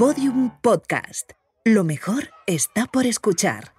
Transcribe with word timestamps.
Podium 0.00 0.50
Podcast. 0.62 1.32
Lo 1.62 1.84
mejor 1.84 2.30
está 2.46 2.86
por 2.86 3.04
escuchar. 3.04 3.74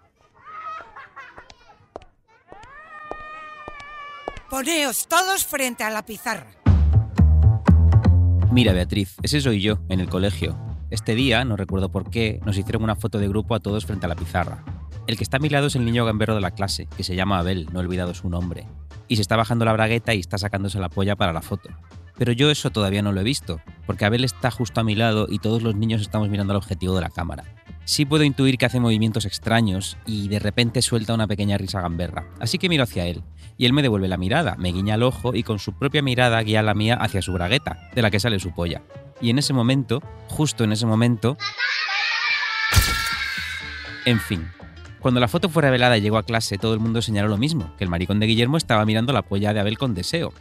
Poneos 4.47 5.07
todos 5.07 5.47
frente 5.47 5.83
a 5.83 5.89
la 5.89 6.05
pizarra. 6.05 6.51
Mira, 8.51 8.71
Beatriz, 8.71 9.15
ese 9.23 9.41
soy 9.41 9.63
yo, 9.63 9.79
en 9.89 9.99
el 9.99 10.09
colegio. 10.09 10.55
Este 10.91 11.15
día, 11.15 11.43
no 11.43 11.57
recuerdo 11.57 11.91
por 11.91 12.11
qué, 12.11 12.39
nos 12.45 12.55
hicieron 12.55 12.83
una 12.83 12.95
foto 12.95 13.17
de 13.17 13.27
grupo 13.27 13.55
a 13.55 13.59
todos 13.59 13.87
frente 13.87 14.05
a 14.05 14.09
la 14.09 14.15
pizarra. 14.15 14.63
El 15.07 15.17
que 15.17 15.23
está 15.23 15.37
a 15.37 15.39
mi 15.39 15.49
lado 15.49 15.65
es 15.65 15.75
el 15.75 15.85
niño 15.85 16.05
gamberro 16.05 16.35
de 16.35 16.41
la 16.41 16.51
clase, 16.51 16.87
que 16.95 17.03
se 17.03 17.15
llama 17.15 17.39
Abel, 17.39 17.67
no 17.73 17.79
he 17.79 17.83
olvidado 17.83 18.13
su 18.13 18.29
nombre. 18.29 18.67
Y 19.07 19.15
se 19.15 19.23
está 19.23 19.37
bajando 19.37 19.65
la 19.65 19.73
bragueta 19.73 20.13
y 20.13 20.19
está 20.19 20.37
sacándose 20.37 20.77
la 20.77 20.89
polla 20.89 21.15
para 21.15 21.33
la 21.33 21.41
foto. 21.41 21.71
Pero 22.17 22.31
yo 22.31 22.51
eso 22.51 22.69
todavía 22.69 23.01
no 23.01 23.11
lo 23.11 23.21
he 23.21 23.23
visto, 23.23 23.61
porque 23.85 24.05
Abel 24.05 24.23
está 24.23 24.51
justo 24.51 24.79
a 24.79 24.83
mi 24.83 24.95
lado 24.95 25.27
y 25.29 25.39
todos 25.39 25.63
los 25.63 25.75
niños 25.75 26.01
estamos 26.01 26.29
mirando 26.29 26.53
al 26.53 26.57
objetivo 26.57 26.95
de 26.95 27.01
la 27.01 27.09
cámara. 27.09 27.43
Sí 27.85 28.05
puedo 28.05 28.23
intuir 28.23 28.57
que 28.57 28.65
hace 28.65 28.79
movimientos 28.79 29.25
extraños 29.25 29.97
y 30.05 30.27
de 30.27 30.39
repente 30.39 30.81
suelta 30.81 31.13
una 31.13 31.27
pequeña 31.27 31.57
risa 31.57 31.81
gamberra, 31.81 32.25
así 32.39 32.57
que 32.57 32.69
miro 32.69 32.83
hacia 32.83 33.05
él, 33.07 33.23
y 33.57 33.65
él 33.65 33.73
me 33.73 33.81
devuelve 33.81 34.07
la 34.07 34.17
mirada, 34.17 34.55
me 34.57 34.71
guiña 34.71 34.95
el 34.95 35.03
ojo 35.03 35.35
y 35.35 35.43
con 35.43 35.59
su 35.59 35.73
propia 35.73 36.01
mirada 36.01 36.41
guía 36.41 36.61
la 36.61 36.73
mía 36.73 36.95
hacia 36.95 37.21
su 37.21 37.33
bragueta, 37.33 37.89
de 37.93 38.01
la 38.01 38.11
que 38.11 38.19
sale 38.19 38.39
su 38.39 38.53
polla. 38.53 38.81
Y 39.19 39.29
en 39.29 39.39
ese 39.39 39.53
momento, 39.53 40.01
justo 40.27 40.63
en 40.63 40.71
ese 40.71 40.85
momento... 40.85 41.37
En 44.05 44.19
fin, 44.19 44.47
cuando 44.99 45.19
la 45.19 45.27
foto 45.27 45.49
fue 45.49 45.63
revelada 45.63 45.97
y 45.97 46.01
llegó 46.01 46.17
a 46.17 46.23
clase, 46.23 46.59
todo 46.59 46.75
el 46.75 46.79
mundo 46.79 47.01
señaló 47.01 47.27
lo 47.27 47.37
mismo, 47.37 47.75
que 47.77 47.83
el 47.83 47.89
maricón 47.89 48.19
de 48.19 48.27
Guillermo 48.27 48.57
estaba 48.57 48.85
mirando 48.85 49.13
la 49.13 49.23
polla 49.23 49.51
de 49.51 49.59
Abel 49.59 49.79
con 49.79 49.95
deseo. 49.95 50.31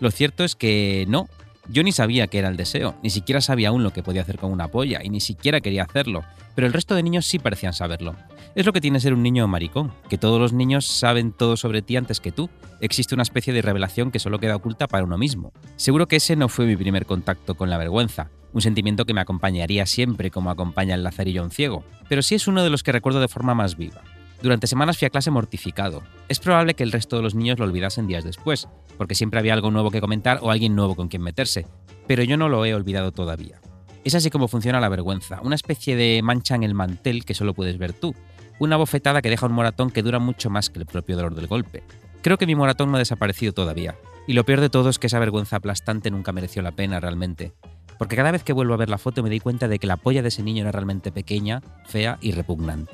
Lo 0.00 0.10
cierto 0.10 0.44
es 0.44 0.54
que 0.54 1.04
no, 1.08 1.28
yo 1.68 1.82
ni 1.82 1.92
sabía 1.92 2.26
que 2.26 2.38
era 2.38 2.48
el 2.48 2.56
deseo, 2.56 2.94
ni 3.02 3.10
siquiera 3.10 3.40
sabía 3.40 3.68
aún 3.68 3.82
lo 3.82 3.92
que 3.92 4.02
podía 4.02 4.22
hacer 4.22 4.38
con 4.38 4.52
una 4.52 4.68
polla, 4.68 5.00
y 5.02 5.08
ni 5.08 5.20
siquiera 5.20 5.60
quería 5.60 5.84
hacerlo, 5.84 6.24
pero 6.54 6.66
el 6.66 6.72
resto 6.72 6.94
de 6.94 7.02
niños 7.02 7.26
sí 7.26 7.38
parecían 7.38 7.72
saberlo. 7.72 8.14
Es 8.54 8.66
lo 8.66 8.72
que 8.72 8.80
tiene 8.80 9.00
ser 9.00 9.14
un 9.14 9.22
niño 9.22 9.48
maricón, 9.48 9.92
que 10.08 10.18
todos 10.18 10.40
los 10.40 10.52
niños 10.52 10.86
saben 10.86 11.32
todo 11.32 11.56
sobre 11.56 11.82
ti 11.82 11.96
antes 11.96 12.20
que 12.20 12.32
tú. 12.32 12.50
Existe 12.80 13.14
una 13.14 13.22
especie 13.22 13.52
de 13.52 13.62
revelación 13.62 14.10
que 14.10 14.18
solo 14.18 14.38
queda 14.38 14.56
oculta 14.56 14.86
para 14.86 15.04
uno 15.04 15.18
mismo. 15.18 15.52
Seguro 15.76 16.06
que 16.06 16.16
ese 16.16 16.36
no 16.36 16.48
fue 16.48 16.66
mi 16.66 16.76
primer 16.76 17.06
contacto 17.06 17.56
con 17.56 17.70
la 17.70 17.78
vergüenza, 17.78 18.30
un 18.52 18.60
sentimiento 18.60 19.06
que 19.06 19.14
me 19.14 19.20
acompañaría 19.20 19.86
siempre 19.86 20.30
como 20.30 20.50
acompaña 20.50 20.94
el 20.94 21.02
lazarillo 21.02 21.40
a 21.42 21.44
un 21.44 21.50
ciego, 21.50 21.84
pero 22.08 22.22
sí 22.22 22.36
es 22.36 22.46
uno 22.46 22.62
de 22.62 22.70
los 22.70 22.82
que 22.82 22.92
recuerdo 22.92 23.20
de 23.20 23.28
forma 23.28 23.54
más 23.54 23.76
viva. 23.76 24.02
Durante 24.40 24.66
semanas 24.66 24.98
fui 24.98 25.06
a 25.06 25.10
clase 25.10 25.30
mortificado. 25.30 26.02
Es 26.28 26.38
probable 26.38 26.74
que 26.74 26.82
el 26.82 26.92
resto 26.92 27.16
de 27.16 27.22
los 27.22 27.34
niños 27.34 27.58
lo 27.58 27.64
olvidasen 27.64 28.06
días 28.06 28.24
después, 28.24 28.68
porque 28.96 29.14
siempre 29.14 29.40
había 29.40 29.54
algo 29.54 29.70
nuevo 29.70 29.90
que 29.90 30.00
comentar 30.00 30.38
o 30.42 30.50
alguien 30.50 30.74
nuevo 30.74 30.94
con 30.94 31.08
quien 31.08 31.22
meterse, 31.22 31.66
pero 32.06 32.22
yo 32.22 32.36
no 32.36 32.48
lo 32.48 32.64
he 32.64 32.74
olvidado 32.74 33.12
todavía. 33.12 33.60
Es 34.04 34.14
así 34.14 34.30
como 34.30 34.48
funciona 34.48 34.80
la 34.80 34.88
vergüenza, 34.88 35.40
una 35.42 35.54
especie 35.54 35.96
de 35.96 36.20
mancha 36.22 36.54
en 36.54 36.62
el 36.62 36.74
mantel 36.74 37.24
que 37.24 37.34
solo 37.34 37.54
puedes 37.54 37.78
ver 37.78 37.92
tú, 37.92 38.14
una 38.58 38.76
bofetada 38.76 39.22
que 39.22 39.30
deja 39.30 39.46
un 39.46 39.52
moratón 39.52 39.90
que 39.90 40.02
dura 40.02 40.18
mucho 40.18 40.50
más 40.50 40.70
que 40.70 40.78
el 40.78 40.86
propio 40.86 41.16
dolor 41.16 41.34
del 41.34 41.46
golpe. 41.46 41.82
Creo 42.22 42.38
que 42.38 42.46
mi 42.46 42.54
moratón 42.54 42.90
no 42.90 42.96
ha 42.96 43.00
desaparecido 43.00 43.52
todavía, 43.52 43.96
y 44.26 44.34
lo 44.34 44.44
peor 44.44 44.60
de 44.60 44.70
todo 44.70 44.90
es 44.90 44.98
que 44.98 45.06
esa 45.06 45.18
vergüenza 45.18 45.56
aplastante 45.56 46.10
nunca 46.10 46.32
mereció 46.32 46.62
la 46.62 46.72
pena 46.72 47.00
realmente, 47.00 47.52
porque 47.98 48.16
cada 48.16 48.30
vez 48.30 48.42
que 48.42 48.52
vuelvo 48.52 48.74
a 48.74 48.78
ver 48.78 48.90
la 48.90 48.98
foto 48.98 49.22
me 49.22 49.30
di 49.30 49.40
cuenta 49.40 49.68
de 49.68 49.78
que 49.78 49.86
la 49.86 49.96
polla 49.96 50.22
de 50.22 50.28
ese 50.28 50.42
niño 50.42 50.62
era 50.62 50.72
realmente 50.72 51.12
pequeña, 51.12 51.62
fea 51.86 52.18
y 52.20 52.32
repugnante. 52.32 52.92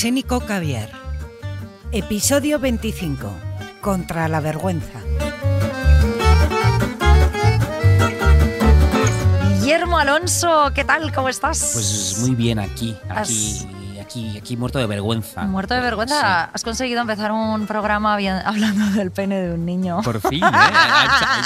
Arsénico 0.00 0.40
Caviar. 0.40 0.88
Episodio 1.92 2.58
25. 2.58 3.30
Contra 3.82 4.28
la 4.28 4.40
vergüenza. 4.40 4.98
Guillermo 9.60 9.98
Alonso, 9.98 10.72
¿qué 10.74 10.84
tal? 10.84 11.12
¿Cómo 11.12 11.28
estás? 11.28 11.72
Pues 11.74 12.16
muy 12.20 12.34
bien 12.34 12.58
aquí, 12.58 12.96
aquí, 13.10 13.68
aquí, 14.10 14.36
aquí 14.38 14.56
muerto 14.56 14.78
de 14.80 14.86
vergüenza. 14.86 15.42
Muerto 15.44 15.74
de 15.74 15.80
vergüenza. 15.80 16.44
Sí. 16.46 16.50
Has 16.54 16.64
conseguido 16.64 17.00
empezar 17.00 17.30
un 17.30 17.66
programa 17.66 18.16
bien- 18.16 18.42
hablando 18.44 18.86
del 18.98 19.10
pene 19.12 19.36
de 19.40 19.54
un 19.54 19.64
niño. 19.64 20.00
Por 20.02 20.20
fin, 20.20 20.42
¿eh? 20.44 20.48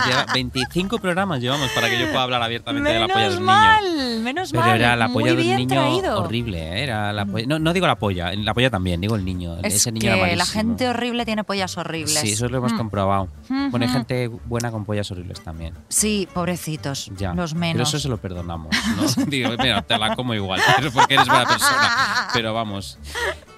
Lleva 0.07 0.27
25 0.33 0.99
programas 0.99 1.41
llevamos 1.41 1.71
para 1.75 1.89
que 1.91 1.99
yo 1.99 2.07
pueda 2.09 2.23
hablar 2.23 2.43
abiertamente 2.43 2.91
de 2.91 3.01
la 3.01 3.07
polla 3.09 3.19
menos 3.19 3.35
del 3.35 3.45
mal, 3.45 3.85
niño. 3.85 4.21
menos 4.25 4.51
Pero 4.51 4.65
mal. 4.65 4.77
era 4.81 4.97
la 4.97 5.09
polla 5.09 5.35
de 5.35 5.43
un 5.43 5.57
niño 5.57 5.69
traído. 5.69 6.23
horrible, 6.23 6.59
¿eh? 6.81 6.83
Era 6.85 7.13
la 7.13 7.27
polla- 7.27 7.47
no, 7.47 7.59
no 7.59 7.73
digo 7.73 7.87
la 7.87 7.97
polla, 7.99 8.33
la 8.35 8.55
polla 8.55 8.71
también, 8.71 9.01
digo 9.01 9.15
el 9.17 9.25
niño. 9.25 9.57
Es 9.63 9.75
Ese 9.75 9.93
niño 9.93 10.01
que 10.13 10.21
era 10.23 10.37
la 10.37 10.47
gente 10.47 10.89
horrible 10.89 11.25
tiene 11.27 11.45
pollas 11.45 11.77
horribles. 11.77 12.19
Sí, 12.19 12.33
eso 12.33 12.49
lo 12.49 12.59
hemos 12.59 12.73
Mm. 12.73 12.77
comprobado. 12.79 13.29
Bueno, 13.49 13.79
hay 13.85 13.91
Ujú. 13.91 13.93
gente 13.99 14.29
buena 14.47 14.71
con 14.71 14.85
pollas 14.85 15.11
horribles 15.11 15.43
también. 15.43 15.75
Sí, 15.89 16.27
pobrecitos. 16.33 17.11
Ya. 17.17 17.35
Los 17.35 17.51
Pero 17.53 17.61
menos. 17.61 17.89
eso 17.89 17.99
se 17.99 18.09
lo 18.09 18.17
perdonamos. 18.17 18.75
¿no? 18.97 19.25
Digo, 19.27 19.51
mira, 19.59 19.83
te 19.83 19.99
la 19.99 20.15
como 20.17 20.33
igual, 20.35 20.61
pero 20.77 20.91
porque 20.93 21.15
eres 21.15 21.27
buena 21.29 21.47
persona. 21.47 22.29
Pero 22.33 22.54
vamos. 22.55 22.99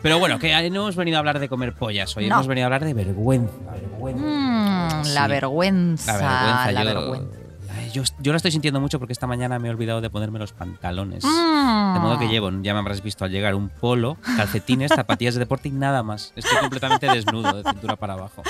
Pero 0.03 0.19
bueno, 0.19 0.39
que 0.39 0.49
no 0.71 0.83
hemos 0.83 0.97
venido 0.97 1.17
a 1.17 1.21
hablar 1.21 1.39
de 1.39 1.49
comer 1.49 1.75
pollas 1.75 2.17
hoy, 2.17 2.29
No. 2.29 2.35
hemos 2.37 2.47
venido 2.47 2.65
a 2.65 2.67
hablar 2.67 2.85
de 2.85 2.95
vergüenza. 2.95 3.53
vergüenza. 3.73 4.25
Mm, 4.27 5.05
Sí. 5.05 5.13
La 5.15 5.27
vergüenza. 5.29 6.13
La 6.13 6.19
vergüenza, 6.19 6.73
la 6.73 6.85
yo, 6.85 6.87
vergüenza. 7.01 7.39
Yo, 7.93 8.03
yo 8.21 8.33
la 8.33 8.37
estoy 8.37 8.51
sintiendo 8.53 8.81
mucho 8.81 8.99
porque 8.99 9.13
esta 9.13 9.27
mañana 9.27 9.59
me 9.59 9.69
he 9.69 9.71
olvidado 9.71 10.01
de 10.01 10.11
ponerme 10.11 10.39
los 10.39 10.53
pantalones. 10.53 11.25
Mm. 11.25 11.95
De 11.95 12.01
modo 12.01 12.19
que 12.19 12.29
llevo, 12.29 12.51
ya 12.63 12.75
me 12.75 12.81
habrás 12.81 13.03
visto 13.03 13.25
al 13.25 13.31
llegar, 13.31 13.55
un 13.55 13.69
polo, 13.69 14.17
calcetines, 14.37 14.93
zapatillas 14.95 15.35
de 15.35 15.41
deporte 15.41 15.69
y 15.69 15.73
nada 15.73 16.03
más. 16.03 16.33
Estoy 16.37 16.59
completamente 16.59 17.07
desnudo, 17.07 17.53
de 17.63 17.63
cintura 17.71 17.97
para 17.97 18.15
abajo. 18.15 18.43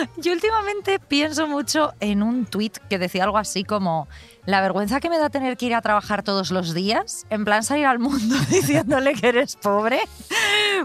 Yo 0.18 0.32
últimamente 0.32 0.98
pienso 0.98 1.46
mucho 1.46 1.92
en 2.00 2.22
un 2.22 2.46
tuit 2.46 2.78
que 2.88 2.98
decía 2.98 3.24
algo 3.24 3.38
así 3.38 3.64
como 3.64 4.08
la 4.46 4.60
vergüenza 4.60 5.00
que 5.00 5.10
me 5.10 5.18
da 5.18 5.28
tener 5.30 5.56
que 5.56 5.66
ir 5.66 5.74
a 5.74 5.82
trabajar 5.82 6.22
todos 6.22 6.50
los 6.50 6.74
días, 6.74 7.26
en 7.30 7.44
plan 7.44 7.62
salir 7.62 7.86
al 7.86 7.98
mundo 7.98 8.36
diciéndole 8.48 9.14
que 9.14 9.28
eres 9.28 9.56
pobre. 9.56 10.00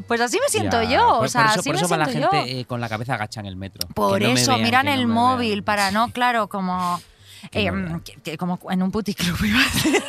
Pues 0.07 0.19
así 0.21 0.37
me 0.41 0.49
siento 0.49 0.81
Ya, 0.83 0.89
yo, 0.97 1.15
por- 1.17 1.25
o 1.25 1.27
sea, 1.29 1.41
por 1.43 1.49
eso, 1.51 1.59
así 1.61 1.69
por 1.69 1.81
me 1.81 1.87
va 1.87 1.97
la 1.97 2.05
gente 2.05 2.59
eh, 2.59 2.65
con 2.65 2.81
la 2.81 2.89
cabeza 2.89 3.13
agacha 3.15 3.39
en 3.39 3.45
el 3.45 3.55
metro. 3.55 3.87
Por 3.95 4.21
no 4.21 4.27
eso, 4.29 4.51
vean, 4.51 4.63
miran 4.63 4.87
el 4.87 5.07
no 5.07 5.13
móvil 5.13 5.51
vean. 5.61 5.63
para 5.63 5.91
no, 5.91 6.09
claro, 6.13 6.47
como 6.47 6.99
eh, 7.51 7.71
que- 8.03 8.15
que 8.21 8.37
como 8.37 8.59
en 8.69 8.83
un 8.83 8.91
puticlub 8.91 9.37
iba 9.43 9.59
a 9.59 9.63
decir, 9.63 10.03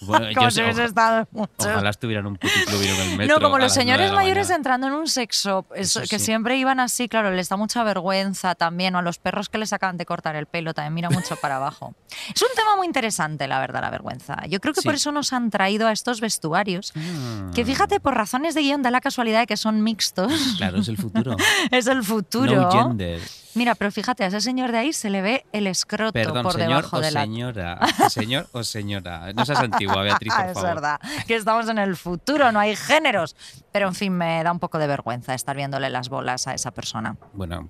Bueno, 0.00 0.26
como 0.34 0.46
yo 0.46 0.50
si 0.50 0.56
sé, 0.56 0.62
hubiese 0.62 0.80
oja- 0.80 0.88
estado 0.88 1.28
mucho. 1.32 1.52
Ojalá 1.58 1.90
estuvieran 1.90 2.26
un 2.26 2.36
puticlub 2.36 2.82
en 2.82 3.00
el 3.10 3.16
metro. 3.18 3.36
No, 3.38 3.42
como 3.42 3.58
los 3.58 3.72
señores 3.72 4.12
mayores 4.12 4.46
mañana. 4.48 4.56
entrando 4.56 4.86
en 4.86 4.92
un 4.94 5.06
sex 5.06 5.44
shop, 5.44 5.66
Eso 5.74 6.00
que 6.02 6.18
sí. 6.18 6.24
siempre 6.26 6.56
iban 6.56 6.80
así, 6.80 7.08
claro, 7.08 7.30
les 7.30 7.48
da 7.48 7.56
mucha 7.56 7.82
vergüenza 7.84 8.54
también, 8.54 8.94
o 8.94 8.98
a 8.98 9.02
los 9.02 9.18
perros 9.18 9.48
que 9.48 9.58
les 9.58 9.72
acaban 9.72 9.96
de 9.96 10.06
cortar 10.06 10.36
el 10.36 10.46
pelo 10.46 10.74
también 10.74 10.94
mira 10.94 11.10
mucho 11.10 11.36
para 11.36 11.56
abajo. 11.56 11.94
Es 12.34 12.42
un 12.42 12.48
tema 12.56 12.76
muy 12.76 12.86
interesante, 12.86 13.46
la 13.48 13.58
verdad, 13.60 13.80
la 13.82 13.90
vergüenza. 13.90 14.36
Yo 14.48 14.60
creo 14.60 14.72
que 14.74 14.82
por 14.82 14.94
eso 14.94 15.12
nos 15.12 15.32
han 15.32 15.50
traído 15.50 15.86
a 15.88 15.92
estos 15.92 16.20
vestuarios, 16.20 16.92
Mm. 16.94 17.52
que 17.52 17.64
fíjate, 17.64 18.00
por 18.00 18.14
razones 18.14 18.54
de 18.54 18.62
guion 18.62 18.82
da 18.82 18.90
la 18.90 19.00
casualidad 19.00 19.40
de 19.40 19.46
que 19.46 19.56
son 19.56 19.82
mixtos. 19.82 20.32
Claro, 20.56 20.78
es 20.78 20.88
el 20.88 20.96
futuro. 20.96 21.36
es 21.70 21.86
el 21.86 22.02
futuro. 22.04 22.54
No 22.54 22.70
gender. 22.70 23.20
Mira, 23.54 23.74
pero 23.74 23.90
fíjate, 23.90 24.24
a 24.24 24.28
ese 24.28 24.40
señor 24.40 24.72
de 24.72 24.78
ahí 24.78 24.92
se 24.92 25.10
le 25.10 25.22
ve 25.22 25.46
el 25.52 25.66
escroto 25.66 26.12
Perdón, 26.12 26.42
por 26.42 26.52
señor 26.52 26.68
debajo 26.68 26.96
o 26.96 27.00
de 27.00 27.10
la 27.10 27.22
señora. 27.22 27.78
Señor 28.08 28.48
o 28.52 28.62
señora. 28.62 29.32
No 29.32 29.44
seas 29.44 29.60
antigua, 29.60 30.02
Beatriz, 30.02 30.32
por 30.32 30.46
es 30.46 30.54
favor. 30.54 30.68
verdad, 30.68 31.00
que 31.26 31.34
estamos 31.34 31.68
en 31.68 31.78
el 31.78 31.96
futuro, 31.96 32.52
no 32.52 32.60
hay 32.60 32.76
géneros. 32.76 33.36
Pero 33.72 33.88
en 33.88 33.94
fin, 33.94 34.12
me 34.12 34.42
da 34.44 34.52
un 34.52 34.60
poco 34.60 34.78
de 34.78 34.86
vergüenza 34.86 35.34
estar 35.34 35.56
viéndole 35.56 35.90
las 35.90 36.08
bolas 36.08 36.46
a 36.46 36.54
esa 36.54 36.70
persona. 36.70 37.16
Bueno, 37.32 37.68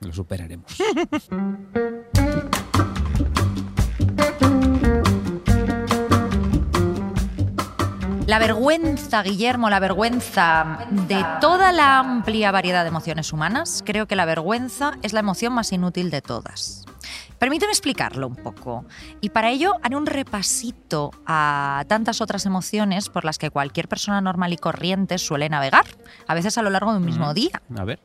lo 0.00 0.12
superaremos. 0.12 0.76
La 8.30 8.38
vergüenza, 8.38 9.24
Guillermo, 9.24 9.70
la 9.70 9.80
vergüenza 9.80 10.86
de 10.92 11.26
toda 11.40 11.72
la 11.72 11.98
amplia 11.98 12.52
variedad 12.52 12.84
de 12.84 12.88
emociones 12.88 13.32
humanas, 13.32 13.82
creo 13.84 14.06
que 14.06 14.14
la 14.14 14.24
vergüenza 14.24 14.92
es 15.02 15.12
la 15.12 15.18
emoción 15.18 15.52
más 15.52 15.72
inútil 15.72 16.12
de 16.12 16.22
todas. 16.22 16.84
Permíteme 17.40 17.72
explicarlo 17.72 18.28
un 18.28 18.36
poco. 18.36 18.84
Y 19.20 19.30
para 19.30 19.50
ello 19.50 19.72
haré 19.82 19.96
un 19.96 20.06
repasito 20.06 21.10
a 21.26 21.84
tantas 21.88 22.20
otras 22.20 22.46
emociones 22.46 23.08
por 23.08 23.24
las 23.24 23.36
que 23.36 23.50
cualquier 23.50 23.88
persona 23.88 24.20
normal 24.20 24.52
y 24.52 24.58
corriente 24.58 25.18
suele 25.18 25.48
navegar, 25.48 25.86
a 26.28 26.34
veces 26.34 26.56
a 26.56 26.62
lo 26.62 26.70
largo 26.70 26.92
de 26.92 26.98
un 26.98 27.06
mismo 27.06 27.34
día. 27.34 27.60
A 27.76 27.82
ver. 27.82 27.98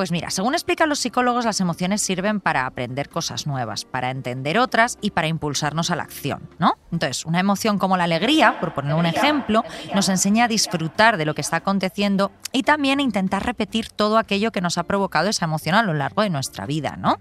Pues 0.00 0.12
mira, 0.12 0.30
según 0.30 0.54
explican 0.54 0.88
los 0.88 0.98
psicólogos, 0.98 1.44
las 1.44 1.60
emociones 1.60 2.00
sirven 2.00 2.40
para 2.40 2.64
aprender 2.64 3.10
cosas 3.10 3.46
nuevas, 3.46 3.84
para 3.84 4.10
entender 4.10 4.58
otras 4.58 4.96
y 5.02 5.10
para 5.10 5.26
impulsarnos 5.26 5.90
a 5.90 5.96
la 5.96 6.04
acción, 6.04 6.48
¿no? 6.58 6.78
Entonces, 6.90 7.26
una 7.26 7.38
emoción 7.38 7.78
como 7.78 7.98
la 7.98 8.04
alegría, 8.04 8.58
por 8.60 8.72
poner 8.72 8.94
un 8.94 9.04
ejemplo, 9.04 9.62
nos 9.94 10.08
enseña 10.08 10.44
a 10.44 10.48
disfrutar 10.48 11.18
de 11.18 11.26
lo 11.26 11.34
que 11.34 11.42
está 11.42 11.56
aconteciendo 11.56 12.32
y 12.50 12.62
también 12.62 13.00
a 13.00 13.02
intentar 13.02 13.44
repetir 13.44 13.90
todo 13.90 14.16
aquello 14.16 14.52
que 14.52 14.62
nos 14.62 14.78
ha 14.78 14.84
provocado 14.84 15.28
esa 15.28 15.44
emoción 15.44 15.74
a 15.74 15.82
lo 15.82 15.92
largo 15.92 16.22
de 16.22 16.30
nuestra 16.30 16.64
vida, 16.64 16.96
¿no? 16.96 17.20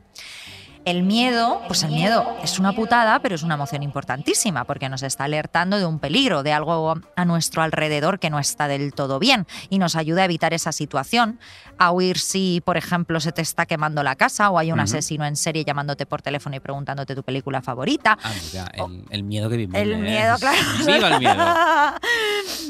El 0.90 1.04
miedo, 1.04 1.62
pues 1.68 1.84
el 1.84 1.92
miedo 1.92 2.26
es 2.42 2.58
una 2.58 2.74
putada, 2.74 3.20
pero 3.20 3.36
es 3.36 3.44
una 3.44 3.54
emoción 3.54 3.84
importantísima 3.84 4.64
porque 4.64 4.90
nos 4.90 5.04
está 5.04 5.26
alertando 5.26 5.78
de 5.78 5.86
un 5.86 6.00
peligro, 6.00 6.42
de 6.42 6.52
algo 6.52 7.00
a 7.16 7.26
nuestro 7.26 7.62
alrededor 7.62 8.18
que 8.18 8.32
no 8.32 8.40
está 8.40 8.68
del 8.68 8.96
todo 8.96 9.20
bien 9.20 9.46
y 9.70 9.78
nos 9.78 9.96
ayuda 9.96 10.24
a 10.24 10.26
evitar 10.26 10.52
esa 10.52 10.72
situación, 10.72 11.40
a 11.78 11.92
huir 11.92 12.18
si, 12.18 12.64
por 12.66 12.76
ejemplo, 12.76 13.20
se 13.20 13.32
te 13.32 13.44
está 13.44 13.68
quemando 13.68 14.02
la 14.02 14.16
casa 14.16 14.50
o 14.50 14.58
hay 14.58 14.72
un 14.72 14.80
asesino 14.80 15.28
en 15.28 15.36
serie 15.36 15.64
llamándote 15.64 16.08
por 16.08 16.24
teléfono 16.24 16.56
y 16.56 16.60
preguntándote 16.60 17.14
tu 17.14 17.22
película 17.22 17.62
favorita. 17.62 18.18
Ah, 18.24 18.32
mira, 18.52 18.72
el, 18.74 19.06
el 19.12 19.24
miedo 19.24 19.48
que 19.48 19.58
vivimos. 19.58 19.80
El 19.80 19.96
miedo, 20.00 20.38
claro. 20.40 20.58
Viva 20.88 21.08
el 21.10 21.20
miedo. 21.20 21.46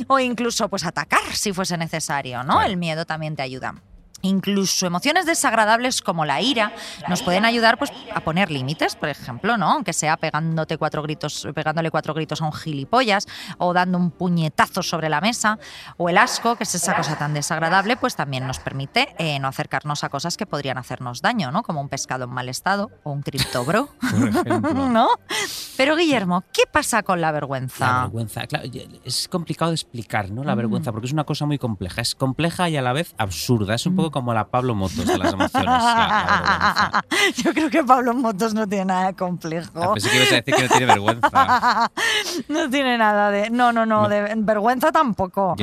o 0.07 0.19
incluso 0.19 0.68
pues 0.68 0.86
atacar 0.86 1.33
si 1.36 1.54
fuese 1.54 1.77
necesario, 1.77 2.44
¿no? 2.44 2.56
Claro. 2.56 2.69
El 2.69 2.75
miedo 2.75 3.06
también 3.06 3.38
te 3.38 3.44
ayuda. 3.44 3.75
Incluso 4.21 4.86
emociones 4.88 5.25
desagradables 5.25 6.01
como 6.01 6.25
la 6.25 6.42
ira 6.42 6.71
nos 7.07 7.21
pueden 7.24 7.45
ayudar 7.45 7.77
pues, 7.77 7.92
a 8.13 8.21
poner 8.21 8.51
límites, 8.51 8.95
por 8.95 9.10
ejemplo, 9.10 9.57
¿no? 9.57 9.71
Aunque 9.71 9.94
sea 9.94 10.18
pegándote 10.18 10.77
cuatro 10.77 11.01
gritos, 11.04 11.48
pegándole 11.56 11.92
cuatro 11.92 12.13
gritos 12.13 12.42
a 12.42 12.45
un 12.45 12.54
gilipollas 12.54 13.27
o 13.57 13.74
dando 13.74 13.98
un 13.98 14.12
puñetazo 14.12 14.83
sobre 14.83 15.10
la 15.10 15.21
mesa. 15.21 15.57
O 15.98 16.10
el 16.10 16.18
asco, 16.18 16.56
que 16.56 16.63
es 16.63 16.75
esa 16.75 16.95
cosa 16.95 17.16
tan 17.18 17.33
desagradable, 17.33 17.98
pues 17.98 18.16
también 18.16 18.45
nos 18.48 18.60
permite 18.60 19.07
eh, 19.18 19.39
no 19.39 19.48
acercarnos 19.48 20.04
a 20.04 20.10
cosas 20.10 20.38
que 20.38 20.45
podrían 20.45 20.77
hacernos 20.77 21.22
daño, 21.22 21.51
¿no? 21.51 21.63
Como 21.63 21.81
un 21.81 21.89
pescado 21.89 22.25
en 22.25 22.31
mal 22.31 22.50
estado 22.50 22.89
o 23.04 23.12
un 23.12 23.22
criptobro. 23.22 23.89
¿no? 24.89 25.07
Pero 25.77 25.95
Guillermo, 25.95 26.44
¿qué 26.51 26.63
pasa 26.72 27.04
con 27.04 27.22
la 27.22 27.27
La 27.30 27.33
vergüenza? 27.33 28.01
vergüenza, 28.01 28.48
claro, 28.48 28.68
es 29.06 29.27
complicado 29.27 29.72
de 29.72 29.75
explicar, 29.75 30.31
¿no? 30.31 30.44
La 30.44 30.56
Mm. 30.56 30.57
vergüenza, 30.57 30.92
porque 30.92 31.07
es 31.07 31.13
una 31.13 31.24
cosa 31.24 31.45
muy 31.45 31.57
compleja. 31.57 32.01
Es 32.01 32.15
compleja 32.15 32.69
y 32.69 32.75
a 32.77 32.81
la 32.81 32.92
vez 32.94 33.13
absurda. 33.18 33.75
Es 33.75 33.86
un 33.86 33.95
poco 33.95 34.08
como 34.11 34.33
la 34.33 34.45
Pablo 34.47 34.75
Motos 34.75 35.06
de 35.06 35.17
las 35.17 35.33
emociones. 35.33 35.65
la- 35.65 35.77
la 35.77 36.25
vergüenza. 36.41 37.06
Yo 37.44 37.53
creo 37.53 37.69
que 37.69 37.83
Pablo 37.83 38.13
Motos 38.13 38.53
no 38.53 38.67
tiene 38.67 38.85
nada 38.85 39.07
de 39.07 39.13
complejo. 39.15 39.81
Ah, 39.83 39.94
pensé 39.94 40.09
que 40.09 40.15
ibas 40.17 40.31
a 40.31 40.35
decir 40.35 40.53
que 40.56 40.63
no 40.63 40.69
tiene 40.69 40.85
vergüenza. 40.85 41.91
no 42.47 42.69
tiene 42.69 42.97
nada 42.97 43.31
de. 43.31 43.50
No, 43.50 43.71
no, 43.71 43.85
no, 43.85 44.03
No. 44.03 44.09
de 44.09 44.33
vergüenza 44.38 44.91
tampoco. 44.91 45.56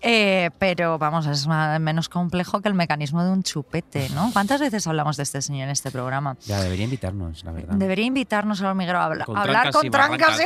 Eh, 0.00 0.50
pero 0.58 0.98
vamos, 0.98 1.26
es 1.26 1.46
más- 1.46 1.78
menos 1.80 2.08
complejo 2.08 2.60
que 2.60 2.68
el 2.68 2.74
mecanismo 2.74 3.22
de 3.24 3.30
un 3.30 3.42
chupete, 3.42 4.08
¿no? 4.14 4.30
¿Cuántas 4.32 4.60
veces 4.60 4.86
hablamos 4.86 5.16
de 5.16 5.22
este 5.22 5.42
señor 5.42 5.64
en 5.64 5.70
este 5.70 5.90
programa? 5.90 6.36
Ya, 6.46 6.60
debería 6.60 6.84
invitarnos, 6.84 7.44
la 7.44 7.52
verdad. 7.52 7.74
Debería 7.74 8.04
invitarnos 8.06 8.60
a 8.62 8.68
hormiguero 8.68 9.00
a 9.00 9.08
Con 9.24 9.36
hablar 9.36 9.62
trancas 9.70 9.76
con 9.76 9.86
y 9.86 9.90
trancas. 9.90 10.40
y- 10.40 10.44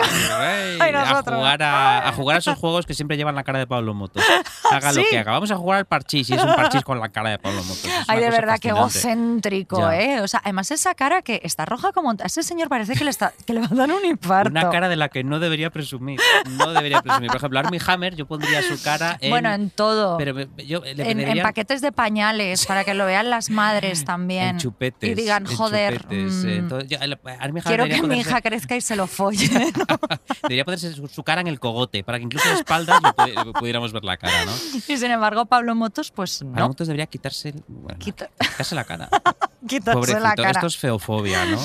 Ay, 0.81 0.94
a, 0.94 1.22
jugar 1.22 1.62
a, 1.62 2.08
a 2.08 2.12
jugar 2.12 2.37
a 2.37 2.38
esos 2.38 2.58
juegos 2.58 2.87
que 2.87 2.94
siempre 2.94 3.16
llevan 3.16 3.34
la 3.34 3.44
cara 3.44 3.58
de 3.58 3.66
Pablo 3.66 3.94
Motos. 3.94 4.22
Haga 4.70 4.93
lo 4.93 5.02
que 5.10 5.19
haga. 5.19 5.32
Vamos 5.32 5.50
a 5.50 5.56
jugar 5.56 5.78
al 5.78 5.84
parchís 5.87 6.28
y 6.31 6.34
es 6.34 6.43
un 6.43 6.55
parchís 6.55 6.82
con 6.82 6.98
la 7.00 7.08
cara 7.10 7.31
de 7.31 7.38
Pablo 7.43 7.62
Motos. 7.65 7.85
Es 7.85 7.93
Ay, 8.09 8.21
de 8.21 8.31
verdad, 8.31 8.59
qué 8.61 8.69
egocéntrico, 8.69 9.79
Ya. 9.79 10.00
¿eh? 10.00 10.21
O 10.21 10.29
sea, 10.29 10.41
además 10.44 10.71
esa 10.71 10.94
cara 10.94 11.23
que 11.23 11.41
está 11.44 11.65
roja 11.65 11.93
como... 11.93 12.11
A 12.12 12.15
ese 12.25 12.43
señor 12.43 12.69
parece 12.69 12.94
que 12.94 13.05
le, 13.05 13.11
está, 13.11 13.33
que 13.47 13.53
le 13.53 13.61
va 13.61 13.67
a 13.71 13.75
dar 13.75 13.91
un 13.93 14.05
infarto. 14.05 14.50
Una 14.50 14.71
cara 14.71 14.89
de 14.89 14.97
la 14.97 15.09
que 15.09 15.25
no 15.25 15.39
debería 15.39 15.71
presumir. 15.71 16.21
No 16.50 16.73
debería 16.73 17.03
presumir. 17.03 17.29
Por 17.29 17.37
ejemplo, 17.39 17.59
Armie 17.59 17.81
Hammer, 17.87 18.15
yo 18.17 18.27
pondría 18.27 18.62
su 18.62 18.81
cara 18.83 19.19
en. 19.21 19.31
bueno, 19.31 19.53
en 19.53 19.71
todo. 19.71 20.17
Pero 20.19 20.35
yo 20.59 20.81
le 20.83 21.11
en, 21.11 21.21
en 21.21 21.43
paquetes 21.43 21.81
de 21.81 21.93
pañales 21.93 22.67
para 22.67 22.85
que 22.85 22.94
lo 22.94 23.06
vean 23.06 23.31
las 23.31 23.50
madres 23.50 24.05
también. 24.05 24.49
en 24.50 24.59
chupetes. 24.59 25.11
Y 25.11 25.15
digan, 25.15 25.44
joder, 25.47 26.00
chupetes, 26.03 26.33
mm, 26.33 26.69
yo- 26.87 26.99
Armie 27.00 27.19
Hammer 27.39 27.62
quiero 27.65 27.85
que 27.87 28.03
mi 28.03 28.19
hija 28.21 28.41
crezca 28.41 28.77
y 28.77 28.81
se 28.81 28.97
lo 28.97 29.06
folle. 29.06 29.49
Debería 30.43 30.65
ponerse 30.65 30.93
su, 30.93 31.09
su 31.09 31.23
cara 31.23 31.41
en 31.41 31.47
el 31.49 31.59
cogote, 31.61 32.05
para 32.05 32.19
que 32.19 32.25
incluso 32.25 32.49
de 32.49 32.55
espaldas 32.56 33.00
le 33.03 33.09
pu- 33.11 33.44
le 33.47 33.53
pudiéramos 33.53 33.93
ver 33.93 34.05
la 34.05 34.17
cara, 34.17 34.44
¿no? 34.44 34.53
y 34.75 34.97
sin 34.97 35.11
embargo, 35.11 35.47
Pablo 35.47 35.75
Motos, 35.75 36.11
pues 36.11 36.39
Pablo 36.41 36.55
no. 36.61 36.69
Motos 36.69 36.87
debería 36.87 37.06
quitarse, 37.32 37.64
bueno, 37.69 37.99
Quita- 37.99 38.29
quitarse 38.38 38.75
la 38.75 38.84
cara. 38.84 39.08
Quitarse 39.67 39.93
Pobrecito, 39.99 40.20
la 40.20 40.34
cara. 40.34 40.50
esto 40.50 40.67
es 40.67 40.76
feofobia, 40.76 41.44
¿no? 41.46 41.58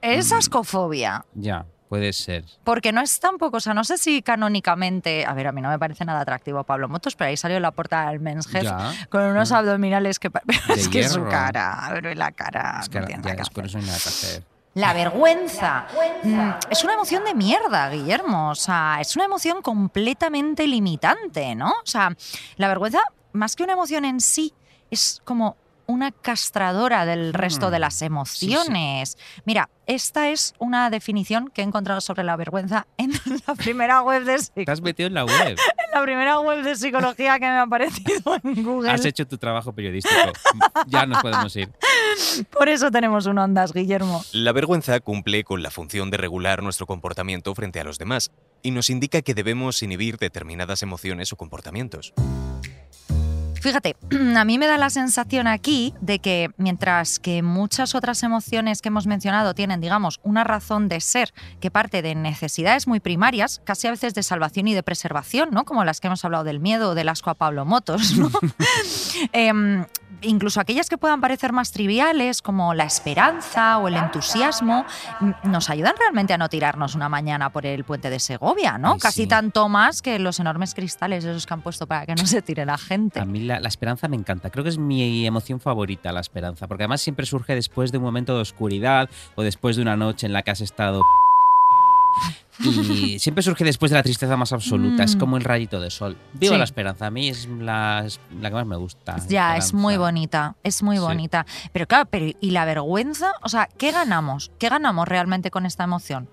Es 0.00 0.32
ascofobia. 0.32 1.24
Ya, 1.34 1.66
puede 1.88 2.12
ser. 2.14 2.44
Porque 2.64 2.90
no 2.92 3.00
es 3.02 3.20
tampoco, 3.20 3.58
o 3.58 3.60
sea, 3.60 3.74
no 3.74 3.84
sé 3.84 3.98
si 3.98 4.22
canónicamente. 4.22 5.26
A 5.26 5.34
ver, 5.34 5.46
a 5.48 5.52
mí 5.52 5.60
no 5.60 5.68
me 5.68 5.78
parece 5.78 6.04
nada 6.04 6.20
atractivo 6.20 6.64
Pablo 6.64 6.88
Motos, 6.88 7.16
pero 7.16 7.28
ahí 7.28 7.36
salió 7.36 7.60
la 7.60 7.70
puerta 7.70 8.08
del 8.10 8.20
Men's 8.20 8.52
Health 8.54 9.08
con 9.10 9.22
unos 9.22 9.50
Mm. 9.50 9.54
abdominales 9.54 10.18
que. 10.18 10.30
Pero 10.30 10.44
es 10.68 10.88
que 10.88 11.06
su 11.08 11.22
cara, 11.26 11.90
pero 11.92 12.14
la 12.14 12.32
cara. 12.32 12.78
Es 12.82 12.88
que 12.88 13.00
no 13.00 13.06
tiene 13.06 13.22
ya 13.22 13.28
nada 13.30 13.36
que 13.36 13.42
es 13.42 13.50
con 13.50 13.64
hacer. 13.66 13.66
eso 13.66 13.78
no 13.78 13.82
hay 13.84 13.86
nada 13.88 13.98
que 14.02 14.08
hacer. 14.08 14.44
La 14.74 14.92
vergüenza 14.92 15.86
mm, 16.24 16.50
es 16.70 16.84
una 16.84 16.94
emoción 16.94 17.24
de 17.24 17.34
mierda, 17.34 17.90
Guillermo. 17.90 18.50
O 18.50 18.54
sea, 18.54 18.98
es 19.00 19.16
una 19.16 19.24
emoción 19.24 19.60
completamente 19.60 20.66
limitante, 20.66 21.54
¿no? 21.56 21.68
O 21.70 21.86
sea, 21.86 22.14
la 22.56 22.68
vergüenza, 22.68 23.00
más 23.32 23.56
que 23.56 23.64
una 23.64 23.72
emoción 23.72 24.04
en 24.04 24.20
sí, 24.20 24.54
es 24.90 25.20
como 25.24 25.56
una 25.86 26.12
castradora 26.12 27.06
del 27.06 27.32
resto 27.32 27.70
de 27.70 27.78
las 27.78 27.94
Sí, 27.94 28.00
sí. 28.00 28.04
emociones. 28.04 29.16
Mira, 29.46 29.70
esta 29.86 30.28
es 30.28 30.52
una 30.58 30.90
definición 30.90 31.48
que 31.48 31.62
he 31.62 31.64
encontrado 31.64 32.02
sobre 32.02 32.24
la 32.24 32.36
vergüenza 32.36 32.86
en 32.98 33.10
la 33.46 33.54
primera 33.54 34.02
web 34.02 34.24
de, 34.24 34.34
psic- 34.34 34.66
Te 34.66 34.70
has 34.70 34.82
metido 34.82 35.06
en 35.06 35.14
la 35.14 35.24
web. 35.24 35.34
en 35.86 35.90
la 35.94 36.02
primera 36.02 36.40
web 36.40 36.62
de 36.62 36.76
psicología 36.76 37.34
que 37.38 37.46
me 37.46 37.52
ha 37.52 37.62
aparecido 37.62 38.36
en 38.44 38.62
Google. 38.64 38.90
Has 38.90 39.02
hecho 39.06 39.26
tu 39.26 39.38
trabajo 39.38 39.72
periodístico. 39.72 40.14
Ya 40.88 41.06
nos 41.06 41.22
podemos 41.22 41.56
ir. 41.56 41.70
Por 42.52 42.68
eso 42.68 42.90
tenemos 42.90 43.24
un 43.24 43.38
Ondas, 43.38 43.72
Guillermo. 43.72 44.22
La 44.32 44.52
vergüenza 44.52 45.00
cumple 45.00 45.42
con 45.42 45.62
la 45.62 45.70
función 45.70 46.10
de 46.10 46.18
regular 46.18 46.62
nuestro 46.62 46.84
comportamiento 46.86 47.54
frente 47.54 47.80
a 47.80 47.84
los 47.84 47.96
demás 47.96 48.30
y 48.62 48.72
nos 48.72 48.90
indica 48.90 49.22
que 49.22 49.32
debemos 49.32 49.82
inhibir 49.82 50.18
determinadas 50.18 50.82
emociones 50.82 51.32
o 51.32 51.36
comportamientos. 51.36 52.12
Fíjate, 53.68 53.96
a 54.38 54.44
mí 54.46 54.56
me 54.56 54.66
da 54.66 54.78
la 54.78 54.88
sensación 54.88 55.46
aquí 55.46 55.92
de 56.00 56.20
que 56.20 56.48
mientras 56.56 57.18
que 57.18 57.42
muchas 57.42 57.94
otras 57.94 58.22
emociones 58.22 58.80
que 58.80 58.88
hemos 58.88 59.06
mencionado 59.06 59.52
tienen, 59.52 59.82
digamos, 59.82 60.20
una 60.22 60.42
razón 60.42 60.88
de 60.88 61.02
ser 61.02 61.34
que 61.60 61.70
parte 61.70 62.00
de 62.00 62.14
necesidades 62.14 62.86
muy 62.86 62.98
primarias, 62.98 63.60
casi 63.64 63.86
a 63.86 63.90
veces 63.90 64.14
de 64.14 64.22
salvación 64.22 64.68
y 64.68 64.74
de 64.74 64.82
preservación, 64.82 65.50
¿no? 65.52 65.66
Como 65.66 65.84
las 65.84 66.00
que 66.00 66.06
hemos 66.06 66.24
hablado 66.24 66.44
del 66.44 66.60
miedo 66.60 66.92
o 66.92 66.94
del 66.94 67.10
asco 67.10 67.28
a 67.28 67.34
Pablo 67.34 67.66
Motos, 67.66 68.16
¿no? 68.16 68.30
Em, 69.34 69.84
incluso 70.22 70.60
aquellas 70.60 70.88
que 70.88 70.98
puedan 70.98 71.20
parecer 71.20 71.52
más 71.52 71.72
triviales, 71.72 72.42
como 72.42 72.74
la 72.74 72.84
esperanza 72.84 73.78
o 73.78 73.88
el 73.88 73.96
entusiasmo, 73.96 74.84
nos 75.44 75.70
ayudan 75.70 75.94
realmente 75.98 76.32
a 76.32 76.38
no 76.38 76.48
tirarnos 76.48 76.94
una 76.94 77.08
mañana 77.08 77.50
por 77.50 77.66
el 77.66 77.84
puente 77.84 78.10
de 78.10 78.20
Segovia, 78.20 78.78
¿no? 78.78 78.94
Ay, 78.94 78.98
Casi 78.98 79.22
sí. 79.22 79.28
tanto 79.28 79.68
más 79.68 80.02
que 80.02 80.18
los 80.18 80.40
enormes 80.40 80.74
cristales 80.74 81.24
esos 81.24 81.46
que 81.46 81.54
han 81.54 81.62
puesto 81.62 81.86
para 81.86 82.06
que 82.06 82.14
no 82.14 82.26
se 82.26 82.42
tire 82.42 82.64
la 82.64 82.78
gente. 82.78 83.20
A 83.20 83.24
mí 83.24 83.40
la, 83.40 83.60
la 83.60 83.68
esperanza 83.68 84.08
me 84.08 84.16
encanta. 84.16 84.50
Creo 84.50 84.64
que 84.64 84.70
es 84.70 84.78
mi 84.78 85.26
emoción 85.26 85.60
favorita, 85.60 86.12
la 86.12 86.20
esperanza. 86.20 86.66
Porque 86.66 86.84
además 86.84 87.00
siempre 87.00 87.26
surge 87.26 87.54
después 87.54 87.92
de 87.92 87.98
un 87.98 88.04
momento 88.04 88.34
de 88.34 88.42
oscuridad 88.42 89.08
o 89.34 89.42
después 89.42 89.76
de 89.76 89.82
una 89.82 89.96
noche 89.96 90.26
en 90.26 90.32
la 90.32 90.42
que 90.42 90.50
has 90.50 90.60
estado. 90.60 91.02
Y 92.60 93.20
siempre 93.20 93.42
surge 93.44 93.62
después 93.64 93.90
de 93.92 93.96
la 93.96 94.02
tristeza 94.02 94.36
más 94.36 94.52
absoluta. 94.52 95.04
Es 95.04 95.14
Mm. 95.14 95.18
como 95.20 95.36
el 95.36 95.44
rayito 95.44 95.80
de 95.80 95.90
sol. 95.90 96.16
Viva 96.32 96.54
Sí. 96.54 96.58
la 96.58 96.64
esperanza. 96.64 97.06
A 97.06 97.10
mí 97.10 97.28
es 97.28 97.46
la, 97.48 98.02
es 98.04 98.18
la 98.40 98.48
que 98.48 98.54
más 98.56 98.66
me 98.66 98.76
gusta. 98.76 99.16
Ya, 99.28 99.56
es 99.56 99.72
muy 99.72 99.96
bonita, 99.96 100.56
es 100.64 100.82
muy 100.82 100.96
Sí. 100.96 101.02
bonita. 101.02 101.46
Pero 101.72 101.86
claro, 101.86 102.06
pero 102.10 102.26
¿y 102.40 102.50
la 102.50 102.64
vergüenza? 102.64 103.32
O 103.42 103.48
sea, 103.48 103.68
¿qué 103.78 103.92
ganamos? 103.92 104.50
¿Qué 104.58 104.68
ganamos 104.68 105.06
realmente 105.06 105.50
con 105.52 105.66
esta 105.66 105.84
emoción? 105.84 106.28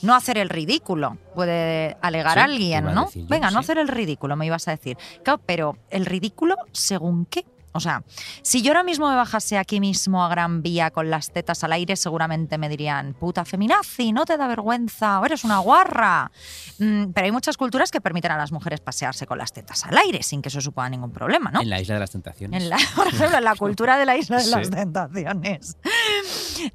No 0.00 0.14
hacer 0.14 0.38
el 0.38 0.48
ridículo, 0.48 1.18
puede 1.34 1.96
alegar 2.00 2.34
Sí, 2.34 2.40
alguien, 2.44 2.84
¿no? 2.84 3.10
yo, 3.12 3.26
Venga, 3.28 3.50
no 3.50 3.58
hacer 3.58 3.78
el 3.78 3.88
ridículo, 3.88 4.36
me 4.36 4.46
ibas 4.46 4.68
a 4.68 4.70
decir. 4.70 4.96
Claro, 5.24 5.40
pero 5.44 5.76
¿el 5.90 6.06
ridículo 6.06 6.54
según 6.72 7.26
qué? 7.26 7.44
O 7.72 7.80
sea, 7.80 8.02
si 8.42 8.62
yo 8.62 8.70
ahora 8.72 8.82
mismo 8.82 9.08
me 9.08 9.16
bajase 9.16 9.58
aquí 9.58 9.78
mismo 9.80 10.24
a 10.24 10.28
Gran 10.28 10.62
Vía 10.62 10.90
con 10.90 11.10
las 11.10 11.30
tetas 11.32 11.62
al 11.64 11.72
aire, 11.72 11.96
seguramente 11.96 12.58
me 12.58 12.68
dirían, 12.68 13.14
puta 13.14 13.44
feminazi, 13.44 14.12
no 14.12 14.24
te 14.24 14.36
da 14.36 14.46
vergüenza, 14.48 15.20
o 15.20 15.26
eres 15.26 15.44
una 15.44 15.58
guarra. 15.58 16.30
Mm, 16.78 17.12
pero 17.12 17.24
hay 17.26 17.32
muchas 17.32 17.56
culturas 17.56 17.90
que 17.90 18.00
permiten 18.00 18.32
a 18.32 18.36
las 18.36 18.52
mujeres 18.52 18.80
pasearse 18.80 19.26
con 19.26 19.38
las 19.38 19.52
tetas 19.52 19.84
al 19.84 19.96
aire 19.98 20.22
sin 20.22 20.42
que 20.42 20.48
eso 20.48 20.60
suponga 20.60 20.88
ningún 20.90 21.12
problema, 21.12 21.50
¿no? 21.50 21.60
En 21.60 21.70
la 21.70 21.80
isla 21.80 21.94
de 21.94 22.00
las 22.00 22.10
tentaciones. 22.10 22.62
En 22.62 22.68
la, 22.70 22.78
por 22.96 23.06
ejemplo, 23.06 23.38
en 23.38 23.44
la 23.44 23.54
cultura 23.54 23.98
de 23.98 24.06
la 24.06 24.16
isla 24.16 24.38
de 24.38 24.42
Sí. 24.48 24.50
las 24.50 24.70
tentaciones. 24.70 25.76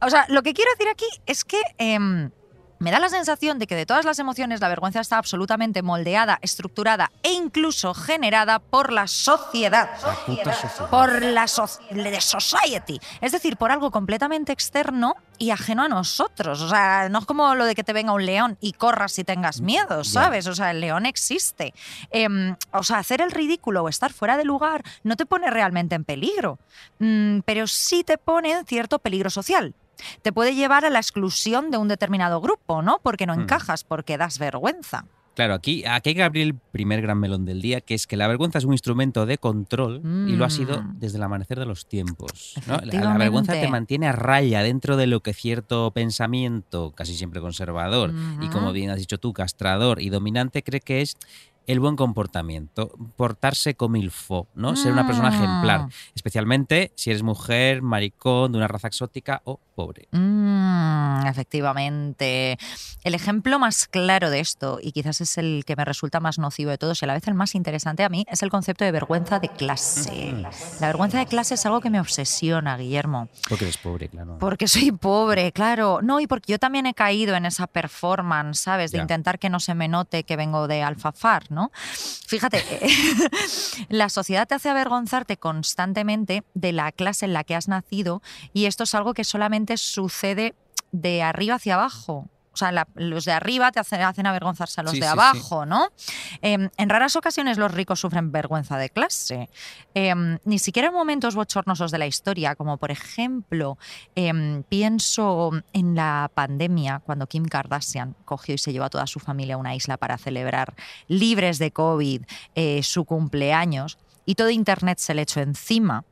O 0.02 0.10
sea, 0.10 0.26
lo 0.30 0.44
que 0.44 0.54
quiero 0.54 0.70
decir 0.78 0.88
aquí 0.90 1.06
es 1.26 1.44
que 1.44 1.62
em, 1.78 2.30
me 2.84 2.92
da 2.92 3.00
la 3.00 3.08
sensación 3.10 3.60
de 3.60 3.66
que 3.68 3.75
de 3.75 3.86
todas 3.86 4.04
las 4.06 4.20
emociones 4.20 4.60
la 4.60 4.68
vergüenza 4.68 5.00
está 5.00 5.18
absolutamente 5.18 5.82
moldeada, 5.82 6.38
estructurada 6.42 7.12
e 7.24 7.32
incluso 7.32 7.94
generada 7.94 8.60
por 8.60 8.92
la 8.92 9.08
sociedad. 9.08 9.90
La 10.06 10.16
puta 10.25 10.54
sociedad. 10.54 10.90
Por 10.90 11.22
la 11.24 11.48
so- 11.48 11.68
society. 12.20 13.00
Es 13.22 13.32
decir, 13.32 13.58
por 13.58 13.72
algo 13.72 13.90
completamente 13.90 14.52
externo 14.52 15.16
y 15.38 15.52
ajeno 15.52 15.84
a 15.84 15.88
nosotros. 15.88 16.62
O 16.62 16.70
sea, 16.70 17.08
no 17.10 17.20
es 17.20 17.25
como 17.25 17.56
lo 17.56 17.66
de 17.66 17.74
que 17.75 17.84
te 17.84 17.94
venga 17.94 18.12
un 18.13 18.25
león 18.25 18.58
y 18.60 18.74
corras 18.74 19.13
si 19.13 19.24
tengas 19.24 19.62
miedo, 19.62 20.02
Ya. 20.02 20.10
¿sabes? 20.12 20.48
O 20.48 20.54
sea, 20.56 20.72
el 20.72 20.82
león 20.82 21.06
existe. 21.06 21.74
Em, 22.12 22.56
o 22.72 22.84
sea, 22.84 22.98
hacer 23.00 23.22
el 23.22 23.32
ridículo 23.32 23.84
o 23.84 23.90
estar 23.90 24.12
fuera 24.13 24.36
de 24.38 24.44
lugar 24.46 24.84
no 25.04 25.16
te 25.16 25.25
pone 25.25 25.50
realmente 25.50 25.96
en 25.96 26.04
peligro, 26.04 26.60
Mm, 27.00 27.40
pero 27.46 27.66
sí 27.68 28.04
te 28.04 28.18
pone 28.18 28.52
en 28.52 28.66
cierto 28.66 29.00
peligro 29.00 29.30
social. 29.30 29.74
Te 30.22 30.32
puede 30.34 30.56
llevar 30.56 30.86
a 30.86 30.90
la 30.90 31.00
exclusión 31.00 31.72
de 31.72 31.78
un 31.78 31.88
determinado 31.88 32.42
grupo, 32.42 32.82
¿no? 32.82 33.00
Porque 33.04 33.26
no 33.26 33.34
encajas, 33.34 33.84
porque 33.84 34.18
das 34.18 34.40
vergüenza. 34.40 35.06
Claro, 35.36 35.56
aquí, 35.56 35.84
aquí 35.84 36.10
hay 36.10 36.16
que 36.16 36.22
abrir 36.24 36.44
el 36.44 36.54
primer 36.54 37.02
gran 37.02 37.18
melón 37.20 37.44
del 37.44 37.60
día, 37.60 37.82
que 37.82 37.96
es 37.96 38.06
que 38.06 38.16
la 38.18 38.28
vergüenza 38.28 38.60
es 38.60 38.66
un 38.66 38.74
instrumento 38.74 39.26
de 39.26 39.40
control 39.40 40.00
y 40.28 40.36
lo 40.36 40.46
ha 40.46 40.52
sido 40.52 40.84
Mm. 40.84 41.00
desde 41.00 41.18
el 41.18 41.24
amanecer 41.24 41.58
de 41.58 41.66
los 41.66 41.88
tiempos. 41.88 42.54
¿no? 42.68 42.78
La- 42.84 43.18
vergüenza 43.18 43.54
te 43.54 43.68
mantiene 43.68 44.08
a 44.08 44.12
raya 44.12 44.62
dentro 44.62 44.96
de 44.96 45.08
lo 45.08 45.22
que 45.22 45.34
cierto 45.34 45.90
pensamiento, 45.90 46.92
casi 46.96 47.16
siempre 47.16 47.42
conservador, 47.42 48.14
y 48.42 48.48
como 48.50 48.72
bien 48.74 48.92
has 48.92 48.98
dicho 48.98 49.18
tú, 49.18 49.34
castrador 49.34 50.02
y 50.04 50.10
dominante, 50.10 50.62
cree 50.62 50.82
que 50.82 51.02
es 51.02 51.18
el 51.66 51.80
buen 51.80 51.96
comportamiento, 51.96 52.92
portarse 53.16 53.74
como 53.76 53.96
il 53.96 54.12
faut, 54.12 54.48
¿no? 54.54 54.76
Ser 54.76 54.92
una 54.92 55.08
persona 55.08 55.30
ejemplar, 55.30 55.86
Mm. 55.86 55.90
especialmente 56.14 56.92
si 56.96 57.10
eres 57.10 57.24
mujer, 57.24 57.82
maricón, 57.82 58.52
de 58.52 58.58
una 58.58 58.68
raza 58.68 58.88
exótica 58.88 59.42
o 59.46 59.60
pobre. 59.74 60.08
Mm, 60.12 61.25
efectivamente. 61.27 62.58
El 63.03 63.15
ejemplo 63.15 63.60
más 63.60 63.88
claro 63.88 64.30
de 64.30 64.39
esto, 64.39 64.80
y 64.82 64.92
quizás 64.92 65.20
es 65.22 65.38
el 65.38 65.63
que 65.65 65.75
me 65.75 65.84
resulta 65.86 66.20
más 66.20 66.39
nocivo 66.39 66.72
de 66.72 66.77
todos 66.77 67.01
y 67.01 67.06
a 67.06 67.08
la 67.08 67.13
vez 67.15 67.27
el 67.27 67.34
más 67.34 67.56
interesante 67.56 68.03
a 68.03 68.10
mí, 68.10 68.25
es 68.30 68.44
el 68.44 68.50
concepto 68.50 68.86
de 68.86 68.92
vergüenza 68.92 69.39
de 69.39 69.50
clase. 69.50 70.34
La 70.80 70.88
vergüenza 70.88 71.18
de 71.20 71.25
clase 71.25 71.56
es 71.56 71.65
algo 71.65 71.82
que 71.82 71.89
me 71.89 72.00
obsesiona, 72.00 72.77
Guillermo. 72.77 73.27
Porque 73.50 73.65
eres 73.65 73.77
pobre, 73.77 74.10
claro. 74.10 74.38
Porque 74.39 74.68
soy 74.68 74.92
pobre, 74.92 75.51
claro. 75.51 76.00
No, 76.01 76.20
y 76.20 76.27
porque 76.27 76.51
yo 76.53 76.60
también 76.60 76.86
he 76.86 76.94
caído 76.94 77.36
en 77.36 77.46
esa 77.46 77.68
performance, 77.68 78.60
¿sabes? 78.62 78.92
De 78.92 78.98
Ya. 78.98 79.01
intentar 79.03 79.39
que 79.39 79.50
no 79.50 79.60
se 79.60 79.74
me 79.75 79.88
note 79.88 80.24
que 80.24 80.36
vengo 80.36 80.68
de 80.68 80.84
alfafar, 80.84 81.50
¿no? 81.51 81.72
Fíjate, 82.27 82.63
la 83.89 84.10
sociedad 84.10 84.48
te 84.48 84.56
hace 84.56 84.70
avergonzarte 84.70 85.38
constantemente 85.38 86.44
de 86.53 86.72
la 86.72 86.92
clase 86.92 87.25
en 87.25 87.34
la 87.34 87.44
que 87.44 87.56
has 87.56 87.68
nacido 87.68 88.22
y 88.53 88.65
esto 88.65 88.84
es 88.84 88.96
algo 88.96 89.13
que 89.13 89.24
solamente 89.24 89.62
sucede 89.77 90.55
de 90.91 91.22
arriba 91.24 91.55
hacia 91.55 91.75
abajo. 91.75 92.27
O 92.51 92.55
sea, 92.55 92.72
la- 92.72 92.88
los 92.93 93.25
de 93.25 93.32
arriba 93.32 93.72
te 93.72 93.79
hacen, 93.79 94.01
hacen 94.03 94.27
avergonzarse 94.27 94.79
a 94.79 94.84
los 94.84 94.91
Sí, 94.93 95.00
de 95.00 95.08
sí, 95.08 95.12
sí. 95.12 95.20
abajo, 95.20 95.65
¿no? 95.65 95.88
Em, 96.43 96.70
en 96.77 96.89
raras 96.89 97.15
ocasiones 97.15 97.58
los 97.58 97.72
ricos 97.74 98.00
sufren 98.00 98.32
vergüenza 98.32 98.77
de 98.77 98.91
clase. 98.91 99.50
Em, 99.96 100.38
ni 100.46 100.60
siquiera 100.60 100.89
en 100.89 100.93
momentos 100.93 101.34
bochornosos 101.34 101.89
de 101.89 101.98
la 101.98 102.05
historia, 102.05 102.53
como 102.53 102.77
por 102.77 102.91
ejemplo, 102.91 103.79
em, 104.13 104.62
pienso 104.70 105.50
en 105.74 105.96
la 105.96 106.29
pandemia, 106.36 107.00
cuando 107.03 107.25
Kim 107.25 107.46
Kardashian 107.46 108.15
cogió 108.24 108.53
y 108.53 108.60
se 108.60 108.72
llevó 108.72 108.86
a 108.86 108.89
toda 108.91 109.08
su 109.08 109.20
familia 109.20 109.55
a 109.55 109.58
una 109.58 109.74
isla 109.74 109.98
para 109.98 110.20
celebrar, 110.20 110.75
libres 111.08 111.58
de 111.58 111.72
COVID, 111.72 112.22
eh, 112.53 112.84
su 112.84 113.05
cumpleaños, 113.05 113.98
y 114.27 114.36
todo 114.36 114.51
Internet 114.51 115.00
se 115.00 115.15
le 115.15 115.24
echó 115.24 115.39
encima. 115.41 116.03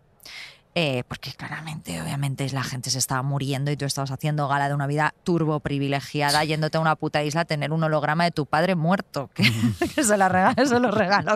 Eh, 0.76 1.04
porque 1.08 1.34
claramente, 1.34 2.02
obviamente, 2.02 2.50
la 2.52 2.64
gente 2.64 2.90
se 2.90 2.98
estaba 3.00 3.22
muriendo 3.24 3.72
y 3.72 3.78
tú 3.78 3.86
estabas 3.86 4.12
haciendo 4.12 4.48
gala 4.48 4.68
de 4.70 4.74
una 4.76 4.88
vida 4.88 5.14
turbo 5.24 5.60
privilegiada, 5.60 6.44
yéndote 6.46 6.78
a 6.78 6.82
una 6.82 6.96
puta 6.96 7.24
isla 7.24 7.42
a 7.42 7.46
tener 7.46 7.72
un 7.74 7.84
holograma 7.84 8.24
de 8.24 8.32
tu 8.32 8.46
padre 8.46 8.76
muerto, 8.76 9.30
que, 9.36 9.44
que 9.96 10.04
se, 10.04 10.16
la 10.18 10.30
rega- 10.30 10.56
se 10.66 10.80
lo 10.80 10.92
regaló. 10.92 11.32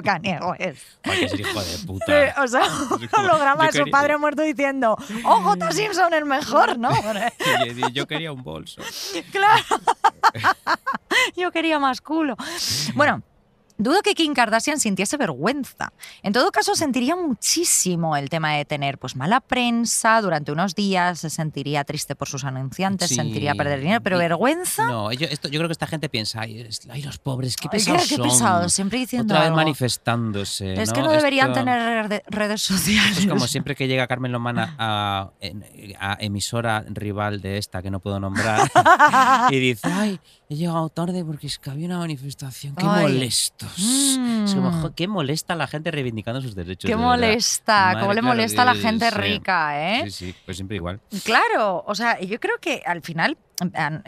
Ay, 1.03 1.19
que 1.19 1.25
es 1.25 1.39
hijo 1.39 1.61
de 1.61 1.77
puta. 1.85 2.05
O 2.43 2.47
sea, 2.47 2.61
un 2.91 3.03
Es 3.03 3.13
holograma 3.13 3.65
de 3.65 3.71
su 3.73 3.77
quería- 3.79 3.91
padre 3.91 4.17
muerto 4.17 4.41
diciendo, 4.41 4.97
¡Oh, 5.25 5.41
J. 5.41 5.71
Simpson 5.71 6.13
el 6.13 6.25
mejor! 6.25 6.77
¿No? 6.79 6.89
Yo 7.93 8.07
quería 8.07 8.31
un 8.31 8.43
bolso. 8.43 8.81
Claro. 9.31 9.63
Yo 11.35 11.51
quería 11.51 11.79
más 11.79 12.01
culo. 12.01 12.35
Bueno. 12.95 13.21
Dudo 13.77 14.01
que 14.01 14.13
Kim 14.13 14.33
Kardashian 14.33 14.79
sintiese 14.79 15.17
vergüenza. 15.17 15.91
En 16.23 16.31
todo 16.33 16.49
caso, 16.51 16.75
sentiría 16.75 17.15
muchísimo 17.15 18.15
el 18.15 18.29
tema 18.29 18.53
de 18.53 18.63
tener 18.65 18.97
pues 18.97 19.15
mala 19.15 19.41
prensa 19.41 20.21
durante 20.21 20.51
unos 20.51 20.75
días, 20.75 21.19
se 21.19 21.29
sentiría 21.29 21.83
triste 21.83 22.15
por 22.15 22.29
sus 22.29 22.43
anunciantes, 22.45 23.09
Sí. 23.09 23.15
sentiría 23.15 23.53
perder 23.55 23.81
dinero, 23.81 24.01
pero 24.01 24.15
Y- 24.15 24.19
vergüenza. 24.19 24.87
No, 24.87 25.11
yo, 25.11 25.27
esto, 25.27 25.47
yo 25.49 25.59
creo 25.59 25.67
que 25.67 25.73
esta 25.73 25.87
gente 25.87 26.07
piensa, 26.09 26.41
ay, 26.41 26.67
ay, 26.89 27.01
los 27.01 27.17
pobres, 27.17 27.55
qué 27.57 27.67
Ay, 27.71 27.77
pesados 27.79 28.03
qué, 28.03 28.07
qué 28.09 28.15
son. 28.15 28.29
pesados, 28.29 28.73
siempre 28.73 28.99
diciendo 28.99 29.33
Otra 29.33 29.39
vez 29.39 29.47
algo. 29.47 29.57
manifestándose. 29.57 30.73
Es 30.81 30.89
¿no? 30.89 30.95
que 30.95 31.01
no 31.01 31.11
deberían 31.11 31.49
Esto- 31.51 31.59
tener 31.59 32.05
rede- 32.07 32.23
redes 32.27 32.61
sociales. 32.61 33.17
Es 33.19 33.27
como 33.27 33.45
siempre 33.47 33.75
que 33.75 33.87
llega 33.87 34.07
Carmen 34.07 34.31
Lomana 34.31 34.75
a, 34.77 35.31
a 35.99 36.17
emisora 36.19 36.85
rival 36.87 37.41
de 37.41 37.57
esta 37.57 37.81
que 37.81 37.91
no 37.91 37.99
puedo 37.99 38.19
nombrar 38.19 38.71
y 39.51 39.59
dice, 39.59 39.91
ay, 39.91 40.19
he 40.49 40.55
llegado 40.55 40.89
tarde 40.89 41.23
porque 41.25 41.47
es 41.47 41.59
que 41.59 41.69
había 41.71 41.87
una 41.87 41.97
manifestación, 41.99 42.75
qué 42.75 42.85
Ay. 42.87 43.03
Molestos. 43.65 44.49
Es 44.49 44.55
como, 44.55 44.71
Mm. 44.71 44.81
"Jo, 44.81 44.93
qué 44.95 45.07
molesta 45.07 45.55
la 45.55 45.67
gente 45.67 45.91
reivindicando 45.91 46.41
sus 46.41 46.55
derechos. 46.55 46.87
Qué 46.87 46.95
de 46.95 46.95
verdad". 46.95 47.09
molesta, 47.09 47.89
cómo 47.99 48.13
le 48.13 48.21
claro, 48.21 48.27
molesta 48.35 48.61
a 48.61 48.65
la 48.65 48.75
gente 48.75 49.09
sí. 49.09 49.15
rica, 49.15 49.81
¿eh? 49.99 50.01
Sí, 50.05 50.11
sí, 50.11 50.35
pues 50.45 50.57
siempre 50.57 50.77
igual. 50.77 50.99
Claro, 51.23 51.83
o 51.87 51.95
sea, 51.95 52.19
yo 52.19 52.39
creo 52.39 52.57
que 52.59 52.81
al 52.85 53.01
final 53.01 53.37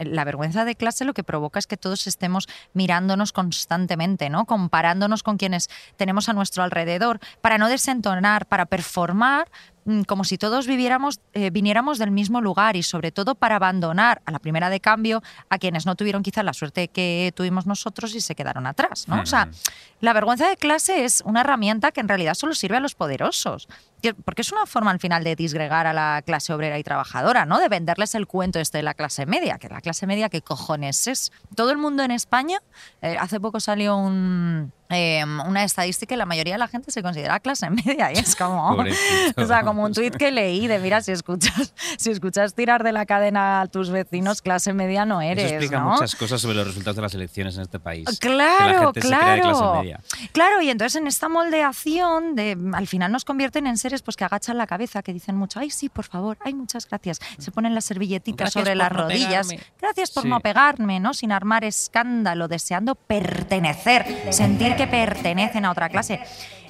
la 0.04 0.24
vergüenza 0.26 0.66
de 0.66 0.76
clase 0.76 1.06
lo 1.06 1.14
que 1.14 1.24
provoca 1.24 1.58
es 1.58 1.68
que 1.68 1.78
todos 1.78 2.06
estemos 2.06 2.48
mirándonos 2.74 3.32
constantemente, 3.32 4.30
¿no? 4.30 4.46
Comparándonos 4.46 5.24
con 5.24 5.38
quienes 5.38 5.70
tenemos 5.96 6.28
a 6.28 6.34
nuestro 6.34 6.64
alrededor 6.64 7.20
para 7.40 7.58
no 7.58 7.70
desentonar, 7.70 8.46
para 8.48 8.66
performar 8.66 9.48
como 10.06 10.24
si 10.24 10.38
todos 10.38 10.68
viviéramos, 10.68 11.20
eh, 11.34 11.50
viniéramos 11.50 11.98
del 11.98 12.12
mismo 12.12 12.42
lugar 12.42 12.76
y 12.76 12.84
sobre 12.84 13.12
todo 13.12 13.36
para 13.36 13.56
abandonar 13.56 14.22
a 14.26 14.32
la 14.32 14.40
primera 14.40 14.70
de 14.70 14.80
cambio 14.80 15.24
a 15.50 15.58
quienes 15.58 15.86
no 15.86 15.96
tuvieron 15.96 16.24
quizá 16.24 16.44
la 16.44 16.54
suerte 16.54 16.88
que 16.90 17.32
tuvimos 17.36 17.66
nosotros 17.66 18.14
y 18.16 18.22
se 18.22 18.36
quedaron 18.36 18.68
atrás, 18.68 19.08
¿no? 19.08 19.22
O 19.22 19.26
sea, 19.26 19.46
Mm. 19.46 19.52
la 20.02 20.14
vergüenza 20.14 20.50
de 20.50 20.58
clase 20.58 21.06
es 21.06 21.22
una 21.26 21.42
herramienta 21.42 21.92
que 21.92 22.02
en 22.02 22.08
realidad 22.08 22.34
solo 22.34 22.54
sirve 22.54 22.78
a 22.78 22.80
los 22.82 22.96
poderosos. 22.96 23.68
Que- 24.08 24.22
Porque 24.24 24.42
es 24.42 24.52
una 24.52 24.66
forma 24.66 24.92
al 24.92 25.00
final 25.00 25.24
de 25.24 25.36
disgregar 25.36 25.88
a 25.88 25.94
la 25.94 26.22
clase 26.26 26.54
obrera 26.54 26.78
y 26.80 26.84
trabajadora, 26.84 27.46
¿no? 27.46 27.60
De 27.60 27.68
venderles 27.70 28.16
el 28.16 28.26
cuento 28.28 28.60
este 28.60 28.78
de 28.80 28.84
la 28.84 28.94
clase 28.94 29.26
media. 29.26 29.58
Que 29.58 29.68
la 29.70 29.82
clase 29.82 30.08
media, 30.08 30.30
¿qué 30.30 30.42
cojones 30.42 31.08
es? 31.08 31.32
Todo 31.56 31.72
el 31.72 31.78
mundo 31.78 32.04
en 32.04 32.12
España, 32.12 32.60
eh, 33.02 33.18
hace 33.20 33.40
poco 33.40 33.60
salió 33.60 33.98
un, 33.98 34.72
eh, 34.90 35.24
una 35.46 35.64
estadística 35.66 36.16
y 36.16 36.18
la 36.18 36.26
mayoría 36.26 36.54
de 36.54 36.60
la 36.60 36.68
gente 36.70 36.92
se 36.92 37.02
considera 37.04 37.40
clase 37.40 37.70
media. 37.86 38.12
Y 38.14 38.18
es 38.20 38.36
como. 38.36 38.70
Pobrecito. 38.76 39.42
o 39.42 39.46
sea, 39.46 39.64
como 39.64 39.84
un 39.84 39.94
tuit 39.94 40.16
que 40.16 40.32
leí 40.32 40.68
de: 40.68 40.80
mira, 40.80 41.02
si 41.02 41.12
escuchas, 41.12 41.74
si 41.98 42.12
escuchas 42.12 42.54
tirar 42.54 42.84
de 42.84 42.92
la 42.94 43.06
cadena 43.06 43.62
a 43.62 43.68
tus 43.68 43.90
vecinos, 43.90 44.42
clase 44.42 44.72
media 44.74 45.06
no 45.06 45.22
eres. 45.22 45.46
Eso 45.46 45.56
explica 45.56 45.80
¿no? 45.82 45.92
muchas 45.92 46.16
cosas 46.16 46.40
sobre 46.42 46.56
los 46.56 46.68
resultados 46.68 46.96
de 46.96 47.02
las 47.02 47.14
elecciones 47.14 47.56
en 47.58 47.64
este 47.64 47.80
país. 47.80 48.08
Claro, 48.20 48.94
que 48.94 49.02
la 49.02 49.02
gente 49.02 49.02
se 49.02 49.08
crea 49.10 49.34
de 49.36 49.42
clase 49.42 49.60
claro. 49.60 49.82
media. 49.82 50.00
Claro, 50.32 50.62
y 50.62 50.70
entonces 50.70 50.96
en 51.02 51.08
esta 51.08 51.28
moldeación 51.30 52.36
de 52.36 52.58
al 52.74 52.88
final 52.88 53.12
nos 53.12 53.26
convierten 53.26 53.68
en 53.68 53.78
seres 53.78 53.97
pues 54.02 54.16
que 54.18 54.24
agachan 54.26 54.58
la 54.58 54.68
cabeza, 54.68 55.02
que 55.04 55.14
dicen 55.14 55.36
mucho, 55.36 55.60
ay 55.60 55.70
sí, 55.70 55.90
por 55.90 56.06
favor, 56.06 56.38
ay 56.44 56.54
muchas 56.54 56.88
gracias. 56.88 57.20
Se 57.38 57.52
ponen 57.52 57.76
las 57.76 57.86
servilletitas 57.86 58.38
Gracias 58.54 58.64
sobre 58.64 58.76
las 58.76 58.92
no 58.92 58.98
rodillas. 58.98 59.48
pegarme. 59.48 59.66
Gracias 59.80 60.12
por 60.12 60.24
Sí. 60.24 60.30
no 60.30 60.40
pegarme, 60.40 61.00
¿no? 61.00 61.14
Sin 61.14 61.32
armar 61.32 61.64
escándalo, 61.64 62.48
deseando 62.48 62.96
pertenecer, 62.96 64.34
sentir 64.34 64.76
que 64.76 64.88
pertenecen 64.88 65.66
a 65.66 65.72
otra 65.72 65.90
clase. 65.90 66.20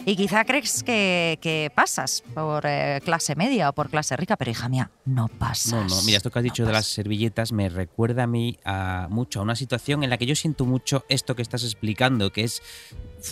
Y 0.10 0.16
quizá 0.16 0.46
crees 0.46 0.84
que, 0.84 1.38
que 1.42 1.70
pasas 1.76 2.24
por 2.34 2.64
eh, 2.66 3.02
clase 3.04 3.36
media 3.36 3.68
o 3.68 3.74
por 3.74 3.90
clase 3.90 4.16
rica, 4.16 4.38
pero 4.38 4.50
hija 4.52 4.70
mía, 4.70 4.90
no 5.04 5.28
pasas. 5.28 5.74
No, 5.74 5.84
no, 5.84 6.02
mira, 6.04 6.16
esto 6.16 6.32
que 6.32 6.40
has 6.40 6.44
dicho 6.44 6.64
No 6.64 6.68
de 6.68 6.74
las 6.76 6.86
servilletas 6.88 7.52
me 7.52 7.68
recuerda 7.68 8.24
a 8.24 8.28
mí 8.28 8.58
a 8.64 9.08
mucho 9.10 9.42
a 9.42 9.44
una 9.44 9.58
situación 9.58 10.06
en 10.06 10.10
la 10.10 10.18
que 10.18 10.26
yo 10.26 10.34
siento 10.38 10.64
mucho 10.66 11.04
esto 11.10 11.36
que 11.36 11.42
estás 11.42 11.64
explicando, 11.66 12.32
que 12.32 12.46
es 12.46 12.62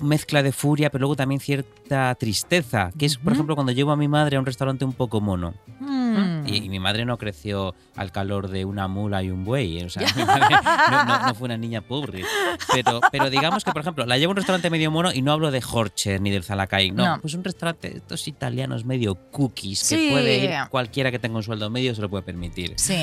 mezcla 0.03 0.44
de 0.44 0.51
furia, 0.51 0.89
pero 0.89 1.03
luego 1.03 1.15
también 1.15 1.39
cierta 1.39 2.13
tristeza, 2.15 2.91
que 3.00 3.05
es, 3.05 3.17
por 3.20 3.32
ejemplo, 3.32 3.55
cuando 3.55 3.72
llevo 3.72 3.91
a 3.94 3.96
mi 3.96 4.10
madre 4.10 4.36
a 4.36 4.39
un 4.41 4.46
restaurante 4.46 4.84
un 4.84 4.91
poco 4.91 5.22
mono. 5.22 5.53
Mm. 5.79 6.46
Y, 6.48 6.58
y 6.65 6.70
mi 6.70 6.79
madre 6.79 7.05
no 7.05 7.17
creció 7.17 7.74
al 7.96 8.12
calor 8.12 8.50
de 8.50 8.65
una 8.65 8.88
mula 8.89 9.24
y 9.24 9.29
un 9.29 9.46
buey, 9.46 9.79
¿eh? 9.79 9.86
o 9.86 9.89
sea, 9.89 10.05
mi 10.17 10.25
madre 10.25 10.55
no, 10.91 11.05
no- 11.05 11.27
no 11.27 11.36
fue 11.36 11.46
una 11.46 11.58
niña 11.58 11.79
pobre. 11.79 12.25
Pero, 12.74 13.00
pero 13.13 13.29
digamos 13.29 13.63
que, 13.63 13.72
por 13.72 13.82
ejemplo, 13.82 14.05
la 14.05 14.17
llevo 14.17 14.32
a 14.32 14.34
un 14.34 14.38
restaurante 14.38 14.70
medio 14.70 14.91
mono 14.91 15.13
y 15.13 15.22
no 15.22 15.32
hablo 15.32 15.51
de 15.51 15.63
Horcher 15.72 16.20
ni 16.20 16.32
del 16.32 16.44
No, 16.93 17.15
No. 17.15 17.22
pues 17.22 17.34
un 17.34 17.43
restaurante, 17.43 17.98
estos 17.98 18.27
italianos 18.27 18.86
medio 18.86 19.15
cookies, 19.31 19.88
que 19.89 20.10
puede 20.12 20.38
ir 20.45 20.51
cualquiera 20.69 21.12
que 21.12 21.19
tenga 21.19 21.38
un 21.38 21.43
sueldo 21.43 21.69
medio 21.69 21.93
se 21.95 22.01
lo 22.01 22.10
puede 22.10 22.24
permitir. 22.24 22.74
Sí. 22.77 22.98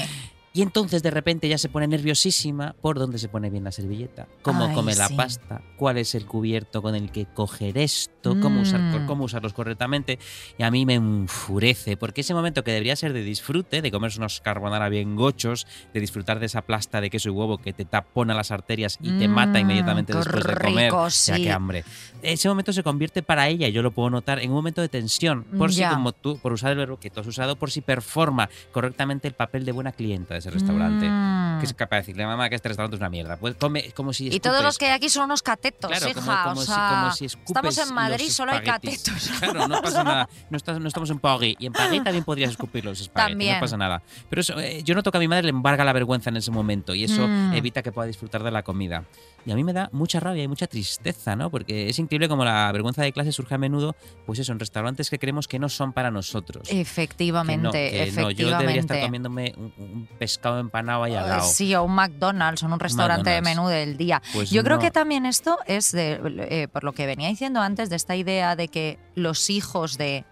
Y 0.55 0.61
entonces 0.61 1.03
de 1.03 1.11
repente 1.11 1.49
ya 1.49 1.57
se 1.57 1.71
pone 1.71 1.89
nerviosísima 1.89 2.75
por 2.83 2.99
dónde 2.99 3.17
se 3.19 3.31
pone 3.31 3.49
bien 3.49 3.65
la 3.65 3.73
servilleta, 3.73 4.29
cómo 4.43 4.67
Ay, 4.67 4.75
come 4.75 4.95
la 4.95 5.09
pasta, 5.09 5.63
cuál 5.79 5.97
es 5.97 6.15
el 6.15 6.27
cubierto 6.27 6.83
con 6.83 6.95
el 6.95 7.11
que 7.11 7.25
coger 7.25 7.79
esto, 7.79 8.39
cómo, 8.39 8.61
usar, 8.61 8.81
Mm. 8.83 9.07
cómo 9.07 9.25
usarlos 9.25 9.55
correctamente. 9.55 10.19
Y 10.59 10.63
a 10.63 10.71
mí 10.71 10.85
me 10.85 10.93
enfurece, 10.93 11.97
porque 11.97 12.21
ese 12.21 12.35
momento 12.35 12.63
que 12.65 12.71
debería 12.71 12.97
ser 12.97 13.15
de 13.15 13.23
disfrute, 13.25 13.81
de 13.81 13.91
comerse 13.91 14.19
unos 14.19 14.43
carbonara 14.43 14.91
bien 14.91 15.17
gochos, 15.17 15.67
de 15.95 16.01
disfrutar 16.01 16.39
de 16.39 16.45
esa 16.45 16.61
plasta 16.61 17.01
de 17.01 17.09
queso 17.09 17.31
y 17.31 17.33
huevo 17.33 17.57
que 17.57 17.73
te 17.73 17.87
tapona 17.87 18.35
las 18.35 18.51
arterias 18.51 18.99
y 19.01 19.19
te 19.19 19.29
mata 19.29 19.59
Mm, 19.59 19.63
inmediatamente 19.63 20.13
después 20.13 20.45
de 20.45 20.55
comer. 20.57 20.85
rico, 20.93 21.03
O 21.05 21.09
sea, 21.11 21.37
sí. 21.37 21.45
qué 21.45 21.51
hambre. 21.51 21.83
Ese 22.23 22.49
momento 22.49 22.73
se 22.73 22.83
convierte 22.83 23.23
para 23.23 23.49
ella, 23.49 23.69
yo 23.69 23.83
lo 23.83 23.91
puedo 23.91 24.11
notar, 24.11 24.39
en 24.41 24.51
un 24.51 24.57
momento 24.57 24.81
de 24.81 24.89
tensión. 24.89 25.45
Por 25.45 25.73
si, 25.73 25.83
como 25.85 26.13
tú, 26.13 26.39
por 26.39 26.53
usar 26.53 26.71
el 26.73 26.79
verbo 26.79 26.99
que 26.99 27.11
tú 27.11 27.21
has 27.21 27.27
usado, 27.27 27.57
por 27.57 27.71
si 27.71 27.81
performa 27.81 28.49
correctamente 28.73 29.29
el 29.29 29.35
papel 29.35 29.65
de 29.65 29.73
buena 29.73 29.93
clienta 29.93 30.35
de 30.35 30.39
ese 30.41 30.51
restaurante. 30.51 31.07
Mm. 31.09 31.59
Que 31.61 31.67
es 31.67 31.75
capaz 31.75 31.97
de 31.97 32.03
decirle, 32.03 32.27
mamá, 32.27 32.49
que 32.49 32.55
este 32.55 32.69
restaurante 32.69 32.97
es 32.97 33.01
una 33.01 33.09
mierda. 33.11 33.37
Pues 33.37 33.55
come 33.57 33.93
como 33.93 34.13
si 34.13 34.27
Y 34.29 34.41
todos 34.41 34.57
escupes". 34.57 34.65
los 34.65 34.79
que 34.79 34.87
hay 34.87 34.93
aquí 34.93 35.09
son 35.09 35.25
unos 35.25 35.43
catetos, 35.43 35.91
Claro, 35.91 36.09
hija. 36.09 36.15
como, 36.21 36.33
como 36.45 36.61
o 36.61 36.65
si, 36.65 36.67
sea, 36.67 36.89
como 37.01 37.13
si 37.13 37.25
escupes 37.27 37.49
estamos 37.51 37.79
en 37.89 37.95
Madrid, 37.95 38.29
solo 38.31 38.53
hay 38.53 38.63
catetos. 38.63 39.31
Claro, 39.41 39.69
no 39.69 39.83
pasa 39.83 40.05
nada. 40.05 40.29
No, 40.51 40.57
estás- 40.57 40.81
no 40.81 40.89
estamos 40.89 41.11
en 41.11 41.19
París. 41.19 41.57
Y 41.59 41.67
en 41.67 41.73
París 41.73 42.03
también 42.05 42.25
podrías 42.25 42.51
escupir 42.51 42.85
los 42.85 43.01
espaguetis. 43.01 43.33
También. 43.33 43.55
No 43.55 43.61
pasa 43.61 43.77
nada. 43.77 44.03
Pero 44.31 44.41
eso, 44.41 44.59
eh, 44.61 44.83
yo 44.85 44.95
noto 44.95 45.11
que 45.11 45.19
a 45.19 45.21
mi 45.21 45.29
madre 45.29 45.45
le 45.45 45.51
embarga 45.51 45.85
la 45.85 45.93
vergüenza 45.93 46.31
en 46.31 46.37
ese 46.37 46.51
momento 46.51 46.95
y 46.95 47.05
eso 47.05 47.27
Mm. 47.27 47.55
evita 47.55 47.83
que 47.83 47.93
pueda 47.93 48.07
disfrutar 48.07 48.43
de 48.43 48.51
la 48.51 48.63
comida. 48.63 49.05
Y 49.45 49.51
a 49.51 49.57
mí 49.57 49.65
me 49.65 49.73
da 49.73 49.89
mucha 49.93 50.21
rabia 50.21 50.43
y 50.45 50.49
mucha 50.49 50.67
tristeza, 50.69 51.35
¿no? 51.35 51.51
Porque 51.51 51.89
es 51.89 51.99
increíble 51.99 52.12
como 52.29 52.45
la 52.45 52.71
vergüenza 52.73 53.03
de 53.03 53.13
clase 53.13 53.33
surge 53.33 53.55
a 53.55 53.59
menudo, 53.59 53.97
pues 54.27 54.39
eso, 54.39 54.53
en 54.53 54.59
restaurantes 54.59 55.11
que 55.11 55.19
creemos 55.19 55.49
que 55.49 55.59
no 55.59 55.69
son 55.69 55.93
para 55.93 56.11
nosotros. 56.11 56.69
Que 56.69 56.81
Efectivamente, 56.81 57.63
no, 57.63 57.73
que 57.73 57.91
no, 57.91 58.03
efectivamente. 58.03 58.43
yo 58.43 58.59
debería 58.59 58.81
estar 58.81 59.01
comiéndome 59.01 59.55
un, 59.57 59.73
un 59.79 60.09
pescado 60.19 60.61
empanado 60.61 61.05
ahí 61.05 61.15
al 61.15 61.25
Eh, 61.25 61.29
lado. 61.29 61.43
Sí, 61.49 61.75
o 61.75 61.83
un 61.85 61.95
McDonald's 61.95 62.63
o 62.63 62.67
un 62.67 62.79
restaurante 62.81 63.31
de 63.31 63.43
menú 63.43 63.69
del 63.69 63.97
día. 63.97 64.23
Pues 64.33 64.51
Yo 64.51 64.63
creo 64.65 64.79
que 64.79 64.91
también 64.91 65.27
esto 65.27 65.59
es 65.67 65.93
de, 65.93 66.21
eh, 66.51 66.69
por 66.69 66.85
lo 66.85 66.93
que 66.93 67.07
venía 67.07 67.29
diciendo 67.29 67.61
antes, 67.61 67.91
de 67.91 67.97
esta 67.97 68.17
idea 68.17 68.57
de 68.57 68.69
que 68.69 68.99
los 69.15 69.51
hijos 69.51 69.99
de 69.99 70.25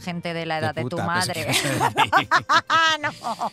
gente 0.00 0.34
de 0.34 0.46
la 0.46 0.58
edad 0.58 0.74
de, 0.74 0.82
tu 0.82 0.90
puta, 0.96 1.06
pensé 1.14 1.32
que 1.32 1.46
madre. 1.46 1.60
ibas 1.62 1.64
a 1.80 1.90
decir. 1.90 2.28
no. 3.02 3.52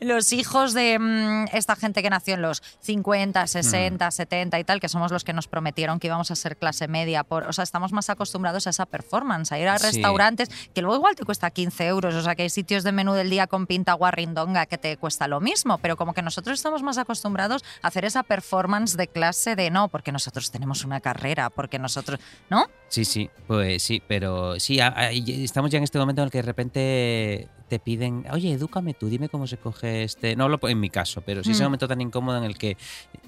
Los 0.00 0.32
hijos 0.32 0.72
de 0.74 0.98
mm, 0.98 1.46
esta 1.56 1.76
gente 1.76 2.02
que 2.02 2.10
nació 2.10 2.34
en 2.34 2.42
los 2.42 2.62
50, 2.80 3.46
60, 3.46 4.10
70 4.10 4.58
y 4.58 4.64
tal, 4.64 4.80
que 4.80 4.88
somos 4.88 5.12
los 5.12 5.24
que 5.24 5.32
nos 5.32 5.46
prometieron 5.48 5.98
que 6.00 6.06
íbamos 6.08 6.30
a 6.30 6.36
ser 6.36 6.56
clase 6.56 6.88
media. 6.88 7.24
Por, 7.24 7.44
o 7.44 7.52
sea, 7.52 7.64
estamos 7.64 7.92
más 7.92 8.10
acostumbrados 8.10 8.66
a 8.66 8.70
esa 8.70 8.86
performance, 8.86 9.52
a 9.52 9.58
ir 9.58 9.68
a 9.68 9.78
Sí. 9.78 9.86
restaurantes 9.86 10.48
que 10.74 10.82
luego 10.82 10.96
igual 10.96 11.14
te 11.14 11.24
cuesta 11.24 11.50
15 11.50 11.86
euros. 11.86 12.14
O 12.14 12.22
sea, 12.22 12.34
que 12.34 12.42
hay 12.42 12.50
sitios 12.50 12.82
de 12.84 12.92
menú 12.92 13.12
del 13.12 13.30
día 13.30 13.46
con 13.46 13.66
pinta 13.66 13.92
guarrindonga 13.92 14.66
que 14.66 14.78
te 14.78 14.96
cuesta 14.96 15.28
lo 15.28 15.40
mismo, 15.40 15.78
pero 15.78 15.96
como 15.96 16.14
que 16.14 16.22
nosotros 16.22 16.58
estamos 16.58 16.82
más 16.82 16.98
acostumbrados 16.98 17.64
a 17.82 17.88
hacer 17.88 18.04
esa 18.04 18.22
performance 18.22 18.96
de 18.96 19.08
clase 19.08 19.54
de 19.56 19.70
no, 19.70 19.88
porque 19.88 20.12
nosotros 20.12 20.50
tenemos 20.50 20.84
una 20.84 21.00
carrera, 21.00 21.50
porque 21.50 21.78
nosotros. 21.78 22.18
¿No? 22.50 22.66
Sí, 22.88 23.04
sí, 23.04 23.28
pues 23.46 23.82
sí, 23.82 24.02
pero 24.06 24.58
sí, 24.60 24.78
y 25.12 25.44
estamos 25.66 25.72
ya 25.72 25.78
en 25.78 25.84
este 25.84 25.98
momento 25.98 26.22
en 26.22 26.26
el 26.26 26.30
que 26.30 26.38
de 26.38 26.42
repente 26.42 27.48
te 27.68 27.78
piden, 27.80 28.24
oye, 28.30 28.52
edúcame 28.52 28.94
tú, 28.94 29.08
dime 29.08 29.28
cómo 29.28 29.46
se 29.48 29.56
coge 29.56 30.04
este. 30.04 30.36
No 30.36 30.44
hablo 30.44 30.60
en 30.68 30.78
mi 30.78 30.88
caso, 30.90 31.20
pero 31.22 31.42
sí 31.42 31.50
ese 31.50 31.62
Mm. 31.62 31.66
momento 31.66 31.88
tan 31.88 32.00
incómodo 32.00 32.38
en 32.38 32.44
el 32.44 32.56
que 32.56 32.76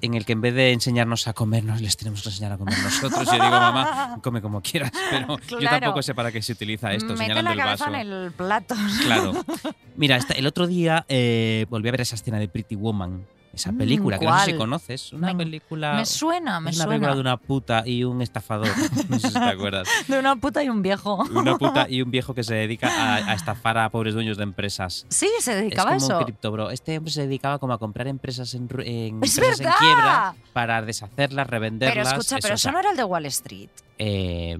en 0.00 0.14
el 0.14 0.24
que 0.24 0.32
en 0.32 0.40
vez 0.40 0.54
de 0.54 0.72
enseñarnos 0.72 1.26
a 1.26 1.32
comernos, 1.32 1.80
les 1.80 1.96
tenemos 1.96 2.22
que 2.22 2.28
enseñar 2.28 2.52
a 2.52 2.58
comer 2.58 2.78
nosotros. 2.78 3.24
Yo 3.26 3.32
digo, 3.32 3.50
mamá, 3.50 4.18
come 4.22 4.40
como 4.40 4.60
quieras, 4.60 4.92
pero 5.10 5.38
yo 5.60 5.68
tampoco 5.68 6.02
sé 6.02 6.14
para 6.14 6.30
qué 6.30 6.40
se 6.40 6.52
utiliza 6.52 6.92
esto, 6.92 7.08
Mete 7.14 7.18
señalando 7.24 7.54
la 7.54 7.62
el 7.62 7.68
vaso. 7.78 7.86
en 7.88 7.94
el 7.96 8.32
plato. 8.32 8.74
Claro. 9.02 9.32
Mira, 9.96 10.18
el 10.36 10.46
otro 10.46 10.66
día 10.68 11.04
eh, 11.08 11.66
volví 11.68 11.88
a 11.88 11.92
ver 11.92 12.02
esa 12.02 12.14
escena 12.14 12.38
de 12.38 12.48
Pretty 12.48 12.76
Woman, 12.76 13.26
esa 13.58 13.72
Mm, 13.72 13.78
película 13.78 14.18
que 14.18 14.24
no 14.26 14.38
sé 14.40 14.44
si 14.52 14.56
conoces, 14.56 15.12
una 15.12 15.28
Me- 15.34 15.44
película. 15.44 15.94
Me 15.94 16.06
suena, 16.06 16.60
me 16.60 16.70
es 16.70 16.76
una 16.76 16.84
suena. 16.84 16.98
película 16.98 17.14
de 17.14 17.20
una 17.20 17.36
puta 17.36 17.82
y 17.86 18.04
un 18.04 18.22
estafador. 18.22 18.68
No 19.08 19.18
sé 19.18 19.28
si 19.28 19.34
te 19.34 19.38
acuerdas. 19.40 19.88
De 20.08 20.18
una 20.18 20.36
puta 20.36 20.62
y 20.64 20.68
un 20.68 20.82
viejo. 20.82 21.16
Una 21.34 21.56
puta 21.58 21.86
y 21.90 22.02
un 22.02 22.10
viejo 22.10 22.34
que 22.34 22.42
se 22.44 22.54
dedica 22.54 22.88
a, 22.88 23.16
a 23.30 23.34
estafar 23.34 23.78
a 23.78 23.88
pobres 23.90 24.14
dueños 24.14 24.36
de 24.36 24.42
empresas. 24.44 25.06
Sí, 25.08 25.28
se 25.40 25.52
Es 25.52 25.58
dedicaba 25.58 25.90
como 25.90 25.94
a 25.94 25.96
eso. 25.96 26.18
un. 26.66 26.72
Este 26.72 26.96
hombre 26.98 27.12
se 27.12 27.22
dedicaba 27.22 27.58
como 27.58 27.72
a 27.72 27.78
comprar 27.78 28.06
empresas 28.08 28.54
en, 28.54 28.68
en, 28.84 29.22
¡Es 29.22 29.36
empresas 29.36 29.60
en 29.60 29.72
quiebra 29.78 30.34
para 30.52 30.82
deshacerlas, 30.82 31.46
revenderlas. 31.46 32.08
Pero 32.08 32.20
escucha, 32.20 32.36
pero 32.40 32.54
eso 32.54 32.70
no 32.72 32.78
era 32.80 32.90
el 32.90 32.96
de 32.96 33.04
Wall 33.04 33.26
Street. 33.26 33.68
Eh, 33.98 34.56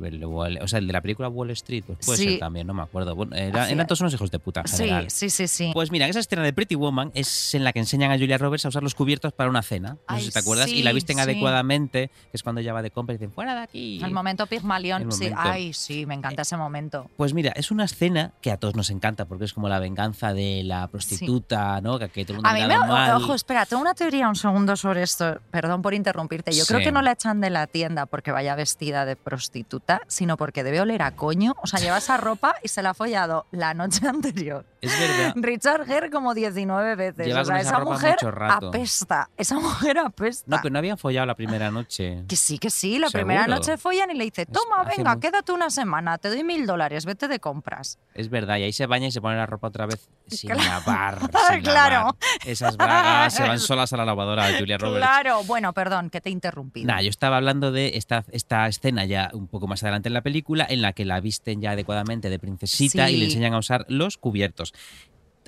o 0.61 0.69
sea, 0.69 0.79
el 0.79 0.87
de 0.87 0.93
la 0.93 1.01
película 1.01 1.29
Wall 1.29 1.51
Street, 1.51 1.85
pues 1.87 1.99
puede 2.05 2.19
Sí. 2.19 2.25
ser 2.31 2.39
también, 2.41 2.67
no 2.67 2.75
me 2.75 2.83
acuerdo. 2.83 3.15
Bueno, 3.15 3.35
era- 3.37 3.63
Hacía- 3.63 3.75
eran 3.75 3.87
todos 3.87 4.01
unos 4.01 4.13
hijos 4.15 4.31
de 4.31 4.39
puta 4.39 4.61
en 4.63 4.69
Sí, 4.69 4.77
general. 4.79 5.11
sí, 5.11 5.31
sí, 5.31 5.49
sí. 5.49 5.71
Pues 5.73 5.91
mira, 5.91 6.07
esa 6.09 6.21
escena 6.21 6.43
de 6.43 6.53
Pretty 6.53 6.75
Woman 6.75 7.11
es 7.15 7.55
en 7.55 7.65
la 7.65 7.73
que 7.73 7.79
enseñan 7.79 8.11
a 8.11 8.19
Julia 8.19 8.39
Roberts 8.39 8.65
a 8.65 8.69
usar 8.69 8.83
los 8.83 8.95
cubiertos 8.95 9.33
para 9.33 9.49
una 9.51 9.63
cena. 9.63 9.91
No 9.95 9.99
Ay, 10.09 10.21
sé 10.21 10.27
si 10.27 10.33
te 10.33 10.39
acuerdas. 10.41 10.69
y 10.69 10.83
la 10.83 10.93
visten 10.93 11.19
adecuadamente, 11.21 12.09
que 12.09 12.31
es 12.37 12.43
cuando 12.43 12.61
ella 12.61 12.73
va 12.73 12.83
de 12.83 12.91
compra 12.91 13.15
y 13.15 13.19
dicen, 13.19 13.33
fuera 13.33 13.55
de 13.55 13.61
aquí. 13.63 14.01
el 14.03 14.11
momento 14.13 14.47
Pigmalión, 14.47 15.03
El 15.03 15.13
sí. 15.13 15.31
Ay, 15.37 15.73
sí, 15.73 16.07
me 16.07 16.15
encanta 16.15 16.43
ese 16.43 16.57
momento. 16.57 17.11
Pues 17.17 17.35
mira, 17.35 17.53
es 17.57 17.71
una 17.71 17.85
escena 17.85 18.33
que 18.41 18.51
a 18.51 18.57
todos 18.57 18.75
nos 18.75 18.91
encanta 18.91 19.25
porque 19.27 19.45
es 19.45 19.53
como 19.53 19.69
la 19.69 19.79
venganza 19.79 20.33
de 20.35 20.63
la 20.65 20.89
prostituta, 20.89 21.81
¿no? 21.81 21.99
Que, 21.99 22.09
que 22.09 22.25
todo 22.25 22.33
el 22.35 22.43
mundo 22.43 22.49
A 22.49 22.55
mí 22.55 22.61
me. 22.67 22.79
mal. 22.79 23.23
Ojo, 23.23 23.35
espera, 23.35 23.67
tengo 23.67 23.83
una 23.83 23.95
teoría 23.95 24.29
un 24.29 24.37
segundo 24.37 24.77
sobre 24.77 25.03
esto. 25.03 25.39
Perdón 25.51 25.83
por 25.83 25.95
interrumpirte. 25.95 26.53
Yo 26.53 26.65
creo 26.67 26.81
que 26.81 26.93
no 26.93 27.03
la 27.03 27.13
echan 27.13 27.41
de 27.41 27.51
la 27.51 27.67
tienda 27.67 28.07
porque 28.07 28.31
vaya 28.33 28.55
vestida 28.55 29.05
de 29.05 29.17
prostituta, 29.29 30.01
sino 30.07 30.39
porque 30.39 30.65
debe 30.65 30.81
oler 30.81 31.03
a 31.03 31.15
coño. 31.15 31.55
O 31.63 31.67
sea, 31.67 31.81
lleva 31.81 31.99
esa 31.99 32.17
ropa 32.17 32.55
y 32.63 32.69
se 32.69 32.83
la 32.83 32.91
ha 32.91 32.95
follado 32.95 33.45
la 33.51 33.75
noche 33.75 34.09
anterior. 34.09 34.65
Es 34.81 34.99
verdad. 34.99 35.33
Richard 35.37 35.87
Gere 35.87 36.11
como 36.11 36.35
19 36.35 36.95
veces. 36.97 37.27
Lleva 37.27 37.43
o 37.43 37.45
sea, 37.45 37.55
con 37.55 37.61
esa 37.61 37.69
esa 37.71 37.79
ropa 37.81 37.93
mujer 37.93 38.11
mucho 38.13 38.31
rato. 38.31 38.69
apesta. 38.69 39.31
Esa 39.37 39.55
mujer 39.57 39.99
apesta. 39.99 40.45
No, 40.47 40.59
pero 40.63 40.73
no 40.73 40.79
habían 40.79 40.99
follado 40.99 41.27
la 41.27 41.35
primera 41.35 41.71
noche. 41.71 42.25
Que 42.29 42.37
sí, 42.37 42.59
que 42.59 42.71
sí. 42.71 42.99
La 42.99 43.09
¿Seguro? 43.09 43.27
primera 43.27 43.47
noche 43.47 43.77
follan 43.77 44.11
y 44.11 44.15
le 44.15 44.25
dice, 44.25 44.47
toma, 44.47 44.85
venga, 44.85 45.19
quédate 45.19 45.53
una 45.53 45.71
semana, 45.71 46.19
te 46.19 46.29
doy 46.29 46.45
mil 46.45 46.67
dólares, 46.67 47.05
vete 47.07 47.29
de 47.29 47.41
compras. 47.41 47.99
Es 48.15 48.29
verdad, 48.31 48.57
y 48.59 48.63
ahí 48.65 48.73
se 48.73 48.87
baña 48.87 49.09
y 49.09 49.11
se 49.13 49.21
pone 49.21 49.37
la 49.37 49.47
ropa 49.47 49.69
otra 49.69 49.87
vez 49.87 50.09
sin 50.29 50.51
Claro. 50.51 50.63
lavar. 50.69 51.19
sin 51.51 51.63
Claro. 51.63 51.95
lavar. 51.95 52.15
Esas 52.47 52.77
bragas 52.77 53.35
se 53.35 53.43
van 53.43 53.59
solas 53.59 53.93
a 53.93 53.97
la 53.97 54.05
lavadora, 54.05 54.47
Julia 54.59 54.79
Roberts. 54.79 54.99
Claro, 55.07 55.43
bueno, 55.45 55.73
perdón, 55.73 56.11
que 56.11 56.21
te 56.21 56.29
he 56.29 56.33
interrumpido. 56.33 56.87
Nah, 56.87 57.01
yo 57.01 57.11
estaba 57.11 57.37
hablando 57.39 57.73
de 57.73 57.93
esta, 57.97 58.25
esta 58.33 58.67
escena 58.69 59.05
ya 59.05 59.31
un 59.33 59.49
poco 59.49 59.67
más 59.67 59.83
adelante 59.83 60.09
en 60.09 60.15
la 60.15 60.23
película, 60.23 60.67
en 60.69 60.83
la 60.83 60.93
que 60.93 61.05
la 61.05 61.21
visten 61.21 61.61
ya 61.61 61.73
adecuadamente 61.73 62.31
de 62.31 62.39
princesita 62.39 63.11
y 63.11 63.17
le 63.17 63.25
enseñan 63.27 63.55
a 63.55 63.59
usar 63.59 63.85
los 63.89 64.19
cubiertos. 64.19 64.68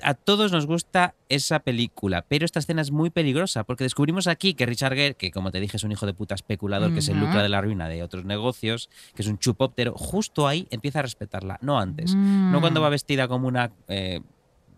A 0.03 0.15
todos 0.15 0.51
nos 0.51 0.65
gusta 0.65 1.13
esa 1.29 1.59
película, 1.59 2.25
pero 2.27 2.43
esta 2.43 2.57
escena 2.57 2.81
es 2.81 2.89
muy 2.89 3.11
peligrosa 3.11 3.63
porque 3.63 3.83
descubrimos 3.83 4.25
aquí 4.25 4.55
que 4.55 4.65
Richard 4.65 4.95
Gere, 4.95 5.13
que 5.13 5.29
como 5.29 5.51
te 5.51 5.59
dije 5.59 5.77
es 5.77 5.83
un 5.83 5.91
hijo 5.91 6.07
de 6.07 6.15
puta 6.15 6.33
especulador 6.33 6.91
que 6.91 7.03
se 7.03 7.13
lucra 7.13 7.43
de 7.43 7.49
la 7.49 7.61
ruina 7.61 7.87
de 7.87 8.01
otros 8.01 8.25
negocios, 8.25 8.89
que 9.13 9.21
es 9.21 9.27
un 9.27 9.37
chupóptero, 9.37 9.93
justo 9.95 10.47
ahí 10.47 10.67
empieza 10.71 10.99
a 10.99 11.01
respetarla, 11.03 11.59
no 11.61 11.77
antes. 11.79 12.15
Mm. 12.15 12.51
No 12.51 12.61
cuando 12.61 12.81
va 12.81 12.89
vestida 12.89 13.27
como 13.27 13.47
una. 13.47 13.71
eh, 13.87 14.21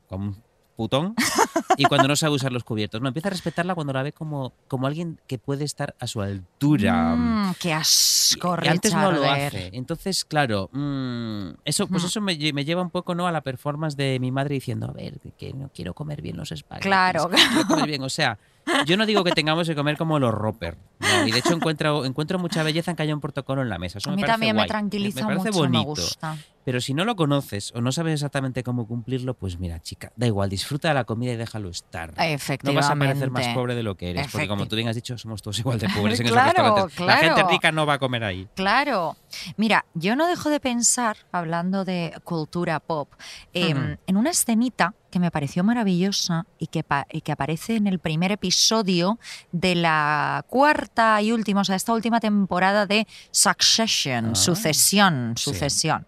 como 0.08 0.26
un 0.26 0.44
putón 0.76 1.16
y 1.78 1.86
cuando 1.86 2.08
no 2.08 2.16
sabe 2.16 2.36
usar 2.36 2.52
los 2.52 2.64
cubiertos. 2.64 3.02
No, 3.02 3.08
empieza 3.08 3.30
a 3.30 3.32
respetarla 3.32 3.76
cuando 3.76 3.94
la 3.94 4.04
ve 4.04 4.12
como, 4.14 4.54
como 4.68 4.88
alguien 4.88 5.20
que 5.28 5.38
puede 5.38 5.64
estar 5.66 5.96
a 6.00 6.08
su 6.08 6.22
altura. 6.22 7.16
Mm, 7.16 7.56
qué 7.60 7.74
asco, 7.74 8.58
y 8.64 8.68
antes 8.68 8.94
no 8.94 9.12
lo 9.12 9.24
hace. 9.30 9.70
Entonces, 9.74 10.26
claro, 10.26 10.70
mm, 10.72 11.50
eso, 11.66 11.88
pues 11.88 12.04
Mm. 12.04 12.06
eso 12.08 12.22
me, 12.22 12.54
me 12.54 12.66
lleva 12.66 12.82
un 12.82 12.90
poco 12.90 13.16
¿no? 13.16 13.28
a 13.28 13.32
la 13.32 13.42
performance 13.42 13.96
de 13.98 14.20
mi 14.20 14.32
madre 14.32 14.56
diciendo, 14.56 14.88
a 14.90 14.92
ver, 14.94 15.20
que 15.38 15.54
no 15.54 15.70
quiero 15.74 15.94
comer 15.94 16.22
bien 16.22 16.38
los 16.38 16.52
espaguetis. 16.52 16.86
Claro. 16.88 17.30
que 17.30 17.36
quiero 17.36 17.68
comer 17.68 17.88
bien. 17.88 18.04
O 18.04 18.10
sea, 18.10 18.38
yo 18.86 18.96
no 18.98 19.06
digo 19.06 19.24
que 19.24 19.32
tengamos 19.32 19.68
que 19.68 19.76
comer 19.76 19.98
como 19.98 20.20
los 20.20 20.34
Roper. 20.34 20.78
No, 21.00 21.28
y 21.28 21.32
de 21.32 21.40
hecho 21.40 21.54
encuentro, 21.54 22.06
encuentro 22.06 22.40
mucha 22.40 22.64
belleza 22.64 22.92
en 22.92 22.98
que 22.98 23.04
haya 23.04 23.14
un 23.14 23.20
protocolo 23.22 23.62
en 23.62 23.70
la 23.70 23.78
mesa. 23.78 23.98
Eso 23.98 24.10
A 24.10 24.14
me 24.14 24.18
mí 24.18 24.22
parece 24.22 24.34
también 24.34 24.56
me 24.56 24.66
tranquiliza 24.68 25.20
me 25.28 25.36
parece 25.36 25.50
mucho, 25.50 25.60
bonito. 25.60 25.80
me 25.80 25.86
gusta. 25.86 26.38
Pero 26.66 26.80
si 26.82 26.94
no 26.94 27.04
lo 27.06 27.16
conoces 27.16 27.72
o 27.76 27.82
no 27.82 27.92
sabes 27.92 28.14
exactamente 28.14 28.64
cómo 28.64 28.88
cumplirlo, 28.88 29.34
pues 29.34 29.60
mira, 29.60 29.80
chica, 29.82 30.12
da 30.16 30.28
igual, 30.28 30.50
disfruta 30.50 30.88
de 30.88 30.94
la 30.94 31.04
comida 31.04 31.34
y 31.34 31.36
déjalo 31.36 31.70
estar. 31.70 32.14
No 32.64 32.74
vas 32.74 32.90
a 32.90 32.96
parecer 32.96 33.32
más 33.32 33.48
pobre 33.50 33.76
de 33.76 33.84
lo 33.84 33.96
que 33.96 34.12
eres, 34.12 34.28
porque 34.32 34.48
como 34.48 34.68
tú 34.68 34.76
bien 34.76 34.88
has 34.88 34.96
dicho, 34.96 35.18
somos 35.18 35.42
todos 35.42 35.60
igual 35.60 35.80
de 35.80 35.90
pobres 35.90 36.20
en 36.20 36.28
Claro, 36.34 36.50
esos 36.52 36.84
restaurantes. 36.96 37.06
La 37.06 37.18
gente 37.18 37.44
rica 37.52 37.72
no 37.72 37.86
va 37.86 37.94
a 37.94 38.00
comer 38.00 38.24
ahí. 38.24 38.48
Claro. 38.56 39.16
Mira, 39.58 39.86
yo 39.94 40.16
no 40.16 40.28
dejo 40.28 40.50
de 40.50 40.60
pensar, 40.60 41.18
hablando 41.32 41.86
de 41.86 42.14
cultura 42.24 42.80
pop, 42.80 43.10
eh, 43.54 43.74
Ujú. 43.74 43.98
en 44.08 44.18
una 44.18 44.30
escenita 44.30 44.94
que 45.12 45.20
me 45.20 45.30
pareció 45.32 45.64
maravillosa 45.64 46.46
y 46.58 46.68
que, 46.68 46.84
y 47.12 47.22
que 47.22 47.32
aparece 47.32 47.76
en 47.76 47.86
el 47.88 48.00
primer 48.00 48.32
episodio 48.32 49.20
de 49.52 49.76
la 49.76 50.44
cuarta 50.48 51.22
y 51.22 51.32
última, 51.32 51.62
o 51.62 51.64
sea, 51.64 51.76
esta 51.76 51.94
última 51.94 52.20
temporada 52.20 52.88
de 52.88 53.06
Succession, 53.32 54.32
Ah. 54.32 54.36
Sucesión, 54.36 55.34
Sí. 55.38 55.44
Sucesión. 55.52 56.08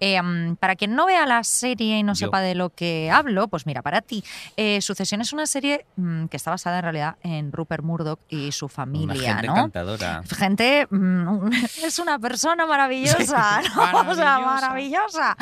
Eh, 0.00 0.20
para 0.58 0.76
quien 0.76 0.94
no 0.94 1.06
vea 1.06 1.26
la 1.26 1.44
serie 1.44 1.98
y 1.98 2.02
no 2.02 2.12
Yo. 2.14 2.26
sepa 2.26 2.40
de 2.40 2.54
lo 2.54 2.70
que 2.70 3.10
hablo, 3.12 3.48
pues 3.48 3.66
mira, 3.66 3.82
para 3.82 4.00
ti, 4.00 4.24
eh, 4.56 4.80
Sucesión 4.80 5.20
es 5.20 5.32
una 5.32 5.46
serie 5.46 5.86
mm, 5.96 6.26
que 6.26 6.36
está 6.36 6.50
basada 6.50 6.78
en 6.78 6.82
realidad 6.82 7.16
en 7.22 7.52
Rupert 7.52 7.84
Murdoch 7.84 8.18
y 8.28 8.50
su 8.52 8.66
Una 8.66 8.74
familia, 8.74 9.34
gente 9.34 9.46
¿no? 9.46 9.52
encantadora. 9.52 10.22
gente 10.36 10.86
mm, 10.90 11.50
es 11.84 11.98
una 11.98 12.18
persona 12.18 12.66
maravillosa, 12.66 13.60
Sí, 13.62 13.68
¿no? 13.76 14.10
O 14.10 14.14
sea, 14.14 14.38
maravillosa. 14.38 14.50
maravillosa. 14.60 15.36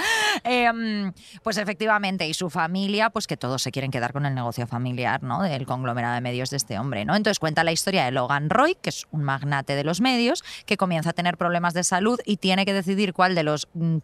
Eh, 0.44 1.12
pues 1.42 1.56
efectivamente, 1.58 2.26
y 2.26 2.34
su 2.34 2.50
familia, 2.50 3.10
pues 3.10 3.26
que 3.26 3.36
todos 3.36 3.62
se 3.62 3.70
quieren 3.70 3.90
quedar 3.90 4.12
con 4.12 4.26
el 4.26 4.34
negocio 4.34 4.66
familiar, 4.66 5.22
¿no? 5.22 5.42
Del 5.42 5.66
conglomerado 5.66 6.14
de 6.14 6.20
medios 6.20 6.50
de 6.50 6.56
este 6.56 6.78
hombre, 6.78 7.04
¿no? 7.04 7.14
Entonces 7.14 7.38
cuenta 7.38 7.64
la 7.64 7.72
historia 7.72 8.04
de 8.04 8.10
Logan 8.10 8.50
Roy, 8.50 8.76
que 8.80 8.90
es 8.90 9.06
un 9.10 9.22
magnate 9.22 9.74
de 9.74 9.84
los 9.84 10.00
medios, 10.00 10.42
que 10.66 10.76
comienza 10.76 11.10
a 11.10 11.12
tener 11.12 11.36
problemas 11.36 11.74
de 11.74 11.84
salud 11.84 12.18
y 12.24 12.38
tiene 12.38 12.64
que 12.64 12.72
decidir 12.72 13.12
cuál 13.12 13.34
de 13.34 13.42
los 13.42 13.68
mm, 13.74 13.98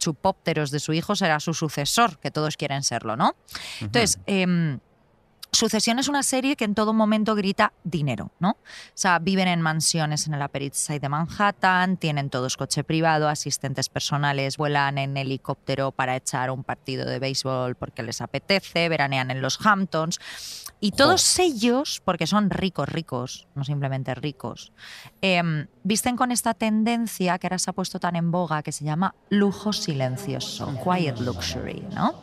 de 0.71 0.81
su 0.81 0.93
hijo 0.93 1.17
será 1.17 1.41
su 1.41 1.55
sucesor, 1.55 2.19
que 2.19 2.31
todos 2.31 2.57
quieren 2.57 2.83
serlo, 2.83 3.17
¿no? 3.17 3.35
Entonces, 3.81 4.19
em, 4.27 4.79
Sucesión 5.55 5.99
es 5.99 6.09
una 6.09 6.23
serie 6.23 6.57
que 6.57 6.65
en 6.65 6.75
todo 6.75 6.93
momento 6.93 7.35
grita 7.35 7.73
dinero, 7.85 8.33
¿no? 8.41 8.51
O 8.51 8.93
sea, 8.95 9.19
viven 9.19 9.49
en 9.49 9.61
mansiones 9.61 10.27
en 10.27 10.35
el 10.35 10.43
Upper 10.43 10.63
East 10.63 10.77
Side 10.77 11.01
de 11.01 11.09
Manhattan, 11.09 11.97
tienen 11.97 12.29
todos 12.29 12.57
coche 12.57 12.85
privado, 12.85 13.29
asistentes 13.29 13.89
personales, 13.89 14.57
vuelan 14.57 14.99
en 14.99 15.17
helicóptero 15.17 15.93
para 15.93 16.17
echar 16.17 16.51
un 16.51 16.65
partido 16.65 17.09
de 17.09 17.19
béisbol 17.19 17.77
porque 17.77 18.03
les 18.03 18.21
apetece, 18.21 18.89
veranean 18.89 19.31
en 19.31 19.41
los 19.41 19.65
Hamptons. 19.65 20.19
Y 20.81 20.91
todos 20.91 21.39
ellos, 21.39 22.03
porque 22.05 22.27
son 22.27 22.51
ricos, 22.51 22.89
ricos, 22.89 23.47
no 23.55 23.65
simplemente 23.65 24.15
ricos, 24.15 24.73
em, 25.23 25.67
visten 25.83 26.17
con 26.17 26.31
esta 26.31 26.53
tendencia 26.53 27.39
que 27.39 27.47
ahora 27.47 27.59
se 27.59 27.71
ha 27.71 27.73
puesto 27.73 27.99
tan 28.01 28.17
en 28.17 28.31
boga 28.31 28.63
que 28.63 28.73
se 28.73 28.85
llama 28.85 29.15
lujo 29.31 29.73
silencioso, 29.73 30.75
quiet 30.83 31.21
luxury, 31.21 31.87
¿no? 31.95 32.23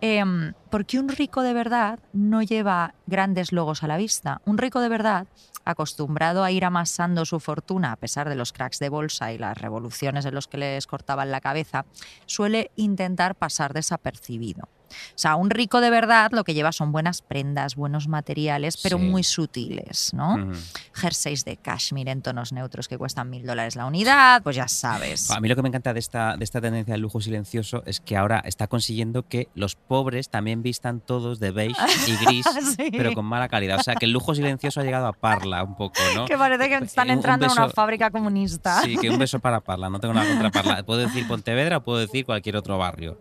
Em, 0.00 0.52
porque 0.70 0.98
un 0.98 1.08
rico 1.08 1.42
de 1.42 1.54
verdad 1.54 1.98
no 2.12 2.42
lleva 2.42 2.94
grandes 3.06 3.52
logos 3.52 3.82
a 3.82 3.88
la 3.88 3.96
vista. 3.96 4.42
Un 4.44 4.58
rico 4.58 4.80
de 4.80 4.90
verdad, 4.90 5.26
acostumbrado 5.64 6.44
a 6.44 6.50
ir 6.50 6.64
amasando 6.64 7.24
su 7.24 7.40
fortuna 7.40 7.92
a 7.92 7.96
pesar 7.96 8.28
de 8.28 8.36
los 8.36 8.52
cracks 8.52 8.78
de 8.78 8.90
bolsa 8.90 9.32
y 9.32 9.38
las 9.38 9.58
revoluciones 9.58 10.26
en 10.26 10.34
los 10.34 10.48
que 10.48 10.58
les 10.58 10.86
cortaban 10.86 11.30
la 11.30 11.40
cabeza, 11.40 11.86
suele 12.26 12.70
intentar 12.76 13.34
pasar 13.36 13.72
desapercibido. 13.72 14.68
O 14.90 15.18
sea, 15.18 15.36
un 15.36 15.50
rico 15.50 15.80
de 15.80 15.90
verdad 15.90 16.30
lo 16.32 16.44
que 16.44 16.54
lleva 16.54 16.72
son 16.72 16.92
buenas 16.92 17.22
prendas, 17.22 17.74
buenos 17.76 18.08
materiales, 18.08 18.76
pero 18.82 18.98
Sí. 18.98 19.04
muy 19.04 19.22
sutiles, 19.24 20.12
¿no? 20.14 20.34
Ujú. 20.34 20.52
Jerseys 20.94 21.44
de 21.44 21.56
cashmere 21.56 22.10
en 22.10 22.22
tonos 22.22 22.52
neutros 22.52 22.88
que 22.88 22.98
cuestan 22.98 23.30
mil 23.30 23.44
dólares 23.46 23.76
la 23.76 23.86
unidad, 23.86 24.42
pues 24.42 24.56
ya 24.56 24.68
sabes. 24.68 25.30
A 25.30 25.40
mí 25.40 25.48
lo 25.48 25.56
que 25.56 25.62
me 25.62 25.68
encanta 25.68 25.92
de 25.92 26.00
esta, 26.00 26.36
de 26.36 26.44
esta 26.44 26.60
tendencia 26.60 26.92
del 26.92 27.00
lujo 27.00 27.20
silencioso 27.20 27.82
es 27.86 28.00
que 28.00 28.16
ahora 28.16 28.40
está 28.44 28.66
consiguiendo 28.66 29.22
que 29.28 29.48
los 29.54 29.74
pobres 29.74 30.28
también 30.28 30.62
vistan 30.62 31.00
todos 31.00 31.38
de 31.40 31.50
beige 31.50 31.76
y 32.06 32.16
gris, 32.24 32.46
Sí. 32.76 32.90
pero 32.90 33.12
con 33.12 33.24
mala 33.24 33.48
calidad. 33.48 33.78
O 33.80 33.82
sea, 33.82 33.94
que 33.94 34.06
el 34.06 34.12
lujo 34.12 34.34
silencioso 34.34 34.80
ha 34.80 34.84
llegado 34.84 35.06
a 35.06 35.12
Parla 35.12 35.62
un 35.64 35.76
poco, 35.76 36.00
¿no? 36.14 36.26
Que 36.26 36.36
parece 36.38 36.68
que 36.68 36.76
están 36.84 37.06
Un- 37.08 37.12
un 37.12 37.16
entrando 37.18 37.46
en 37.46 37.52
una 37.52 37.66
beso- 37.66 37.74
fábrica 37.74 38.10
comunista. 38.10 38.82
Sí, 38.82 38.96
que 38.96 39.10
un 39.10 39.18
beso 39.18 39.38
para 39.40 39.60
Parla, 39.60 39.90
no 39.90 39.98
tengo 40.00 40.14
nada 40.14 40.28
contra 40.28 40.50
Parla. 40.50 40.82
Puedo 40.84 41.00
decir 41.00 41.26
Pontevedra 41.26 41.78
o 41.78 41.82
puedo 41.82 41.98
decir 41.98 42.24
cualquier 42.24 42.56
otro 42.56 42.78
barrio. 42.78 43.18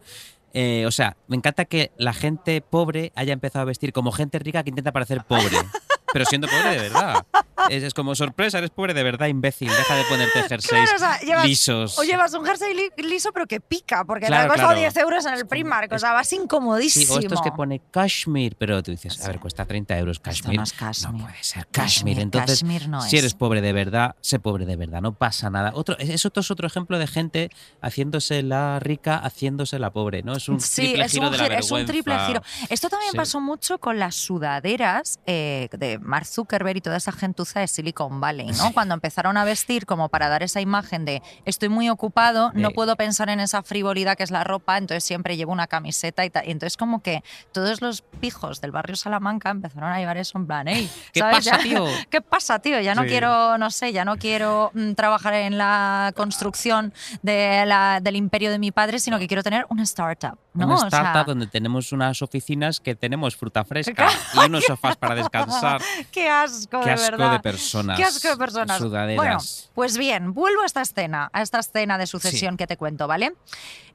Eh, 0.57 0.85
o 0.85 0.91
sea, 0.91 1.17
me 1.27 1.35
encanta 1.35 1.65
que 1.65 1.91
la 1.97 2.13
gente 2.13 2.61
pobre 2.61 3.11
haya 3.15 3.33
empezado 3.33 3.63
a 3.63 3.65
vestir 3.65 3.91
como 3.91 4.13
gente 4.13 4.39
rica 4.39 4.63
que 4.63 4.69
intenta 4.69 4.93
parecer 4.93 5.21
pobre. 5.27 5.57
Pero 6.15 6.23
siendo 6.27 6.47
pobre 6.47 6.69
de 6.69 6.77
verdad. 6.77 7.25
Es, 7.69 7.83
es 7.83 7.93
como 7.93 8.15
sorpresa, 8.15 8.59
eres 8.59 8.69
pobre 8.69 8.93
de 8.93 9.03
verdad, 9.03 9.27
imbécil. 9.27 9.67
Deja 9.67 9.95
de 9.95 10.03
ponerte 10.05 10.43
jerseys 10.43 10.69
Claro, 10.69 10.95
o 10.95 10.99
sea, 10.99 11.19
llevas- 11.19 11.45
lisos. 11.45 11.99
O 11.99 12.03
llevas 12.03 12.33
un 12.33 12.45
jersey 12.45 12.73
li- 12.73 13.03
liso 13.05 13.31
pero 13.33 13.47
que 13.47 13.59
pica, 13.59 14.05
porque 14.05 14.27
te 14.27 14.33
ha 14.33 14.47
costado 14.47 14.69
claro. 14.69 14.79
10 14.79 14.95
euros 14.97 15.25
en 15.25 15.33
el 15.33 15.45
Primark, 15.45 15.91
o 15.91 15.99
sea, 15.99 16.13
vas 16.13 16.29
Sí, 16.29 16.37
incomodísimo. 16.37 17.15
o 17.15 17.19
estos 17.19 17.41
que 17.41 17.51
pone 17.51 17.81
cashmere, 17.91 18.55
pero 18.57 18.81
tú 18.81 18.91
dices, 18.91 19.19
a 19.19 19.23
Sí. 19.23 19.27
ver, 19.27 19.39
cuesta 19.41 19.65
30 19.65 19.97
euros 19.97 20.17
Esto 20.17 20.23
cashmere. 20.29 20.57
no 20.57 20.63
puede 20.63 21.43
ser 21.43 21.67
Cashmere, 21.67 21.67
cashmere. 21.71 22.21
Entonces, 22.21 22.59
cashmere 22.61 22.87
no 22.87 23.01
si 23.01 23.17
es. 23.17 23.23
eres 23.23 23.33
pobre 23.33 23.59
de 23.59 23.73
verdad, 23.73 24.15
sé 24.21 24.39
pobre 24.39 24.65
de 24.65 24.75
verdad, 24.77 25.01
no 25.01 25.15
pasa 25.15 25.49
nada. 25.49 25.71
Otro, 25.75 25.97
es- 25.99 26.09
eso 26.11 26.31
es 26.33 26.51
otro 26.51 26.67
ejemplo 26.67 26.97
de 26.97 27.07
gente 27.07 27.49
haciéndose 27.81 28.41
la 28.41 28.79
rica, 28.79 29.17
haciéndose 29.17 29.79
la 29.79 29.91
pobre, 29.91 30.23
¿no? 30.23 30.33
Es 30.37 30.47
un 30.47 30.61
Sí, 30.61 30.83
triple 30.83 31.05
es 31.05 31.11
giro 31.11 31.25
un, 31.25 31.31
de 31.33 31.37
la 31.39 31.47
gir- 31.49 31.59
es 31.59 31.71
un 31.71 31.85
triple 31.85 32.17
giro. 32.27 32.41
Esto 32.69 32.87
también 32.89 33.11
Sí. 33.11 33.17
pasó 33.17 33.41
mucho 33.41 33.79
con 33.79 33.99
las 33.99 34.15
sudaderas 34.15 35.19
eh, 35.27 35.67
de 35.71 35.97
Mark 36.05 36.25
Zuckerberg 36.25 36.77
y 36.77 36.81
toda 36.81 36.97
esa 36.97 37.11
gentuza 37.11 37.59
de 37.59 37.67
Silicon 37.67 38.21
Valley, 38.21 38.47
¿no? 38.57 38.71
Cuando 38.73 38.93
empezaron 38.93 39.37
a 39.37 39.43
vestir 39.43 39.85
como 39.85 40.09
para 40.09 40.29
dar 40.29 40.43
esa 40.43 40.61
imagen 40.61 41.05
de 41.05 41.21
estoy 41.45 41.69
muy 41.69 41.89
ocupado, 41.89 42.51
no 42.53 42.71
puedo 42.71 42.95
pensar 42.95 43.29
en 43.29 43.39
esa 43.39 43.63
frivolidad 43.63 44.15
que 44.17 44.23
es 44.23 44.31
la 44.31 44.43
ropa, 44.43 44.77
entonces 44.77 45.03
siempre 45.03 45.35
llevo 45.37 45.51
una 45.51 45.67
camiseta 45.67 46.25
y 46.25 46.29
tal. 46.29 46.47
Y 46.47 46.51
entonces 46.51 46.77
como 46.77 47.01
que 47.01 47.23
todos 47.51 47.81
los 47.81 48.01
pijos 48.19 48.61
del 48.61 48.71
barrio 48.71 48.95
Salamanca 48.95 49.49
empezaron 49.49 49.91
a 49.91 49.99
llevar 49.99 50.17
eso 50.17 50.37
en 50.37 50.47
plan, 50.47 50.67
"Ey, 50.67 50.89
¿Qué 51.13 51.19
¿sabes? 51.19 51.37
pasa, 51.37 51.57
Ya- 51.57 51.63
tío? 51.63 51.85
¿Qué 52.09 52.21
pasa, 52.21 52.59
tío? 52.59 52.79
Ya 52.79 52.95
no 52.95 53.03
Sí. 53.03 53.09
quiero, 53.09 53.57
no 53.57 53.71
sé, 53.71 53.91
ya 53.93 54.05
no 54.05 54.15
quiero 54.17 54.71
mm, 54.73 54.93
trabajar 54.93 55.33
en 55.33 55.57
la 55.57 56.11
construcción 56.15 56.93
de 57.21 57.63
la- 57.65 57.99
del 58.01 58.15
imperio 58.15 58.51
de 58.51 58.59
mi 58.59 58.71
padre, 58.71 58.99
sino 58.99 59.19
que 59.19 59.27
quiero 59.27 59.43
tener 59.43 59.65
una 59.69 59.83
startup, 59.83 60.37
¿no? 60.53 60.65
Una 60.65 60.75
O 60.75 60.77
sea, 60.77 60.87
startup 60.87 61.25
donde 61.25 61.47
tenemos 61.47 61.91
unas 61.91 62.21
oficinas 62.21 62.79
que 62.79 62.95
tenemos 62.95 63.35
fruta 63.35 63.63
fresca 63.65 64.07
y 64.33 64.39
unos 64.45 64.63
sofás 64.65 64.95
para 64.97 65.15
descansar. 65.15 65.81
Qué 66.11 66.29
asco, 66.29 66.81
Qué 66.81 66.87
de 66.87 66.93
asco 66.93 67.11
verdad. 67.11 67.31
de 67.33 67.39
personas. 67.39 67.97
Qué 67.97 68.03
asco 68.03 68.27
de 68.29 68.37
personas. 68.37 68.77
Sudaderas. 68.77 69.15
Bueno, 69.15 69.37
pues 69.73 69.97
bien, 69.97 70.33
vuelvo 70.33 70.61
a 70.61 70.65
esta 70.65 70.81
escena, 70.81 71.29
a 71.33 71.41
esta 71.41 71.59
escena 71.59 71.97
de 71.97 72.07
sucesión 72.07 72.57
que 72.57 72.67
te 72.67 72.77
cuento, 72.77 73.07
¿vale? 73.07 73.33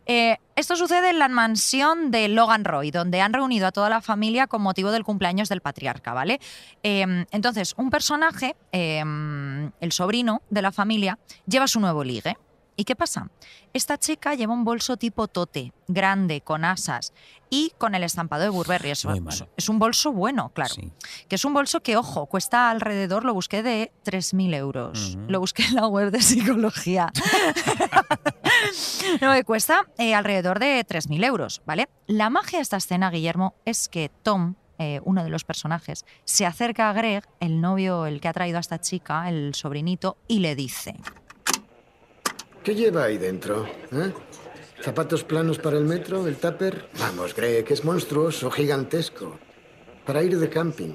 Eh, 0.07 0.39
esto 0.57 0.77
sucede 0.77 1.11
en 1.11 1.19
la 1.19 1.29
mansión 1.29 2.11
de 2.11 2.29
Logan 2.29 2.65
Roy, 2.65 2.91
donde 2.91 3.21
han 3.21 3.33
reunido 3.33 3.67
a 3.67 3.73
toda 3.73 3.89
la 3.89 4.01
familia 4.01 4.47
con 4.47 4.63
motivo 4.63 4.91
del 4.91 5.05
cumpleaños 5.05 5.49
del 5.49 5.61
patriarca, 5.61 6.15
¿vale? 6.15 6.41
Eh, 6.83 7.27
entonces, 7.31 7.75
un 7.77 7.91
personaje, 7.91 8.57
eh, 8.73 9.03
el 9.81 9.93
sobrino 9.93 10.43
de 10.51 10.63
la 10.63 10.73
familia, 10.73 11.19
lleva 11.47 11.69
su 11.69 11.81
nuevo 11.81 12.03
ligue. 12.03 12.37
¿Y 12.77 12.85
qué 12.85 12.97
pasa? 12.97 13.29
Esta 13.73 13.99
chica 13.99 14.35
lleva 14.35 14.55
un 14.55 14.65
bolso 14.65 14.97
tipo 14.97 15.29
tote, 15.29 15.73
grande, 15.87 16.41
con 16.41 16.65
asas 16.65 17.13
y 17.51 17.73
con 17.79 17.95
el 17.95 18.05
estampado 18.05 18.43
de 18.43 18.49
Burberry. 18.49 18.91
Es, 18.91 19.05
un 19.69 19.79
bolso 19.79 20.13
bueno, 20.13 20.51
claro. 20.55 20.75
Sí. 20.75 20.93
Que 21.29 21.37
es 21.37 21.45
un 21.45 21.53
bolso 21.53 21.83
que, 21.83 21.97
ojo, 21.97 22.27
cuesta 22.27 22.71
alrededor, 22.71 23.25
lo 23.25 23.35
busqué 23.35 23.63
de 23.63 23.93
3.000 24.05 24.55
euros. 24.55 25.19
Lo 25.29 25.41
busqué 25.41 25.65
en 25.65 25.75
la 25.75 25.87
web 25.89 26.11
de 26.11 26.23
psicología. 26.23 27.13
no, 29.21 29.35
que 29.35 29.45
cuesta 29.45 29.87
eh, 29.99 30.15
alrededor 30.15 30.59
de 30.59 30.87
3.000 30.87 31.25
euros, 31.25 31.63
¿vale? 31.67 31.89
La 32.07 32.31
magia 32.31 32.59
de 32.59 32.63
esta 32.63 32.77
escena, 32.77 33.11
Guillermo, 33.11 33.55
es 33.65 33.89
que 33.89 34.11
Tom, 34.23 34.55
eh, 34.79 35.01
uno 35.05 35.25
de 35.25 35.31
los 35.31 35.45
personajes, 35.45 36.07
se 36.25 36.47
acerca 36.47 36.89
a 36.89 36.93
Greg, 36.93 37.25
el 37.41 37.61
novio, 37.61 38.07
el 38.07 38.21
que 38.21 38.29
ha 38.29 38.33
traído 38.33 38.59
a 38.59 38.61
esta 38.61 38.81
chica, 38.81 39.29
el 39.29 39.55
sobrinito, 39.55 40.17
y 40.29 40.39
le 40.39 40.55
dice... 40.55 40.95
¿Qué 42.65 42.75
lleva 42.75 43.05
ahí 43.05 43.19
dentro? 43.19 43.67
eh? 43.93 44.13
¿Zapatos 44.83 45.25
planos 45.25 45.59
para 45.59 45.77
el 45.79 45.85
metro? 45.85 46.27
¿El 46.27 46.37
tupper? 46.37 46.89
Vamos, 46.99 47.35
Greg, 47.35 47.67
es 47.71 47.85
monstruoso, 47.85 48.51
gigantesco. 48.51 49.39
Para 50.07 50.23
ir 50.23 50.39
de 50.39 50.49
camping. 50.49 50.95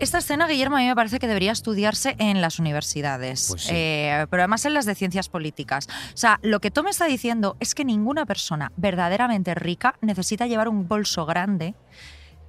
Esta 0.00 0.18
escena, 0.18 0.46
Guillermo, 0.48 0.76
a 0.76 0.80
mí 0.80 0.86
me 0.86 0.94
parece 0.96 1.18
que 1.18 1.26
debería 1.28 1.52
estudiarse 1.52 2.16
en 2.18 2.40
las 2.40 2.58
universidades, 2.58 3.46
Pues 3.48 3.62
sí. 3.62 3.70
Eh, 3.72 4.26
pero 4.28 4.42
además 4.42 4.64
en 4.64 4.74
las 4.74 4.86
de 4.86 4.94
ciencias 4.94 5.28
políticas. 5.28 5.88
O 6.12 6.16
sea, 6.16 6.40
lo 6.42 6.60
que 6.60 6.70
Tom 6.70 6.88
está 6.88 7.06
diciendo 7.06 7.56
es 7.60 7.74
que 7.74 7.84
ninguna 7.84 8.26
persona 8.26 8.72
verdaderamente 8.76 9.54
rica 9.54 9.96
necesita 10.00 10.46
llevar 10.46 10.68
un 10.68 10.88
bolso 10.88 11.26
grande, 11.26 11.74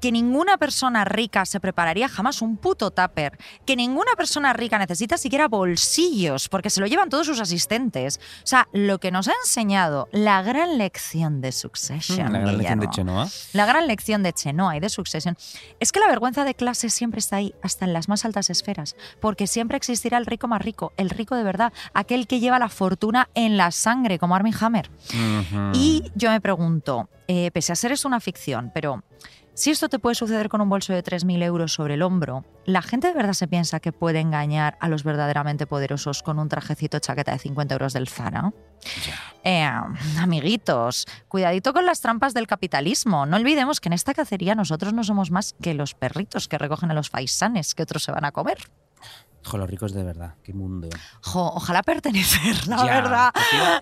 que 0.06 0.12
ninguna 0.12 0.58
persona 0.58 1.04
rica 1.04 1.48
se 1.48 1.60
prepararía 1.60 2.08
jamás 2.08 2.44
un 2.44 2.58
puto 2.58 2.92
tupper, 2.92 3.40
que 3.66 3.76
ninguna 3.76 4.12
persona 4.16 4.54
rica 4.54 4.78
necesita 4.78 5.18
siquiera 5.18 5.48
bolsillos, 5.48 6.48
porque 6.48 6.70
se 6.70 6.80
lo 6.80 6.86
llevan 6.86 7.10
todos 7.10 7.26
sus 7.26 7.40
asistentes. 7.40 8.20
O 8.44 8.46
sea, 8.46 8.68
lo 8.72 9.00
que 9.00 9.10
nos 9.10 9.28
ha 9.28 9.34
enseñado 9.44 10.08
la 10.12 10.44
gran 10.44 10.78
lección 10.78 11.42
de 11.42 11.52
Succession. 11.52 12.30
Mm, 12.30 12.34
La 12.34 12.40
gran 12.40 12.58
lección 12.60 12.80
de 12.82 12.90
Chenoa. 12.92 13.28
la 13.54 13.66
gran 13.66 13.88
lección 13.88 14.22
de 14.22 14.32
Chenoa 14.32 14.78
y 14.78 14.80
de 14.80 14.90
Succession 14.90 15.36
es 15.80 15.92
que 15.92 16.00
la 16.00 16.08
vergüenza 16.08 16.44
de 16.44 16.54
clase 16.54 16.92
siempre 16.92 17.18
está 17.18 17.38
ahí, 17.38 17.56
hasta 17.64 17.86
en 17.86 17.94
las 17.94 18.08
más 18.08 18.26
altas 18.26 18.52
esferas, 18.52 18.96
porque 19.20 19.48
siempre 19.48 19.76
existirá 19.76 20.20
el 20.20 20.28
rico 20.28 20.48
más 20.48 20.62
rico, 20.62 20.94
el 20.98 21.10
rico 21.10 21.36
de 21.36 21.42
verdad, 21.42 21.74
aquel 21.96 22.28
que 22.28 22.40
lleva 22.40 22.60
la 22.60 22.70
fortuna 22.70 23.30
en 23.34 23.58
la 23.58 23.72
sangre, 23.72 24.20
como 24.20 24.36
Armie 24.36 24.54
Hammer. 24.62 24.92
Y 25.74 26.12
yo 26.14 26.30
me 26.30 26.42
pregunto, 26.42 27.10
eh, 27.28 27.50
pese 27.50 27.72
a 27.72 27.76
ser 27.76 27.92
esto 27.92 28.08
una 28.08 28.20
ficción, 28.20 28.70
pero 28.72 29.04
si 29.56 29.72
esto 29.72 29.88
te 29.88 30.00
puede 30.00 30.16
suceder 30.16 30.50
con 30.50 30.60
un 30.60 30.68
bolso 30.68 30.92
de 30.92 31.02
3.000 31.02 31.42
euros 31.42 31.74
sobre 31.74 31.94
el 31.94 32.02
hombro, 32.02 32.44
¿la 32.66 32.82
gente 32.82 33.08
de 33.08 33.14
verdad 33.14 33.32
se 33.32 33.48
piensa 33.48 33.80
que 33.80 33.94
puede 33.94 34.20
engañar 34.20 34.78
a 34.82 34.90
los 34.90 35.04
verdaderamente 35.04 35.66
poderosos 35.66 36.24
con 36.24 36.40
un 36.40 36.50
trajecito 36.50 37.00
chaqueta 37.00 37.32
de 37.32 37.40
50 37.40 37.74
euros 37.74 37.94
del 37.94 38.10
Zara? 38.10 38.52
Eh, 39.46 39.66
amiguitos, 40.20 41.06
cuidadito 41.30 41.74
con 41.74 41.86
las 41.86 42.02
trampas 42.02 42.34
del 42.34 42.48
capitalismo. 42.48 43.26
No 43.26 43.38
olvidemos 43.38 43.80
que 43.80 43.88
en 43.88 43.94
esta 43.94 44.14
cacería 44.14 44.56
nosotros 44.56 44.94
no 44.94 45.06
somos 45.06 45.32
más 45.32 45.56
que 45.62 45.74
los 45.74 45.94
perritos 45.94 46.50
que 46.50 46.58
recogen 46.58 46.92
a 46.92 46.94
los 46.94 47.10
faisanes 47.10 47.76
que 47.76 47.84
otros 47.84 48.04
se 48.04 48.12
van 48.12 48.26
a 48.26 48.34
comer. 48.34 48.58
Jo, 49.46 49.58
los 49.58 49.70
ricos 49.70 49.94
de 49.94 50.04
verdad, 50.04 50.36
qué 50.44 50.54
mundo. 50.54 50.90
Jo, 51.22 51.52
ojalá 51.56 51.84
pertenecer, 51.84 52.68
la 52.68 52.78
Ya, 52.78 52.86
verdad. 53.02 53.32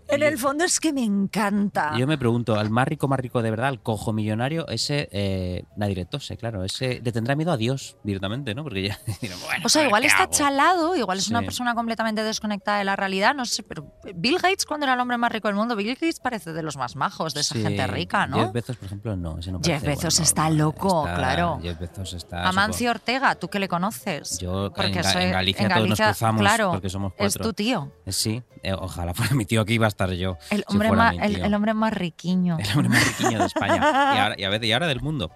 En 0.08 0.22
el 0.24 0.38
fondo 0.38 0.64
es 0.66 0.80
que 0.80 0.92
me 0.94 1.04
encanta. 1.04 1.94
Yo 1.98 2.06
me 2.06 2.18
pregunto, 2.18 2.56
al 2.60 2.70
más 2.70 2.88
rico, 2.88 3.08
más 3.08 3.20
rico 3.20 3.42
de 3.42 3.50
verdad, 3.50 3.68
al 3.70 3.82
cojo 3.82 4.14
millonario, 4.14 4.68
ese 4.68 5.08
eh, 5.12 5.64
nadie 5.78 5.96
le 5.96 6.06
tose, 6.06 6.36
claro, 6.38 6.64
ese 6.64 7.02
le 7.04 7.12
tendrá 7.12 7.36
miedo 7.36 7.52
a 7.52 7.58
Dios 7.58 7.98
directamente, 8.04 8.54
¿no? 8.54 8.64
Porque 8.64 8.84
ya 8.90 9.00
bueno, 9.46 9.66
O 9.66 9.70
sea, 9.70 9.86
igual 9.86 10.02
¿qué 10.02 10.08
está 10.08 10.24
hago? 10.24 10.34
chalado, 10.34 10.96
igual 10.96 11.18
es 11.18 11.30
una 11.30 11.42
persona 11.42 11.74
completamente 11.76 12.24
desconectada 12.24 12.80
de 12.80 12.84
la 12.84 12.96
realidad, 12.96 13.34
no 13.34 13.46
sé, 13.46 13.64
pero 13.64 13.86
Bill 14.16 14.40
Gates 14.40 14.66
cuando 14.66 14.86
era 14.86 14.94
el 14.96 15.00
hombre 15.00 15.18
más 15.18 15.32
rico 15.32 15.48
del 15.48 15.56
mundo, 15.56 15.76
Bill 15.76 15.94
Gates 15.96 16.20
parece 16.20 16.52
de 16.54 16.62
los 16.64 16.76
más 16.78 16.96
majos, 16.96 17.34
de 17.34 17.42
esa 17.42 17.56
Sí, 17.56 17.62
gente 17.64 17.88
rica, 17.88 18.28
¿no? 18.28 18.38
Jeff 18.38 18.52
Bezos, 18.52 18.78
por 18.78 18.86
ejemplo, 18.88 19.16
no. 19.16 19.38
Ese 19.40 19.52
no 19.52 19.60
Jeff 19.64 19.82
parece 19.84 19.88
Bezos 19.88 20.16
bueno, 20.16 20.24
está 20.26 20.42
normal, 20.44 20.58
loco, 20.58 21.06
está- 21.06 21.16
claro. 21.18 21.60
Jeff 21.62 21.80
Bezos 21.80 22.14
está. 22.14 22.48
Amancio 22.50 22.92
Ortega, 22.92 23.36
¿tú 23.36 23.48
que 23.50 23.60
le 23.60 23.68
conoces? 23.68 24.40
Yo 24.40 24.68
en, 24.68 24.74
Porque 24.74 25.02
Ga- 25.02 25.14
soy- 25.14 25.24
en 25.24 25.32
Galicia 25.32 25.53
en 25.62 25.68
todos 25.70 25.90
nos 25.90 26.00
Galicia, 26.00 26.06
cruzamos 26.08 26.42
claro, 26.42 26.72
porque 26.72 26.90
somos 26.90 27.12
Es 27.14 27.18
cuatro. 27.18 27.44
tu 27.44 27.54
tío, 27.54 27.92
Sí, 28.08 28.42
eh, 28.64 28.74
ojalá 28.74 29.14
fuera 29.16 29.36
mi 29.36 29.46
tío 29.46 29.62
aquí 29.62 29.74
iba 29.74 29.86
a 29.86 29.90
estar 29.90 30.12
yo. 30.12 30.38
el 30.50 30.60
si 30.60 30.66
hombre, 30.68 30.88
fuera 30.90 31.04
más, 31.14 31.16
el, 31.22 31.36
el 31.38 31.54
hombre 31.54 31.74
más 31.74 31.94
riquiño. 31.94 32.58
El 32.60 32.68
hombre 32.72 32.90
más 32.90 33.08
riquiño 33.08 33.40
de 33.40 33.46
España 33.46 33.76
y 34.16 34.18
ahora, 34.20 34.36
y 34.38 34.44
a 34.44 34.50
veces- 34.50 34.68
y 34.68 34.72
ahora 34.72 34.88
del 34.88 35.02
mundo. 35.02 35.32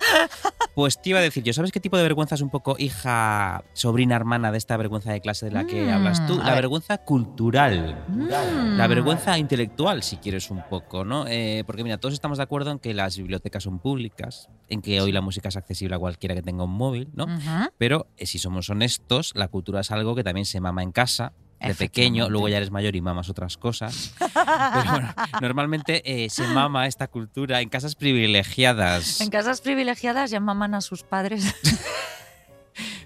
Pues 0.75 1.01
te 1.01 1.09
iba 1.09 1.19
a 1.19 1.21
decir 1.21 1.43
yo, 1.43 1.53
¿sabes 1.53 1.71
qué 1.71 1.79
tipo 1.79 1.97
de 1.97 2.03
vergüenza 2.03 2.35
es 2.35 2.41
un 2.41 2.49
poco 2.51 2.75
hija, 2.77 3.63
sobrina, 3.73 4.15
hermana 4.15 4.51
de 4.51 4.57
esta 4.59 4.77
vergüenza 4.77 5.11
de 5.11 5.21
clase 5.21 5.45
de 5.47 5.51
la 5.51 5.65
que 5.65 5.85
Mm, 5.85 5.89
hablas 5.89 6.25
tú? 6.27 6.37
La 6.37 6.45
ver. 6.45 6.55
vergüenza 6.55 6.97
cultural. 6.99 8.03
Mm. 8.07 8.77
La 8.77 8.87
vergüenza 8.87 9.37
intelectual, 9.37 10.03
si 10.03 10.17
quieres 10.17 10.49
un 10.51 10.61
poco, 10.69 11.03
¿no? 11.03 11.25
Eh, 11.27 11.63
porque 11.65 11.83
mira, 11.83 11.97
todos 11.97 12.13
estamos 12.13 12.37
de 12.37 12.43
acuerdo 12.43 12.71
en 12.71 12.79
que 12.79 12.93
las 12.93 13.17
bibliotecas 13.17 13.63
son 13.63 13.79
públicas, 13.79 14.49
en 14.69 14.81
que 14.81 15.01
hoy 15.01 15.11
la 15.11 15.21
música 15.21 15.49
es 15.49 15.57
accesible 15.57 15.95
a 15.95 15.99
cualquiera 15.99 16.35
que 16.35 16.41
tenga 16.43 16.63
un 16.63 16.71
móvil, 16.71 17.09
¿no? 17.13 17.25
Ujú. 17.25 17.69
Pero 17.77 18.07
eh, 18.17 18.25
si 18.27 18.37
somos 18.37 18.69
honestos, 18.69 19.31
la 19.35 19.47
cultura 19.47 19.81
es 19.81 19.91
algo 19.91 20.06
que 20.15 20.23
también 20.23 20.45
se 20.45 20.59
mama 20.59 20.83
en 20.83 20.91
casa. 20.91 21.33
De 21.59 21.73
pequeño, 21.73 22.29
luego 22.29 22.49
ya 22.49 22.57
eres 22.57 22.69
mayor 22.69 22.95
y 22.95 23.01
mamas 23.01 23.29
otras 23.29 23.57
cosas. 23.57 24.13
Pero 24.19 24.91
bueno, 24.91 25.13
normalmente 25.41 26.03
eh, 26.05 26.29
se 26.29 26.45
mama 26.49 26.85
esta 26.85 27.07
cultura 27.07 27.61
en 27.61 27.69
casas 27.69 27.95
privilegiadas. 27.95 29.21
En 29.21 29.31
casas 29.31 29.61
privilegiadas 29.61 30.29
ya 30.29 30.39
maman 30.39 30.75
a 30.75 30.81
sus 30.81 31.01
padres. 31.01 31.55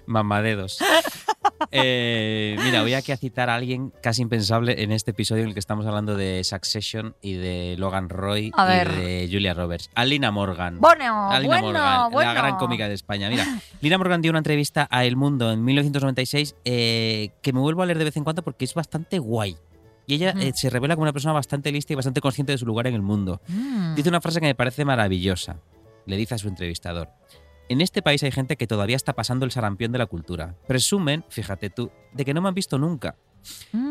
Mamadedos. 0.06 0.78
Eh, 1.70 2.56
mira, 2.64 2.82
voy 2.82 2.92
aquí 2.94 3.12
a 3.12 3.16
citar 3.16 3.48
a 3.48 3.54
alguien 3.54 3.92
casi 4.02 4.20
impensable 4.20 4.82
en 4.82 4.92
este 4.92 5.12
episodio 5.12 5.42
en 5.42 5.48
el 5.48 5.54
que 5.54 5.60
estamos 5.60 5.86
hablando 5.86 6.16
de 6.16 6.44
Succession 6.44 7.14
y 7.22 7.34
de 7.34 7.76
Logan 7.78 8.08
Roy 8.08 8.52
A 8.54 8.64
y 8.64 8.68
ver. 8.68 8.92
de 8.94 9.28
Julia 9.30 9.54
Roberts. 9.54 9.88
A 9.94 10.04
Lina 10.04 10.30
Morgan. 10.30 10.80
Bueno, 10.80 11.30
A 11.30 11.40
Lina 11.40 11.60
bueno, 11.60 11.66
Morgan, 11.78 12.10
bueno. 12.10 12.34
la 12.34 12.40
gran 12.40 12.56
cómica 12.56 12.88
de 12.88 12.94
España. 12.94 13.30
Mira, 13.30 13.46
Lina 13.80 13.96
Morgan 13.96 14.20
dio 14.20 14.30
una 14.30 14.40
entrevista 14.40 14.86
a 14.90 15.04
El 15.04 15.16
Mundo 15.16 15.50
en 15.50 15.64
1996 15.64 16.56
eh, 16.64 17.30
que 17.40 17.52
me 17.52 17.60
vuelvo 17.60 17.82
a 17.82 17.86
leer 17.86 17.98
de 17.98 18.04
vez 18.04 18.16
en 18.16 18.24
cuando 18.24 18.42
porque 18.42 18.64
es 18.64 18.74
bastante 18.74 19.18
guay. 19.18 19.56
Y 20.06 20.14
ella 20.16 20.34
eh, 20.40 20.52
se 20.54 20.68
revela 20.68 20.94
como 20.96 21.04
una 21.04 21.12
persona 21.12 21.32
bastante 21.32 21.70
lista 21.70 21.92
y 21.92 21.96
bastante 21.96 22.20
consciente 22.20 22.52
de 22.52 22.58
su 22.58 22.66
lugar 22.66 22.86
en 22.86 22.94
el 22.94 23.02
mundo. 23.02 23.40
Mm. 23.48 23.94
Dice 23.94 24.08
una 24.08 24.20
frase 24.20 24.40
que 24.40 24.46
me 24.46 24.54
parece 24.54 24.84
maravillosa. 24.84 25.58
Le 26.06 26.16
dice 26.16 26.34
a 26.34 26.38
su 26.38 26.48
entrevistador. 26.48 27.08
En 27.72 27.80
este 27.80 28.02
país 28.02 28.22
hay 28.22 28.30
gente 28.30 28.56
que 28.58 28.66
todavía 28.66 28.96
está 28.96 29.14
pasando 29.14 29.46
el 29.46 29.50
sarampión 29.50 29.92
de 29.92 29.98
la 29.98 30.04
cultura. 30.06 30.54
Presumen, 30.68 31.24
fíjate 31.30 31.70
tú, 31.70 31.90
de 32.12 32.24
que 32.26 32.34
no 32.34 32.42
me 32.42 32.48
han 32.48 32.54
visto 32.54 32.78
nunca. 32.78 33.16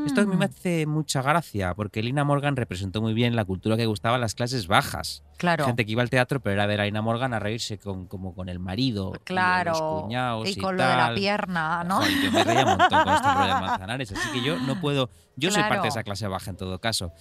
Esto 0.06 0.22
a 0.22 0.26
mí 0.26 0.36
me 0.38 0.46
Mm. 0.46 0.50
hace 0.50 0.86
mucha 0.86 1.22
gracia, 1.24 1.74
porque 1.74 2.02
Lina 2.04 2.24
Morgan 2.24 2.56
representó 2.56 3.02
muy 3.02 3.14
bien 3.16 3.36
la 3.36 3.44
cultura 3.44 3.76
que 3.76 3.86
gustaba 3.88 4.16
a 4.16 4.20
las 4.20 4.36
clases 4.36 4.68
bajas. 4.68 5.24
Claro. 5.38 5.66
Gente 5.66 5.84
que 5.86 5.92
iba 5.94 6.04
al 6.04 6.10
teatro, 6.12 6.40
pero 6.42 6.54
era 6.54 6.68
ver 6.68 6.80
a 6.80 6.86
Lina 6.86 7.02
Morgan 7.02 7.34
a 7.34 7.40
reírse 7.40 7.80
con, 7.80 8.06
como 8.06 8.34
con 8.36 8.50
el 8.50 8.60
marido, 8.60 9.14
y 9.16 9.20
Claro. 9.24 9.72
los 9.72 9.82
cuñados 10.04 10.48
y, 10.48 10.52
y 10.52 10.56
con 10.58 10.78
lo 10.78 10.84
de 10.84 10.90
la 10.90 10.98
tal. 11.08 11.16
pierna, 11.16 11.84
¿no? 11.84 11.96
Joder, 11.98 12.22
yo 12.24 12.32
me 12.32 12.44
reía 12.44 12.64
un 12.64 12.78
montón 12.78 13.04
con 13.04 13.14
este 13.14 13.34
rollo 13.34 13.48
de 13.56 13.62
Manzanares, 13.62 14.12
así 14.12 14.32
que 14.32 14.46
yo 14.46 14.58
no 14.60 14.80
puedo. 14.80 15.10
Yo 15.36 15.50
soy 15.50 15.62
parte 15.64 15.70
Claro. 15.70 15.84
de 15.84 15.90
esa 15.90 16.04
clase 16.04 16.28
baja 16.28 16.52
en 16.52 16.58
todo 16.58 16.80
caso. 16.80 17.12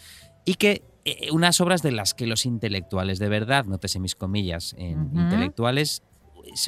Y 0.45 0.55
que 0.55 0.85
eh, 1.07 1.31
unas 1.33 1.61
obras 1.63 1.81
de 1.83 1.91
las 1.93 2.13
que 2.15 2.27
los 2.27 2.45
intelectuales 2.47 3.19
de 3.19 3.29
verdad, 3.31 3.65
nótese 3.65 3.99
mis 3.99 4.15
comillas, 4.15 4.75
en 4.79 5.07
Ujú. 5.07 5.19
intelectuales, 5.21 6.03
pues, 6.03 6.20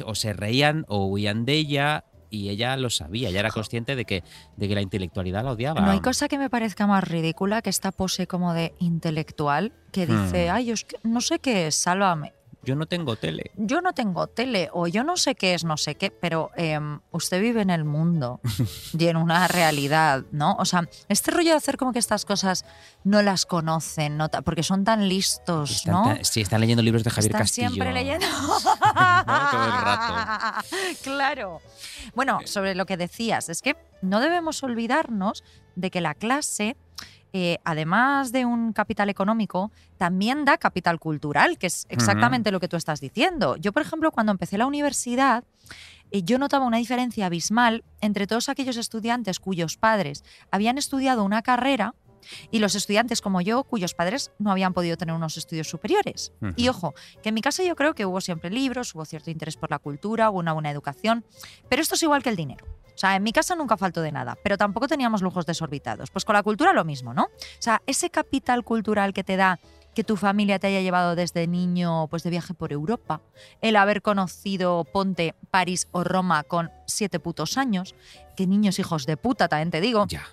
o 0.05 0.15
se 0.15 0.33
reían 0.33 0.85
o 0.87 1.05
huían 1.07 1.45
de 1.45 1.53
ella. 1.53 2.05
Y 2.29 2.49
ella 2.49 2.75
lo 2.77 2.89
sabía, 2.89 3.29
ella 3.29 3.41
era 3.41 3.51
consciente 3.51 3.95
de 3.95 4.05
que, 4.05 4.23
de 4.57 4.67
que 4.67 4.73
la 4.73 4.81
intelectualidad 4.81 5.43
la 5.43 5.51
odiaba. 5.51 5.81
No 5.81 5.91
hay 5.91 5.99
cosa 5.99 6.27
que 6.27 6.39
me 6.39 6.49
parezca 6.49 6.87
más 6.87 7.07
ridícula 7.07 7.61
que 7.61 7.69
esta 7.69 7.91
pose 7.91 8.25
como 8.25 8.53
de 8.55 8.73
intelectual 8.79 9.71
que 9.91 10.07
dice, 10.07 10.47
Hmm. 10.49 10.55
ay, 10.55 10.73
que 10.73 10.97
no 11.03 11.21
sé 11.21 11.37
qué 11.37 11.67
es, 11.67 11.75
sálvame. 11.75 12.33
Yo 12.63 12.75
no 12.75 12.85
tengo 12.85 13.15
tele. 13.15 13.51
Yo 13.55 13.81
no 13.81 13.93
tengo 13.93 14.27
tele 14.27 14.69
o 14.73 14.87
yo 14.87 15.03
no 15.03 15.17
sé 15.17 15.35
qué 15.35 15.53
es 15.53 15.63
no 15.63 15.77
sé 15.77 15.95
qué, 15.95 16.11
pero 16.11 16.51
em, 16.55 16.99
usted 17.11 17.41
vive 17.41 17.61
en 17.61 17.69
el 17.69 17.83
mundo 17.83 18.39
y 18.97 19.07
en 19.07 19.17
una 19.17 19.47
realidad, 19.47 20.23
¿no? 20.31 20.55
O 20.59 20.65
sea, 20.65 20.87
este 21.09 21.31
rollo 21.31 21.51
de 21.51 21.57
hacer 21.57 21.77
como 21.77 21.91
que 21.93 21.99
estas 21.99 22.25
cosas 22.25 22.65
no 23.03 23.21
las 23.21 23.45
conocen, 23.45 24.17
no 24.17 24.29
porque 24.45 24.63
son 24.63 24.83
tan 24.83 25.07
listos, 25.09 25.71
Están, 25.71 25.93
¿no? 25.93 26.03
ta- 26.15 26.23
sí, 26.23 26.41
están 26.41 26.61
leyendo 26.61 26.81
libros 26.83 27.03
de 27.03 27.09
Javier 27.09 27.31
Están 27.31 27.41
Castillo. 27.41 27.69
siempre 27.69 27.93
leyendo. 27.93 28.25
Todo 28.71 29.65
el 29.65 29.71
rato. 29.71 30.13
Claro. 31.03 31.61
Bueno, 32.15 32.39
sobre 32.45 32.75
lo 32.75 32.85
que 32.85 32.97
decías, 32.97 33.49
es 33.49 33.61
que 33.61 33.75
no 34.01 34.19
debemos 34.19 34.63
olvidarnos 34.63 35.43
de 35.75 35.91
que 35.91 36.01
la 36.01 36.13
clase, 36.13 36.75
eh, 37.33 37.57
además 37.65 38.31
de 38.31 38.45
un 38.45 38.73
capital 38.73 39.09
económico, 39.09 39.71
también 39.97 40.45
da 40.45 40.59
capital 40.59 40.99
cultural, 40.99 41.57
que 41.57 41.67
es 41.67 41.87
exactamente 41.89 42.51
lo 42.51 42.59
que 42.59 42.67
tú 42.67 42.77
estás 42.77 43.01
diciendo. 43.01 43.55
Yo, 43.57 43.73
por 43.73 43.81
ejemplo, 43.81 44.11
cuando 44.11 44.31
empecé 44.31 44.59
la 44.59 44.67
universidad, 44.67 45.43
eh, 46.11 46.21
yo 46.21 46.37
notaba 46.37 46.65
una 46.65 46.77
diferencia 46.77 47.25
abismal 47.25 47.83
entre 48.01 48.27
todos 48.27 48.49
aquellos 48.49 48.77
estudiantes 48.77 49.39
cuyos 49.39 49.77
padres 49.77 50.23
habían 50.51 50.77
estudiado 50.77 51.23
una 51.23 51.41
carrera 51.41 51.95
y 52.51 52.59
los 52.59 52.75
estudiantes 52.75 53.19
como 53.19 53.41
yo, 53.41 53.63
cuyos 53.63 53.95
padres 53.95 54.31
no 54.37 54.51
habían 54.51 54.73
podido 54.73 54.95
tener 54.95 55.15
unos 55.15 55.35
estudios 55.35 55.67
superiores. 55.67 56.31
Y 56.55 56.69
ojo, 56.69 56.93
que 57.21 57.29
en 57.29 57.35
mi 57.35 57.41
casa 57.41 57.63
yo 57.63 57.75
creo 57.75 57.95
que 57.95 58.05
hubo 58.05 58.21
siempre 58.21 58.51
libros, 58.51 58.93
hubo 58.93 59.05
cierto 59.05 59.31
interés 59.31 59.57
por 59.57 59.71
la 59.71 59.79
cultura, 59.79 60.29
hubo 60.29 60.39
una 60.39 60.53
buena 60.53 60.71
educación, 60.71 61.25
pero 61.67 61.81
esto 61.81 61.95
es 61.95 62.03
igual 62.03 62.21
que 62.23 62.29
el 62.29 62.35
dinero. 62.35 62.65
O 62.93 62.97
sea, 62.97 63.15
en 63.15 63.23
mi 63.23 63.31
casa 63.31 63.55
nunca 63.55 63.77
faltó 63.77 64.01
de 64.01 64.11
nada, 64.11 64.37
pero 64.43 64.57
tampoco 64.57 64.87
teníamos 64.87 65.21
lujos 65.21 65.45
desorbitados. 65.45 66.11
Pues 66.11 66.25
con 66.25 66.33
la 66.33 66.43
cultura 66.43 66.73
lo 66.73 66.85
mismo, 66.85 67.13
¿no? 67.13 67.23
O 67.23 67.29
sea, 67.59 67.81
ese 67.87 68.09
capital 68.09 68.63
cultural 68.63 69.13
que 69.13 69.23
te 69.23 69.35
da 69.35 69.59
que 69.95 70.03
tu 70.03 70.17
familia 70.17 70.57
te 70.57 70.67
haya 70.67 70.81
llevado 70.81 71.15
desde 71.15 71.45
niño 71.47 72.07
pues 72.07 72.23
de 72.23 72.31
viaje 72.31 72.53
por 72.55 72.71
Europa, 72.73 73.21
el 73.61 73.75
haber 73.75 74.01
conocido 74.01 74.85
Ponte, 74.85 75.35
París 75.51 75.87
o 75.91 76.03
Roma 76.03 76.43
con 76.43 76.71
siete 76.87 77.19
putos 77.19 77.57
años, 77.57 77.93
que 78.35 78.47
niños 78.47 78.79
hijos 78.79 79.05
de 79.05 79.17
puta 79.17 79.47
también 79.47 79.69
te 79.69 79.81
digo, 79.81 80.05
Ya. 80.07 80.25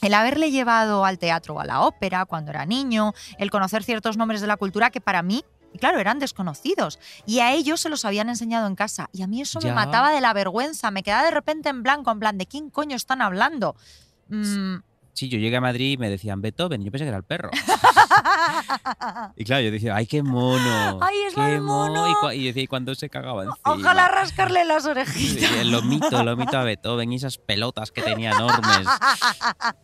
el 0.00 0.14
haberle 0.14 0.52
llevado 0.52 1.04
al 1.04 1.18
teatro 1.18 1.54
o 1.54 1.60
a 1.60 1.64
la 1.64 1.80
ópera 1.80 2.24
cuando 2.24 2.52
era 2.52 2.66
niño, 2.66 3.12
el 3.38 3.50
conocer 3.50 3.82
ciertos 3.82 4.16
nombres 4.16 4.40
de 4.40 4.46
la 4.46 4.56
cultura 4.56 4.90
que 4.90 5.00
para 5.00 5.22
mí, 5.22 5.44
claro, 5.78 5.98
eran 6.00 6.18
desconocidos. 6.18 6.98
Y 7.26 7.40
a 7.40 7.52
ellos 7.52 7.80
se 7.80 7.88
los 7.88 8.04
habían 8.04 8.28
enseñado 8.28 8.66
en 8.66 8.74
casa. 8.74 9.08
Y 9.12 9.22
a 9.22 9.26
mí 9.26 9.40
eso 9.40 9.60
Ya. 9.60 9.68
me 9.68 9.74
mataba 9.74 10.10
de 10.10 10.20
la 10.20 10.32
vergüenza. 10.32 10.90
Me 10.90 11.02
quedaba 11.02 11.24
de 11.24 11.30
repente 11.30 11.68
en 11.68 11.82
blanco, 11.82 12.10
en 12.10 12.18
plan, 12.20 12.38
¿de 12.38 12.46
quién 12.46 12.70
coño 12.70 12.96
están 12.96 13.22
hablando? 13.22 13.76
Mm, 14.28 14.76
Sí, 15.12 15.28
yo 15.28 15.38
llegué 15.38 15.56
a 15.56 15.60
Madrid 15.60 15.92
y 15.92 15.96
me 15.98 16.08
decían 16.08 16.40
Beethoven, 16.40 16.82
yo 16.84 16.90
pensé 16.90 17.04
que 17.04 17.08
era 17.08 17.18
el 17.18 17.24
perro. 17.24 17.50
Y 19.36 19.44
claro, 19.44 19.62
yo 19.64 19.70
decía, 19.70 19.96
¡ay, 19.96 20.06
qué 20.06 20.22
mono! 20.22 20.98
¡Ay, 21.02 21.14
es 21.28 21.34
qué 21.34 21.54
el 21.54 21.60
mono! 21.60 22.06
Y, 22.32 22.36
y 22.36 22.44
decía, 22.46 22.62
¿y 22.62 22.66
cuándo 22.66 22.94
se 22.94 23.08
cagaba 23.08 23.44
encima? 23.44 23.58
Ojalá 23.64 24.08
rascarle 24.08 24.64
las 24.64 24.84
Sí, 24.84 24.88
orejitas. 24.90 25.52
el 25.52 25.70
lomito, 25.70 26.20
el 26.20 26.26
lomito 26.26 26.58
a 26.58 26.64
Beethoven 26.64 27.12
y 27.12 27.16
esas 27.16 27.38
pelotas 27.38 27.90
que 27.90 28.02
tenía 28.02 28.30
enormes. 28.30 28.86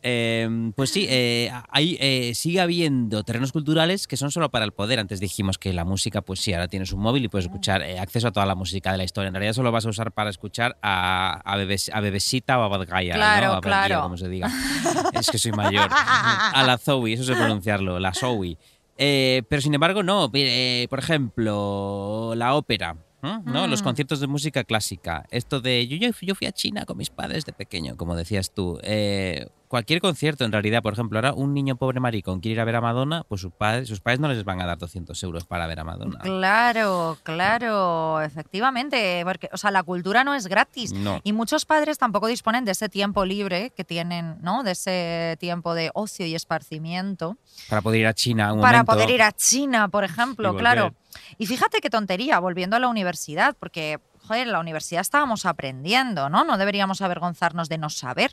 Eh, 0.02 0.70
pues 0.76 0.90
sí, 0.90 1.06
eh, 1.08 1.50
hay, 1.70 1.96
eh, 2.00 2.32
sigue 2.34 2.60
habiendo 2.60 3.24
terrenos 3.24 3.50
culturales 3.52 4.06
que 4.06 4.16
son 4.16 4.30
solo 4.30 4.50
para 4.50 4.64
el 4.64 4.72
poder. 4.72 5.00
Antes 5.00 5.18
dijimos 5.20 5.58
que 5.58 5.72
la 5.72 5.84
música, 5.84 6.22
pues 6.22 6.40
sí, 6.40 6.52
ahora 6.52 6.68
tienes 6.68 6.92
un 6.92 7.00
móvil 7.00 7.24
y 7.24 7.28
puedes 7.28 7.46
escuchar 7.46 7.82
eh, 7.82 7.98
acceso 7.98 8.28
a 8.28 8.32
toda 8.32 8.46
la 8.46 8.54
música 8.54 8.92
de 8.92 8.98
la 8.98 9.04
historia. 9.04 9.28
En 9.28 9.34
realidad 9.34 9.52
solo 9.54 9.72
vas 9.72 9.84
a 9.86 9.88
usar 9.88 10.12
para 10.12 10.30
escuchar 10.30 10.76
a, 10.82 11.40
a, 11.44 11.56
Bebes- 11.56 11.90
a 11.92 12.00
Bebesita 12.00 12.58
o 12.58 12.62
a 12.62 12.68
Bad 12.68 12.86
Guy, 12.88 13.10
Claro, 13.10 13.46
¿no? 13.46 13.52
A 13.52 13.54
Bad 13.56 13.62
claro. 13.62 14.02
Como 14.02 14.16
se 14.16 14.28
diga. 14.28 14.48
es 15.20 15.30
que 15.30 15.38
soy 15.38 15.52
mayor. 15.52 15.88
A 15.90 16.62
la 16.66 16.78
Zoe, 16.78 17.12
eso 17.12 17.24
sé 17.24 17.34
pronunciarlo, 17.34 17.98
la 17.98 18.12
Zoe. 18.12 18.56
Eh, 18.98 19.42
pero 19.48 19.60
sin 19.62 19.74
embargo, 19.74 20.02
no. 20.02 20.30
Eh, 20.34 20.86
por 20.88 20.98
ejemplo, 20.98 22.32
la 22.36 22.54
ópera. 22.54 22.96
¿no? 23.44 23.66
Los 23.66 23.80
Mm. 23.80 23.84
conciertos 23.84 24.20
de 24.20 24.28
música 24.28 24.62
clásica. 24.62 25.26
Esto 25.30 25.60
de 25.60 25.88
yo, 25.88 25.96
yo, 25.96 26.10
yo 26.22 26.34
fui 26.36 26.46
a 26.46 26.52
China 26.52 26.84
con 26.84 26.96
mis 26.96 27.10
padres 27.10 27.44
de 27.44 27.52
pequeño, 27.52 27.96
como 27.96 28.14
decías 28.14 28.52
tú. 28.54 28.78
Eh, 28.84 29.48
cualquier 29.68 30.00
concierto, 30.00 30.44
en 30.44 30.52
realidad, 30.52 30.82
por 30.82 30.92
ejemplo, 30.92 31.18
ahora 31.18 31.32
un 31.32 31.54
niño 31.54 31.76
pobre 31.76 32.00
maricón 32.00 32.40
quiere 32.40 32.54
ir 32.54 32.60
a 32.60 32.64
ver 32.64 32.76
a 32.76 32.80
Madonna, 32.80 33.24
pues 33.28 33.40
sus 33.40 33.52
padres, 33.52 33.88
sus 33.88 34.00
padres 34.00 34.20
no 34.20 34.28
les 34.28 34.44
van 34.44 34.60
a 34.60 34.66
dar 34.66 34.78
200 34.78 35.20
euros 35.22 35.44
para 35.44 35.66
ver 35.66 35.80
a 35.80 35.84
Madonna. 35.84 36.18
Claro, 36.20 37.18
claro, 37.22 38.20
efectivamente. 38.22 39.22
Porque, 39.24 39.48
o 39.52 39.56
sea, 39.56 39.70
la 39.70 39.82
cultura 39.82 40.24
no 40.24 40.34
es 40.34 40.46
gratis. 40.46 40.92
No. 40.92 41.20
Y 41.24 41.32
muchos 41.32 41.64
padres 41.64 41.98
tampoco 41.98 42.26
disponen 42.26 42.64
de 42.64 42.72
ese 42.72 42.88
tiempo 42.88 43.24
libre 43.24 43.72
que 43.76 43.84
tienen, 43.84 44.38
¿no? 44.42 44.62
De 44.62 44.72
ese 44.72 45.36
tiempo 45.40 45.74
de 45.74 45.90
ocio 45.94 46.26
y 46.26 46.34
esparcimiento. 46.34 47.36
Para 47.68 47.82
poder 47.82 48.00
ir 48.00 48.06
a 48.06 48.14
China 48.14 48.52
un 48.52 48.60
para 48.60 48.78
momento. 48.78 48.92
poder 48.92 49.10
ir 49.10 49.22
a 49.22 49.32
China, 49.32 49.88
por 49.88 50.04
ejemplo, 50.04 50.54
Y 50.54 50.56
claro. 50.56 50.94
Y 51.38 51.46
fíjate 51.46 51.80
qué 51.80 51.90
tontería, 51.90 52.38
volviendo 52.38 52.76
a 52.76 52.78
la 52.78 52.88
universidad, 52.88 53.56
porque, 53.58 53.98
joder, 54.26 54.46
en 54.46 54.52
la 54.52 54.60
universidad 54.60 55.00
estábamos 55.00 55.46
aprendiendo, 55.46 56.28
¿no? 56.28 56.44
No 56.44 56.58
deberíamos 56.58 57.00
avergonzarnos 57.00 57.68
de 57.68 57.78
no 57.78 57.90
saber. 57.90 58.32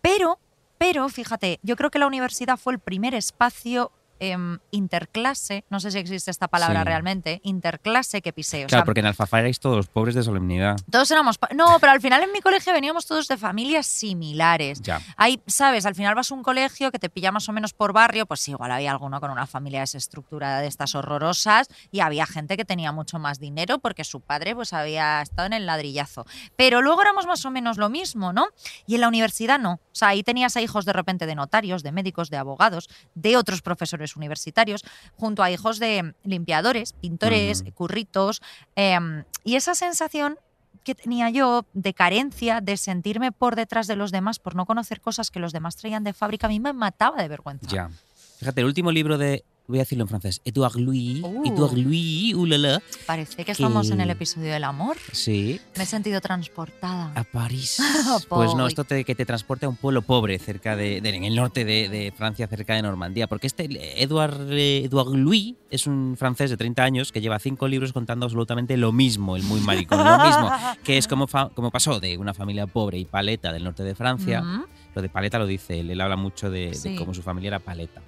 Pero, 0.00 0.38
pero, 0.78 1.08
fíjate, 1.08 1.58
yo 1.62 1.76
creo 1.76 1.90
que 1.90 1.98
la 1.98 2.06
universidad 2.06 2.56
fue 2.56 2.74
el 2.74 2.78
primer 2.78 3.14
espacio 3.14 3.92
em, 4.20 4.58
interclase, 4.70 5.64
no 5.70 5.80
sé 5.80 5.90
si 5.90 5.98
existe 5.98 6.30
esta 6.30 6.48
palabra 6.48 6.80
Sí. 6.80 6.84
realmente, 6.84 7.40
interclase 7.44 8.22
que 8.22 8.32
pisé. 8.32 8.64
O 8.64 8.68
Claro, 8.68 8.80
sea, 8.80 8.84
porque 8.84 9.00
en 9.00 9.06
Alfafar 9.06 9.40
erais 9.40 9.60
todos 9.60 9.86
pobres 9.88 10.14
de 10.14 10.22
solemnidad. 10.22 10.76
todos 10.90 11.10
éramos... 11.10 11.38
No, 11.54 11.78
pero 11.80 11.92
al 11.92 12.00
final 12.00 12.22
en 12.22 12.32
mi 12.32 12.40
colegio 12.40 12.72
veníamos 12.72 13.06
todos 13.06 13.28
de 13.28 13.36
familias 13.36 13.86
similares. 13.86 14.80
Ya. 14.82 15.00
Hay, 15.16 15.40
sabes, 15.46 15.86
al 15.86 15.94
final 15.94 16.14
vas 16.14 16.30
a 16.30 16.34
un 16.34 16.42
colegio 16.42 16.90
que 16.90 16.98
te 16.98 17.08
pilla 17.10 17.32
más 17.32 17.48
o 17.48 17.52
menos 17.52 17.72
por 17.74 17.92
barrio, 17.92 18.26
pues 18.26 18.46
igual 18.48 18.70
había 18.72 18.90
alguno 18.90 19.20
con 19.20 19.30
una 19.30 19.46
familia 19.46 19.80
desestructurada 19.80 20.60
de 20.60 20.66
estas 20.66 20.94
horrorosas 20.94 21.68
y 21.90 22.00
había 22.00 22.26
gente 22.26 22.56
que 22.56 22.64
tenía 22.64 22.92
mucho 22.92 23.18
más 23.18 23.38
dinero 23.38 23.78
porque 23.78 24.04
su 24.04 24.20
padre 24.20 24.54
pues 24.54 24.72
había 24.72 25.20
estado 25.22 25.46
en 25.46 25.52
el 25.52 25.66
ladrillazo. 25.66 26.24
Pero 26.56 26.82
luego 26.82 27.02
éramos 27.02 27.26
más 27.26 27.44
o 27.44 27.50
menos 27.50 27.76
lo 27.76 27.88
mismo, 27.88 28.32
¿no? 28.32 28.46
Y 28.86 28.94
en 28.96 29.00
la 29.02 29.08
universidad 29.08 29.58
no. 29.58 29.74
O 29.74 29.98
sea, 29.98 30.08
ahí 30.08 30.22
tenías 30.22 30.56
a 30.56 30.60
hijos 30.60 30.84
de 30.84 30.92
repente 30.92 31.26
de 31.26 31.34
notarios, 31.34 31.82
de 31.82 31.92
médicos, 31.92 32.30
de 32.30 32.36
abogados, 32.36 32.88
de 33.14 33.36
otros 33.36 33.62
profesores 33.62 34.05
profesores 34.06 34.16
universitarios, 34.16 34.84
junto 35.16 35.42
a 35.42 35.50
hijos 35.50 35.78
de 35.78 36.14
limpiadores, 36.24 36.92
pintores, 36.92 37.64
curritos. 37.74 38.42
em, 38.76 39.24
y 39.44 39.56
esa 39.56 39.74
sensación 39.74 40.38
que 40.84 40.94
tenía 40.94 41.30
yo 41.30 41.64
de 41.72 41.94
carencia, 41.94 42.60
de 42.60 42.76
sentirme 42.76 43.32
por 43.32 43.56
detrás 43.56 43.86
de 43.86 43.96
los 43.96 44.12
demás, 44.12 44.38
por 44.38 44.54
no 44.54 44.66
conocer 44.66 45.00
cosas 45.00 45.30
que 45.30 45.40
los 45.40 45.52
demás 45.52 45.76
traían 45.76 46.04
de 46.04 46.12
fábrica, 46.12 46.46
a 46.46 46.50
mí 46.50 46.60
me 46.60 46.72
mataba 46.72 47.20
de 47.20 47.28
vergüenza. 47.28 47.66
Ya. 47.68 47.90
Fíjate, 48.38 48.60
el 48.60 48.66
último 48.66 48.92
libro 48.92 49.18
de. 49.18 49.44
Voy 49.68 49.78
a 49.78 49.82
decirlo 49.82 50.04
en 50.04 50.08
francés. 50.08 50.40
Edouard 50.44 50.76
Louis. 50.76 51.20
Uh. 51.24 51.42
Edouard 51.44 51.76
Louis, 51.76 52.34
ulala. 52.34 52.80
Parece 53.04 53.44
que 53.44 53.50
estamos 53.52 53.90
en 53.90 54.00
el 54.00 54.06
Que- 54.06 54.12
episodio 54.12 54.52
del 54.52 54.62
amor. 54.62 54.96
Sí. 55.12 55.60
Me 55.76 55.82
he 55.82 55.86
sentido 55.86 56.20
transportada. 56.20 57.12
A 57.14 57.24
París. 57.24 57.78
Pues 58.28 58.54
no, 58.54 58.66
esto 58.66 58.84
te, 58.84 59.04
que 59.04 59.14
te 59.14 59.24
transporte 59.26 59.66
a 59.66 59.68
un 59.68 59.76
pueblo 59.76 60.02
pobre 60.02 60.38
cerca 60.38 60.76
de, 60.76 61.00
de- 61.00 61.16
en 61.16 61.24
el 61.24 61.34
norte 61.34 61.64
de, 61.64 61.88
de 61.88 62.12
Francia, 62.16 62.46
cerca 62.46 62.74
de 62.74 62.82
Normandía. 62.82 63.26
Porque 63.26 63.46
este 63.48 63.66
Edouard, 64.02 64.52
eh, 64.52 64.84
Edouard 64.84 65.08
Louis 65.16 65.54
es 65.70 65.86
un 65.86 66.16
francés 66.18 66.50
de 66.50 66.56
30 66.56 66.82
años 66.84 67.10
que 67.12 67.20
lleva 67.20 67.38
cinco 67.38 67.66
libros 67.66 67.92
contando 67.92 68.24
absolutamente 68.26 68.76
lo 68.76 68.92
mismo, 68.92 69.36
el 69.36 69.42
muy 69.42 69.60
maricón, 69.60 69.98
lo 70.04 70.24
mismo. 70.24 70.50
Que 70.84 70.96
es 70.98 71.08
como, 71.08 71.26
fa- 71.26 71.50
como 71.50 71.70
pasó 71.72 71.98
de 71.98 72.16
una 72.18 72.34
familia 72.34 72.66
pobre 72.66 72.98
y 72.98 73.04
paleta 73.04 73.52
del 73.52 73.64
norte 73.64 73.82
de 73.82 73.94
Francia. 73.96 74.42
Mm. 74.42 74.64
Lo 74.94 75.02
de 75.02 75.08
paleta 75.08 75.38
lo 75.38 75.46
dice 75.46 75.80
él, 75.80 75.90
él 75.90 76.00
habla 76.00 76.16
mucho 76.16 76.50
de, 76.50 76.68
de 76.68 76.74
Sí. 76.74 76.96
cómo 76.96 77.12
su 77.14 77.22
familia 77.22 77.48
era 77.48 77.58
paleta. 77.58 78.00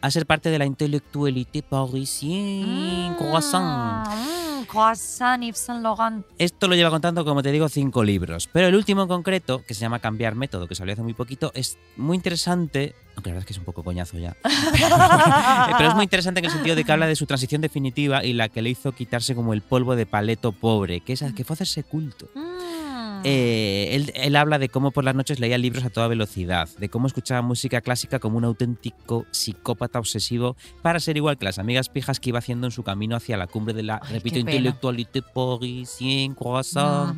A 0.00 0.10
ser 0.10 0.26
parte 0.26 0.50
de 0.50 0.58
la 0.58 0.66
intelectualité 0.66 1.62
parisienne, 1.62 3.14
croissant. 3.16 4.04
Mm, 4.06 4.64
croissant, 4.66 5.42
Yves 5.42 5.58
Saint 5.58 5.82
Laurent. 5.82 6.24
Esto 6.38 6.68
lo 6.68 6.74
lleva 6.74 6.90
contando, 6.90 7.24
como 7.24 7.42
te 7.42 7.50
digo, 7.50 7.68
cinco 7.68 8.04
libros. 8.04 8.48
Pero 8.52 8.68
el 8.68 8.74
último 8.74 9.02
en 9.02 9.08
concreto, 9.08 9.64
que 9.66 9.74
se 9.74 9.80
llama 9.80 9.98
Cambiar 9.98 10.34
Método, 10.34 10.68
que 10.68 10.74
salió 10.74 10.92
hace 10.92 11.02
muy 11.02 11.14
poquito, 11.14 11.50
es 11.54 11.78
muy 11.96 12.16
interesante, 12.16 12.94
aunque 13.16 13.30
la 13.30 13.34
verdad 13.34 13.40
es 13.40 13.46
que 13.46 13.52
es 13.54 13.58
un 13.58 13.64
poco 13.64 13.82
coñazo 13.82 14.18
ya. 14.18 14.36
Pero 15.78 15.88
es 15.88 15.94
muy 15.94 16.04
interesante 16.04 16.40
en 16.40 16.46
el 16.46 16.52
sentido 16.52 16.76
de 16.76 16.84
que 16.84 16.92
habla 16.92 17.06
de 17.06 17.16
su 17.16 17.26
transición 17.26 17.60
definitiva 17.60 18.24
y 18.24 18.32
la 18.32 18.48
que 18.48 18.62
le 18.62 18.70
hizo 18.70 18.92
quitarse 18.92 19.34
como 19.34 19.54
el 19.54 19.62
polvo 19.62 19.96
de 19.96 20.06
paleto 20.06 20.52
pobre, 20.52 21.00
que, 21.00 21.14
es, 21.14 21.24
que 21.34 21.44
fue 21.44 21.54
hacerse 21.54 21.82
culto. 21.82 22.28
Mm. 22.34 22.75
Eh, 23.24 23.88
él, 23.92 24.12
él 24.14 24.36
habla 24.36 24.58
de 24.58 24.68
cómo 24.68 24.90
por 24.90 25.04
las 25.04 25.14
noches 25.14 25.40
leía 25.40 25.58
libros 25.58 25.84
a 25.84 25.90
toda 25.90 26.08
velocidad, 26.08 26.68
de 26.78 26.88
cómo 26.88 27.06
escuchaba 27.06 27.42
música 27.42 27.80
clásica 27.80 28.18
como 28.18 28.38
un 28.38 28.44
auténtico 28.44 29.26
psicópata 29.30 29.98
obsesivo 29.98 30.56
para 30.82 31.00
ser 31.00 31.16
igual 31.16 31.38
que 31.38 31.44
las 31.44 31.58
amigas 31.58 31.88
pijas 31.88 32.20
que 32.20 32.30
iba 32.30 32.38
haciendo 32.38 32.66
en 32.66 32.70
su 32.70 32.82
camino 32.82 33.16
hacia 33.16 33.36
la 33.36 33.46
cumbre 33.46 33.74
de 33.74 33.82
la, 33.82 34.00
Ay, 34.02 34.14
repito, 34.14 34.38
intelectualité 34.38 35.22
parisienne, 35.22 36.34
croissant. 36.34 37.16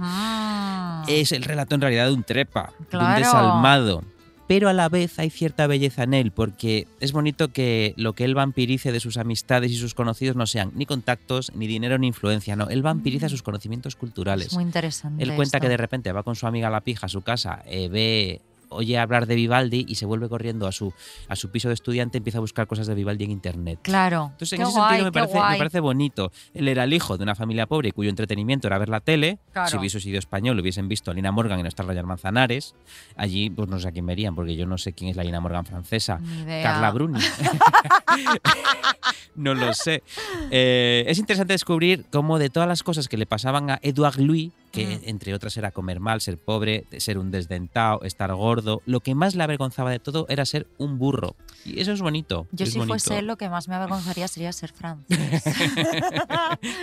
Es 1.08 1.32
el 1.32 1.42
relato 1.42 1.74
en 1.74 1.80
realidad 1.80 2.06
de 2.06 2.14
un 2.14 2.22
trepa, 2.22 2.72
de 2.90 2.98
un 2.98 3.14
desalmado. 3.16 4.02
Pero 4.48 4.70
a 4.70 4.72
la 4.72 4.88
vez 4.88 5.18
hay 5.18 5.28
cierta 5.28 5.66
belleza 5.66 6.04
en 6.04 6.14
él, 6.14 6.32
porque 6.32 6.88
es 7.00 7.12
bonito 7.12 7.48
que 7.48 7.92
lo 7.96 8.14
que 8.14 8.24
él 8.24 8.34
vampirice 8.34 8.92
de 8.92 8.98
sus 8.98 9.18
amistades 9.18 9.70
y 9.70 9.76
sus 9.76 9.92
conocidos 9.92 10.36
no 10.36 10.46
sean 10.46 10.72
ni 10.74 10.86
contactos, 10.86 11.52
ni 11.54 11.66
dinero, 11.66 11.98
ni 11.98 12.06
influencia. 12.06 12.56
No, 12.56 12.68
él 12.70 12.80
vampiriza 12.82 13.28
sus 13.28 13.42
conocimientos 13.42 13.94
culturales. 13.94 14.46
Es 14.46 14.54
muy 14.54 14.64
interesante. 14.64 15.22
Él 15.22 15.34
cuenta 15.36 15.58
esto. 15.58 15.66
que 15.66 15.68
de 15.68 15.76
repente 15.76 16.12
va 16.12 16.22
con 16.22 16.34
su 16.34 16.46
amiga 16.46 16.70
la 16.70 16.80
pija 16.80 17.06
a 17.06 17.08
su 17.10 17.20
casa, 17.20 17.62
eh, 17.66 17.88
ve, 17.88 18.40
oye 18.70 18.98
hablar 18.98 19.26
de 19.26 19.34
Vivaldi 19.34 19.84
y 19.88 19.96
se 19.96 20.06
vuelve 20.06 20.28
corriendo 20.28 20.66
a 20.66 20.72
su, 20.72 20.92
a 21.28 21.36
su 21.36 21.50
piso 21.50 21.68
de 21.68 21.74
estudiante, 21.74 22.18
empieza 22.18 22.38
a 22.38 22.40
buscar 22.40 22.66
cosas 22.66 22.86
de 22.86 22.94
Vivaldi 22.94 23.24
en 23.24 23.30
internet. 23.30 23.80
Claro. 23.82 24.30
Entonces, 24.32 24.56
Qué 24.56 24.62
en 24.62 24.68
ese 24.68 24.78
guay, 24.78 24.88
sentido 24.88 25.04
me 25.06 25.12
qué 25.12 25.20
parece, 25.20 25.52
me 25.52 25.58
parece 25.58 25.80
bonito. 25.80 26.32
Él 26.54 26.68
era 26.68 26.84
el 26.84 26.92
hijo 26.92 27.16
de 27.16 27.24
una 27.24 27.34
familia 27.34 27.66
pobre 27.66 27.92
cuyo 27.92 28.10
entretenimiento 28.10 28.66
era 28.66 28.78
ver 28.78 28.88
la 28.88 29.00
tele. 29.00 29.38
Claro. 29.52 29.68
Si 29.68 29.76
hubiese 29.76 30.00
sido 30.00 30.18
español, 30.18 30.58
hubiesen 30.58 30.88
visto 30.88 31.10
a 31.10 31.14
Lina 31.14 31.32
Morgan 31.32 31.64
y 31.64 31.68
estar 31.68 31.86
Rayar 31.86 32.06
Manzanares. 32.06 32.74
Allí, 33.16 33.50
pues 33.50 33.68
no 33.68 33.78
sé 33.78 33.88
a 33.88 33.92
quién 33.92 34.06
verían, 34.06 34.34
porque 34.34 34.56
yo 34.56 34.66
no 34.66 34.78
sé 34.78 34.92
quién 34.92 35.10
es 35.10 35.16
la 35.16 35.24
Lina 35.24 35.40
Morgan 35.40 35.64
francesa. 35.64 36.20
Carla 36.46 36.90
Bruni. 36.90 37.20
no 39.36 39.54
lo 39.54 39.72
sé. 39.74 40.02
Eh, 40.50 41.04
es 41.06 41.18
interesante 41.18 41.52
descubrir 41.52 42.06
cómo 42.10 42.38
de 42.38 42.50
todas 42.50 42.68
las 42.68 42.82
cosas 42.82 43.08
que 43.08 43.16
le 43.16 43.26
pasaban 43.26 43.70
a 43.70 43.78
Edouard 43.82 44.18
Louis, 44.18 44.50
que 44.70 44.86
Mm. 44.98 45.00
entre 45.08 45.34
otras 45.34 45.56
era 45.56 45.70
comer 45.70 46.00
mal, 46.00 46.20
ser 46.20 46.38
pobre, 46.38 46.84
ser 46.98 47.18
un 47.18 47.30
desdentado, 47.30 48.02
estar 48.02 48.32
gordo, 48.34 48.82
lo 48.86 49.00
que 49.00 49.14
más 49.14 49.34
le 49.34 49.42
avergonzaba 49.42 49.90
de 49.90 49.98
todo 49.98 50.26
era 50.28 50.44
ser 50.46 50.66
un 50.78 50.98
burro. 50.98 51.36
Y 51.64 51.80
eso 51.80 51.92
es 51.92 52.00
bonito. 52.00 52.46
Yo 52.52 52.64
es 52.64 52.72
si 52.72 52.78
bonito. 52.78 52.92
fuese 52.92 53.18
él, 53.18 53.26
lo 53.26 53.36
que 53.36 53.48
más 53.48 53.68
me 53.68 53.74
avergonzaría 53.74 54.28
sería 54.28 54.52
ser 54.52 54.72
francés. 54.72 55.18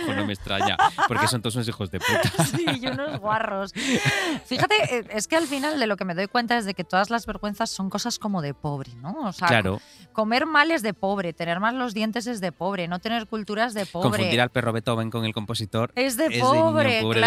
Pues 0.06 0.16
no 0.16 0.26
me 0.26 0.32
extraña, 0.32 0.76
porque 1.08 1.26
son 1.28 1.42
todos 1.42 1.56
unos 1.56 1.68
hijos 1.68 1.90
de 1.90 1.98
puta. 2.00 2.44
sí, 2.56 2.64
y 2.80 2.86
unos 2.86 3.18
guarros. 3.20 3.72
Fíjate, 4.44 4.74
eh, 4.98 5.04
es 5.10 5.28
que 5.28 5.36
al 5.36 5.46
final 5.46 5.78
de 5.78 5.86
lo 5.86 5.96
que 5.96 6.04
me 6.04 6.14
doy 6.14 6.26
cuenta 6.28 6.56
es 6.56 6.64
de 6.64 6.74
que 6.74 6.84
todas 6.84 7.10
las 7.10 7.26
vergüenzas 7.26 7.70
son 7.70 7.90
cosas 7.90 8.18
como 8.18 8.42
de 8.42 8.54
pobre, 8.54 8.92
¿no? 9.02 9.14
O 9.24 9.32
sea, 9.32 9.48
Claro, 9.48 9.80
comer 10.12 10.46
mal 10.46 10.70
es 10.70 10.82
de 10.82 10.94
pobre, 10.94 11.32
tener 11.32 11.60
mal 11.60 11.78
los 11.78 11.94
dientes 11.94 12.26
es 12.26 12.40
de 12.40 12.52
pobre, 12.52 12.88
no 12.88 12.98
tener 13.00 13.26
cultura 13.26 13.66
es 13.66 13.74
de 13.74 13.86
pobre. 13.86 14.10
confundir 14.10 14.40
al 14.40 14.50
perro 14.50 14.72
Beethoven 14.72 15.10
con 15.10 15.24
el 15.24 15.32
compositor. 15.32 15.92
Es 15.94 16.16
de 16.16 16.24
es 16.26 16.30
de 16.30 16.36
niño 16.38 16.52
pobre, 16.52 17.02
pobre 17.02 17.20
de 17.20 17.26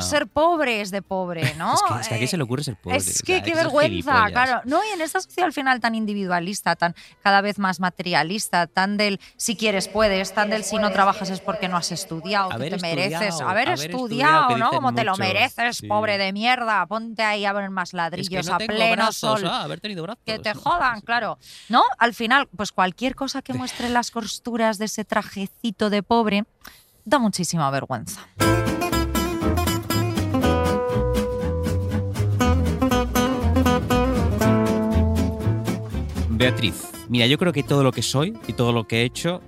Ser 0.00 0.26
pobre 0.26 0.80
es 0.80 0.90
de 0.90 1.02
pobre, 1.02 1.54
¿no? 1.58 1.74
Es 1.74 1.82
que, 1.82 2.00
es 2.00 2.08
que 2.08 2.14
a 2.14 2.18
quién 2.18 2.28
se 2.28 2.36
le 2.36 2.42
Eh, 2.42 2.44
ocurre 2.44 2.64
ser 2.64 2.76
pobre. 2.76 2.96
Es 2.98 3.20
O 3.20 3.24
que 3.24 3.34
sea, 3.34 3.42
qué 3.42 3.54
vergüenza, 3.54 4.26
claro. 4.30 4.60
No, 4.64 4.80
y 4.84 4.94
en 4.94 5.00
esta 5.00 5.20
sociedad 5.20 5.46
al 5.46 5.52
final 5.52 5.80
tan 5.80 5.94
individualista, 5.94 6.76
tan 6.76 6.94
cada 7.22 7.40
vez 7.40 7.58
más 7.58 7.80
materialista, 7.80 8.66
tan 8.66 8.96
del 8.96 9.20
si 9.36 9.56
quieres 9.56 9.88
puedes, 9.88 10.32
tan 10.34 10.50
del 10.50 10.64
si 10.64 10.76
no 10.76 10.90
trabajas 10.92 11.30
es 11.30 11.40
porque 11.40 11.68
no 11.68 11.76
has 11.76 11.92
estudiado, 11.92 12.50
que 12.50 12.70
te 12.70 12.78
mereces, 12.78 13.40
haber, 13.40 13.68
haber 13.68 13.90
estudiado, 13.90 14.56
¿no? 14.56 14.70
Como 14.70 14.94
te 14.94 15.04
lo 15.04 15.16
mereces, 15.16 15.78
sí. 15.78 15.86
pobre 15.86 16.18
de 16.18 16.32
mierda, 16.32 16.84
ponte 16.86 17.22
ahí 17.22 17.44
a 17.44 17.52
poner 17.52 17.70
más 17.70 17.88
Es 17.88 17.90
que 17.92 17.96
ladrillos 17.96 18.46
no 18.48 18.54
a 18.54 18.58
pleno 18.58 18.92
brazos, 18.96 19.40
sol. 19.40 19.48
ah, 19.50 19.62
haber 19.62 19.80
tenido 19.80 20.02
brazos. 20.02 20.22
Que 20.24 20.38
te 20.38 20.54
jodan, 20.54 21.00
claro. 21.00 21.38
¿No? 21.68 21.82
Al 21.98 22.14
final, 22.14 22.48
pues 22.56 22.72
cualquier 22.72 23.14
cosa 23.14 23.42
que 23.42 23.54
muestre 23.54 23.88
las 23.88 24.10
costuras 24.10 24.78
de 24.78 24.86
ese 24.86 25.04
trajecito 25.04 25.90
de 25.90 26.02
pobre 26.02 26.44
da 27.04 27.18
muchísima 27.18 27.70
vergüenza. 27.70 28.26
Beatriz, 36.38 36.90
mira, 37.08 37.26
yo 37.26 37.38
creo 37.38 37.52
que 37.52 37.62
todo 37.62 37.82
lo 37.82 37.92
que 37.92 38.02
soy 38.02 38.36
y 38.46 38.52
todo 38.52 38.72
lo 38.72 38.86
que 38.86 39.00
he 39.00 39.04
hecho 39.04 39.40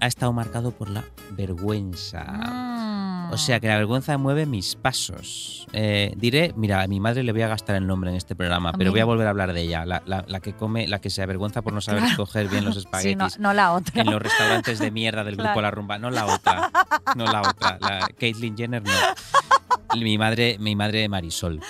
ha 0.00 0.06
estado 0.06 0.32
marcado 0.32 0.70
por 0.70 0.88
la 0.88 1.04
vergüenza. 1.32 2.24
Mm. 2.24 3.32
O 3.32 3.36
sea 3.36 3.58
que 3.60 3.66
la 3.66 3.76
vergüenza 3.76 4.16
mueve 4.16 4.46
mis 4.46 4.76
pasos. 4.76 5.66
Eh, 5.72 6.14
diré, 6.16 6.54
mira, 6.56 6.80
a 6.80 6.86
mi 6.86 6.98
madre 7.00 7.22
le 7.24 7.32
voy 7.32 7.42
a 7.42 7.48
gastar 7.48 7.76
el 7.76 7.86
nombre 7.86 8.10
en 8.10 8.16
este 8.16 8.34
programa, 8.36 8.72
pero 8.72 8.90
voy 8.92 9.00
a 9.00 9.04
volver 9.04 9.26
a 9.26 9.30
hablar 9.30 9.52
de 9.52 9.60
ella, 9.62 9.84
la, 9.84 10.02
la- 10.06 10.24
la 10.28 10.40
que 10.40 10.52
come, 10.54 10.86
la 10.86 11.00
que 11.00 11.10
se 11.10 11.22
avergüenza 11.22 11.60
por 11.60 11.72
no 11.72 11.80
saber 11.80 12.00
Claro. 12.02 12.12
escoger 12.12 12.48
bien 12.48 12.64
los 12.64 12.74
Sí, 12.74 12.80
espaguetis. 12.80 13.38
no, 13.38 13.48
no 13.48 13.54
la 13.54 13.72
otra. 13.72 14.00
En 14.02 14.10
los 14.10 14.22
restaurantes 14.22 14.78
de 14.78 14.90
mierda 14.92 15.24
del 15.24 15.34
grupo 15.36 15.52
Claro. 15.52 15.60
La 15.62 15.70
Rumba. 15.72 15.98
No 15.98 16.10
la 16.10 16.26
otra. 16.26 16.70
No 17.16 17.24
la 17.26 17.42
otra. 17.42 17.78
La 17.80 18.08
Caitlyn 18.18 18.56
Jenner 18.56 18.82
no. 18.82 19.98
Mi 20.00 20.16
madre, 20.16 20.56
mi 20.60 20.76
madre 20.76 21.08
Marisol. 21.08 21.60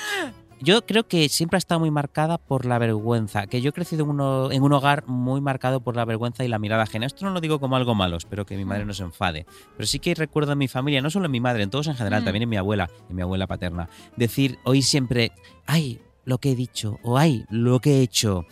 Yo 0.60 0.84
creo 0.84 1.06
que 1.06 1.28
siempre 1.28 1.56
ha 1.56 1.58
estado 1.58 1.78
muy 1.78 1.90
marcada 1.92 2.36
por 2.36 2.66
la 2.66 2.78
vergüenza, 2.78 3.46
que 3.46 3.60
yo 3.60 3.70
he 3.70 3.72
crecido 3.72 4.02
en, 4.04 4.10
uno- 4.10 4.50
en 4.50 4.62
un 4.64 4.72
hogar 4.72 5.06
muy 5.06 5.40
marcado 5.40 5.80
por 5.80 5.94
la 5.94 6.04
vergüenza 6.04 6.44
y 6.44 6.48
la 6.48 6.58
mirada 6.58 6.82
ajena. 6.82 7.06
Esto 7.06 7.24
no 7.24 7.30
lo 7.32 7.40
digo 7.40 7.60
como 7.60 7.76
algo 7.76 7.94
malo, 7.94 8.16
espero 8.16 8.44
que 8.44 8.56
mi 8.56 8.64
madre 8.64 8.84
no 8.84 8.92
se 8.92 9.04
enfade. 9.04 9.46
Pero 9.76 9.86
sí 9.86 10.00
que 10.00 10.14
recuerdo 10.16 10.52
en 10.52 10.58
mi 10.58 10.66
familia, 10.66 11.00
no 11.00 11.10
solo 11.10 11.26
en 11.26 11.32
mi 11.32 11.40
madre, 11.40 11.62
en 11.62 11.70
todos 11.70 11.86
en 11.86 11.94
general, 11.94 12.22
Mm. 12.22 12.24
también 12.24 12.42
en 12.42 12.48
mi 12.48 12.56
abuela, 12.56 12.90
en 13.08 13.14
mi 13.14 13.22
abuela 13.22 13.46
paterna, 13.46 13.88
decir, 14.16 14.58
oír 14.64 14.82
siempre, 14.82 15.30
ay, 15.66 16.00
lo 16.24 16.38
que 16.38 16.50
he 16.50 16.56
dicho, 16.56 16.98
o 17.04 17.16
ay, 17.18 17.44
lo 17.50 17.78
que 17.78 17.98
he 17.98 18.02
hecho. 18.02 18.44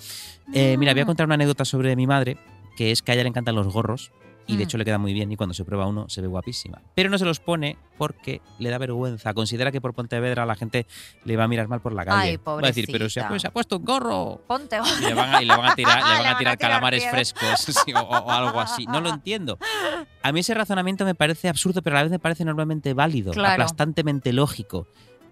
Eh, 0.55 0.77
mira, 0.79 0.93
voy 0.93 1.01
a 1.01 1.05
Mm. 1.05 1.07
contar 1.09 1.27
una 1.27 1.35
anécdota 1.35 1.65
sobre 1.65 1.97
mi 1.97 2.07
madre, 2.07 2.39
que 2.77 2.93
es 2.93 3.03
que 3.03 3.11
a 3.11 3.15
ella 3.15 3.25
le 3.25 3.31
encantan 3.31 3.57
los 3.57 3.67
gorros. 3.73 4.13
Y 4.49 4.53
de 4.57 4.59
Mm. 4.59 4.63
hecho 4.67 4.79
le 4.79 4.85
queda 4.85 4.99
muy 4.99 5.13
bien 5.13 5.33
y 5.33 5.37
cuando 5.37 5.55
se 5.55 5.65
prueba 5.65 5.87
uno 5.87 6.09
se 6.09 6.21
ve 6.21 6.29
guapísima. 6.29 6.81
Pero 6.95 7.11
no 7.11 7.19
se 7.19 7.25
los 7.25 7.41
pone 7.41 7.77
porque 7.99 8.41
le 8.61 8.71
da 8.71 8.79
vergüenza. 8.79 9.35
Considera 9.35 9.73
que 9.73 9.81
por 9.81 9.93
Pontevedra 9.93 10.47
la 10.47 10.55
gente 10.55 10.87
le 11.25 11.37
va 11.37 11.45
a 11.45 11.49
mirar 11.49 11.67
mal 11.67 11.81
por 11.81 11.93
la 11.93 12.05
calle. 12.05 12.31
Ay, 12.31 12.37
va 12.37 12.59
a 12.59 12.61
decir, 12.63 12.87
pero 12.93 13.09
se 13.11 13.19
ha, 13.21 13.25
pobrecita. 13.25 13.41
se 13.41 13.47
ha 13.49 13.53
puesto 13.53 13.79
un 13.79 13.85
gorro. 13.85 14.41
Ponte. 14.47 14.77
Y 15.01 15.05
le 15.05 15.15
van 15.15 15.35
a, 15.35 15.43
y 15.43 15.47
le 15.47 15.57
van 15.57 15.67
a 15.71 15.75
tirar, 15.75 15.97
le 15.99 16.03
Le 16.05 16.09
van 16.15 16.23
van 16.25 16.35
a 16.35 16.39
tirar 16.39 16.59
calamares 16.59 17.05
frescos 17.11 17.59
sí, 17.85 17.93
o, 17.93 17.99
o 18.01 18.31
algo 18.31 18.61
así. 18.61 18.87
No 18.87 19.01
lo 19.01 19.09
entiendo. 19.09 19.59
A 20.23 20.31
mí 20.33 20.41
ese 20.41 20.55
razonamiento 20.55 21.05
me 21.05 21.15
parece 21.17 21.49
absurdo, 21.49 21.83
pero 21.83 21.97
a 21.97 21.99
la 21.99 22.03
vez 22.05 22.13
me 22.13 22.19
parece 22.21 22.45
enormemente 22.45 22.95
válido, 22.95 23.33
Claro. 23.33 23.55
aplastantemente 23.55 24.33
lógico. 24.33 24.87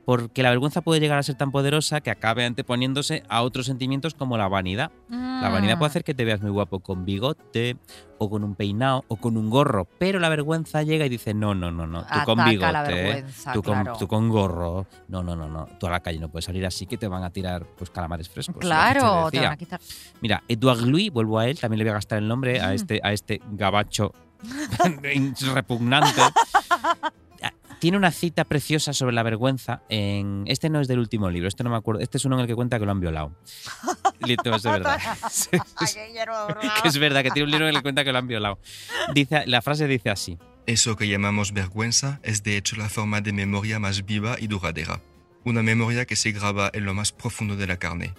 Porque 0.04 0.42
la 0.42 0.50
vergüenza 0.50 0.82
puede 0.82 1.00
llegar 1.00 1.18
a 1.18 1.22
ser 1.22 1.34
tan 1.36 1.50
poderosa 1.50 2.00
que 2.02 2.10
acabe 2.10 2.44
anteponiéndose 2.44 3.22
a 3.28 3.42
otros 3.42 3.66
sentimientos 3.66 4.12
como 4.14 4.36
la 4.36 4.48
vanidad. 4.48 4.90
La 5.08 5.48
vanidad 5.48 5.76
Mm. 5.76 5.78
puede 5.78 5.88
hacer 5.88 6.04
que 6.04 6.12
te 6.14 6.24
veas 6.24 6.42
muy 6.42 6.50
guapo 6.50 6.80
con 6.80 7.04
bigote, 7.06 7.76
o 8.18 8.28
con 8.30 8.44
un 8.44 8.54
peinado, 8.54 9.04
o 9.08 9.16
con 9.16 9.36
un 9.36 9.50
gorro, 9.50 9.86
pero 9.98 10.18
la 10.20 10.28
vergüenza 10.28 10.82
llega 10.82 11.04
y 11.06 11.08
dice, 11.08 11.34
no, 11.34 11.54
no, 11.54 11.70
no, 11.72 11.86
no, 11.86 12.02
tú 12.02 12.08
con 12.24 12.38
Ataca 12.40 12.50
bigote, 12.50 12.72
la 12.72 12.82
vergüenza, 12.82 13.52
tú, 13.52 13.62
con, 13.62 13.74
claro. 13.82 13.98
tú 13.98 14.06
con 14.08 14.28
gorro, 14.28 14.86
no, 15.08 15.22
no, 15.22 15.34
no, 15.34 15.48
no, 15.48 15.66
tú 15.80 15.86
a 15.86 15.90
la 15.90 16.00
calle 16.00 16.18
no 16.20 16.28
puedes 16.28 16.44
salir 16.44 16.64
así 16.64 16.86
que 16.86 16.96
te 16.96 17.08
van 17.08 17.24
a 17.24 17.30
tirar 17.30 17.66
pues 17.76 17.90
calamares 17.90 18.28
frescos. 18.28 18.54
te 18.56 18.66
Claro, 18.66 19.30
te 19.30 19.36
decía. 19.38 19.48
van 19.48 19.52
a 19.52 19.56
quitar. 19.56 19.80
Mira, 20.20 20.42
Edouard 20.48 20.82
Louis, 20.82 21.10
vuelvo 21.10 21.38
a 21.38 21.48
él, 21.48 21.58
también 21.58 21.78
le 21.78 21.84
voy 21.84 21.90
a 21.90 21.94
gastar 21.94 22.18
el 22.18 22.28
nombre 22.28 22.60
a 22.60 22.72
este, 22.72 23.00
a 23.02 23.12
este 23.12 23.40
gabacho 23.50 24.12
repugnante. 25.54 26.20
tiene 27.84 27.98
una 27.98 28.12
cita 28.12 28.46
preciosa 28.46 28.94
sobre 28.94 29.14
la 29.14 29.22
vergüenza. 29.22 29.82
En, 29.90 30.44
este 30.46 30.70
no 30.70 30.80
es 30.80 30.88
del 30.88 30.98
último 30.98 31.28
libro, 31.28 31.48
este 31.48 31.64
no 31.64 31.68
me 31.68 31.76
acuerdo. 31.76 32.00
Este 32.00 32.16
es 32.16 32.24
uno 32.24 32.36
en 32.36 32.40
el 32.40 32.46
que 32.46 32.54
cuenta 32.54 32.78
que 32.78 32.86
lo 32.86 32.92
han 32.92 33.00
violado. 33.00 33.36
Lito, 34.26 34.54
es 34.54 34.62
de 34.62 34.70
verdad. 34.70 34.98
Que 36.82 36.88
es 36.88 36.96
verdad 36.96 37.22
que 37.22 37.30
tiene 37.30 37.44
un 37.44 37.50
libro 37.50 37.66
en 37.66 37.74
el 37.74 37.76
que 37.76 37.82
cuenta 37.82 38.02
que 38.02 38.10
lo 38.10 38.16
han 38.16 38.26
violado. 38.26 38.58
Dice, 39.12 39.46
la 39.46 39.60
frase 39.60 39.86
dice 39.86 40.08
así. 40.08 40.38
Eso 40.64 40.96
que 40.96 41.08
llamamos 41.08 41.52
vergüenza 41.52 42.20
es 42.22 42.42
de 42.42 42.56
hecho 42.56 42.76
la 42.76 42.88
forma 42.88 43.20
de 43.20 43.34
memoria 43.34 43.78
más 43.78 44.06
viva 44.06 44.36
y 44.40 44.46
duradera, 44.46 45.02
una 45.44 45.62
memoria 45.62 46.06
que 46.06 46.16
se 46.16 46.32
graba 46.32 46.70
en 46.72 46.86
lo 46.86 46.94
más 46.94 47.12
profundo 47.12 47.54
de 47.54 47.66
la 47.66 47.76
carne. 47.76 48.14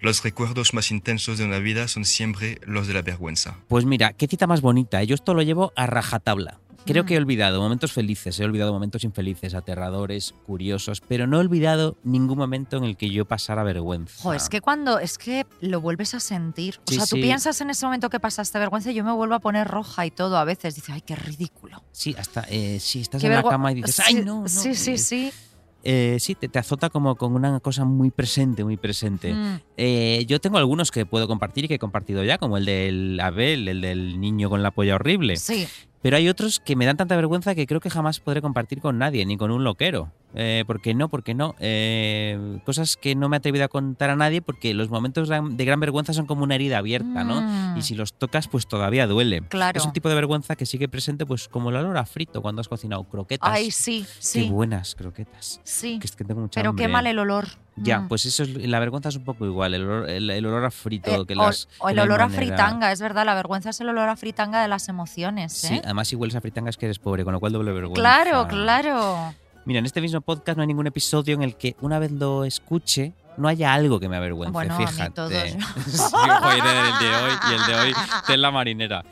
Los 0.00 0.24
recuerdos 0.24 0.72
más 0.72 0.90
intensos 0.90 1.36
de 1.36 1.44
una 1.44 1.58
vida 1.58 1.88
son 1.88 2.06
siempre 2.06 2.58
los 2.62 2.86
de 2.86 2.94
la 2.94 3.02
vergüenza. 3.02 3.58
Pues 3.68 3.84
mira, 3.84 4.14
qué 4.14 4.26
cita 4.26 4.46
más 4.46 4.62
bonita. 4.62 5.02
¿eh? 5.02 5.06
Yo 5.06 5.14
esto 5.14 5.34
lo 5.34 5.42
llevo 5.42 5.74
a 5.76 5.86
rajatabla. 5.86 6.58
Creo 6.86 7.04
que 7.04 7.14
he 7.14 7.18
olvidado 7.18 7.60
momentos 7.60 7.92
felices, 7.92 8.40
he 8.40 8.44
olvidado 8.44 8.72
momentos 8.72 9.04
infelices, 9.04 9.54
aterradores, 9.54 10.34
curiosos, 10.46 11.00
pero 11.06 11.26
no 11.26 11.36
he 11.36 11.40
olvidado 11.40 11.96
ningún 12.04 12.38
momento 12.38 12.76
en 12.78 12.84
el 12.84 12.96
que 12.96 13.10
yo 13.10 13.26
pasara 13.26 13.62
vergüenza. 13.62 14.22
Jo, 14.22 14.32
es 14.32 14.48
que 14.48 14.60
cuando 14.60 14.98
es 14.98 15.18
que 15.18 15.46
lo 15.60 15.80
vuelves 15.80 16.14
a 16.14 16.20
sentir. 16.20 16.78
O 16.86 16.90
Sí, 16.90 16.96
sea, 16.96 17.06
tú 17.06 17.16
sí. 17.16 17.22
piensas 17.22 17.60
en 17.60 17.70
ese 17.70 17.84
momento 17.86 18.08
que 18.10 18.18
pasaste 18.18 18.58
vergüenza 18.58 18.90
y 18.90 18.94
yo 18.94 19.04
me 19.04 19.12
vuelvo 19.12 19.34
a 19.34 19.40
poner 19.40 19.68
roja 19.68 20.06
y 20.06 20.10
todo 20.10 20.36
a 20.38 20.44
veces. 20.44 20.74
Dices, 20.74 20.90
ay, 20.94 21.02
qué 21.02 21.14
ridículo. 21.16 21.82
Sí, 21.92 22.14
hasta 22.18 22.44
eh, 22.48 22.78
sí, 22.80 23.00
estás 23.02 23.20
Qué 23.20 23.26
en 23.28 23.34
la 23.34 23.42
cama 23.42 23.70
y 23.72 23.76
dices, 23.76 23.96
Sí, 23.96 24.02
¡ay, 24.06 24.14
no! 24.24 24.42
no", 24.42 24.48
Sí, 24.48 24.74
sí, 24.74 24.92
eh, 24.92 24.98
sí. 24.98 25.32
eh, 25.84 26.16
sí, 26.18 26.34
te, 26.34 26.48
te 26.48 26.58
azota 26.58 26.88
como 26.90 27.14
con 27.16 27.34
una 27.34 27.60
cosa 27.60 27.84
muy 27.84 28.10
presente, 28.10 28.64
muy 28.64 28.76
presente. 28.78 29.32
Mm. 29.34 29.60
Eh, 29.76 30.24
yo 30.26 30.40
tengo 30.40 30.58
algunos 30.58 30.90
que 30.90 31.04
puedo 31.06 31.28
compartir 31.28 31.66
y 31.66 31.68
que 31.68 31.74
he 31.74 31.78
compartido 31.78 32.24
ya, 32.24 32.38
como 32.38 32.56
el 32.56 32.64
del 32.64 33.20
Abel, 33.20 33.68
el 33.68 33.80
del 33.82 34.18
niño 34.20 34.48
con 34.50 34.62
la 34.62 34.70
polla 34.70 34.94
horrible. 34.96 35.36
Sí. 35.36 35.68
Pero 36.02 36.16
hay 36.16 36.28
otros 36.28 36.60
que 36.60 36.76
me 36.76 36.86
dan 36.86 36.96
tanta 36.96 37.16
vergüenza 37.16 37.54
que 37.54 37.66
creo 37.66 37.80
que 37.80 37.90
jamás 37.90 38.20
podré 38.20 38.40
compartir 38.40 38.80
con 38.80 38.98
nadie, 38.98 39.26
ni 39.26 39.36
con 39.36 39.50
un 39.50 39.64
loquero. 39.64 40.12
Eh, 40.34 40.64
¿Por 40.66 40.80
qué 40.80 40.94
no? 40.94 41.08
¿Por 41.08 41.22
qué 41.24 41.34
no? 41.34 41.54
Eh, 41.58 42.60
cosas 42.64 42.96
que 42.96 43.14
no 43.16 43.28
me 43.28 43.36
he 43.36 43.38
atrevido 43.38 43.64
a 43.64 43.68
contar 43.68 44.10
a 44.10 44.16
nadie 44.16 44.40
porque 44.42 44.74
los 44.74 44.88
momentos 44.88 45.28
de 45.28 45.64
gran 45.64 45.80
vergüenza 45.80 46.12
son 46.12 46.26
como 46.26 46.44
una 46.44 46.54
herida 46.54 46.78
abierta, 46.78 47.24
¿no? 47.24 47.40
Mm. 47.42 47.76
Y 47.78 47.82
si 47.82 47.94
los 47.94 48.12
tocas, 48.14 48.46
pues 48.48 48.66
todavía 48.68 49.06
duele. 49.06 49.42
Claro. 49.48 49.78
Es 49.78 49.84
un 49.84 49.92
tipo 49.92 50.08
de 50.08 50.14
vergüenza 50.14 50.54
que 50.56 50.66
sigue 50.66 50.88
presente, 50.88 51.26
pues 51.26 51.48
como 51.48 51.70
el 51.70 51.76
olor 51.76 51.96
a 51.96 52.06
frito 52.06 52.42
cuando 52.42 52.60
has 52.60 52.68
cocinado 52.68 53.02
croquetas. 53.04 53.48
Ay, 53.50 53.70
sí, 53.70 54.06
Qué 54.08 54.22
sí. 54.22 54.48
buenas 54.48 54.94
croquetas. 54.94 55.60
Sí. 55.64 55.98
Que 55.98 56.06
es 56.06 56.14
que 56.14 56.24
tengo 56.24 56.40
mucha 56.42 56.60
Pero 56.60 56.74
qué 56.76 56.84
hambre. 56.84 56.92
mal 56.92 57.06
el 57.08 57.18
olor. 57.18 57.46
Ya, 57.76 58.00
Mm. 58.00 58.08
pues 58.08 58.26
eso 58.26 58.42
es, 58.42 58.50
la 58.68 58.78
vergüenza 58.78 59.08
es 59.08 59.16
un 59.16 59.24
poco 59.24 59.46
igual, 59.46 59.72
el 59.74 59.84
olor, 59.84 60.10
el, 60.10 60.28
el 60.30 60.44
olor 60.46 60.64
a 60.64 60.70
frito. 60.70 61.10
Eh, 61.22 61.26
que 61.26 61.32
o, 61.34 61.36
las, 61.36 61.68
o 61.78 61.86
que 61.86 61.92
el 61.92 61.96
no 61.96 62.02
olor 62.02 62.20
a 62.22 62.28
fritanga, 62.28 62.92
es 62.92 63.00
verdad, 63.00 63.24
la 63.24 63.34
vergüenza 63.34 63.70
es 63.70 63.80
el 63.80 63.88
olor 63.88 64.08
a 64.08 64.16
fritanga 64.16 64.60
de 64.60 64.68
las 64.68 64.88
emociones. 64.88 65.52
Sí, 65.54 65.74
¿eh? 65.76 65.80
además 65.84 66.08
si 66.08 66.14
hueles 66.16 66.36
a 66.36 66.40
fritanga 66.40 66.68
es 66.70 66.76
que 66.76 66.86
eres 66.86 66.98
pobre, 66.98 67.24
con 67.24 67.32
lo 67.32 67.40
cual 67.40 67.52
doble 67.52 67.72
vergüenza. 67.72 68.00
Claro, 68.00 68.46
claro. 68.48 69.34
Mira, 69.70 69.78
en 69.78 69.86
este 69.86 70.00
mismo 70.00 70.20
podcast 70.20 70.56
no 70.56 70.62
hay 70.62 70.66
ningún 70.66 70.88
episodio 70.88 71.36
en 71.36 71.42
el 71.42 71.54
que 71.54 71.76
una 71.80 72.00
vez 72.00 72.10
lo 72.10 72.44
escuche 72.44 73.12
no 73.36 73.46
haya 73.46 73.72
algo 73.72 74.00
que 74.00 74.08
me 74.08 74.16
avergüence, 74.16 74.50
Bueno, 74.52 74.74
a 74.74 74.78
mí 74.80 74.84
fíjate. 74.84 75.10
todos. 75.12 75.32
Sí, 75.86 76.02
joder, 76.10 76.66
el 76.66 76.98
de 76.98 77.14
hoy 77.14 77.32
y 77.48 77.54
el 77.54 77.66
de 77.66 77.74
hoy 77.76 77.94
de 78.26 78.36
la 78.36 78.50
marinera. 78.50 79.04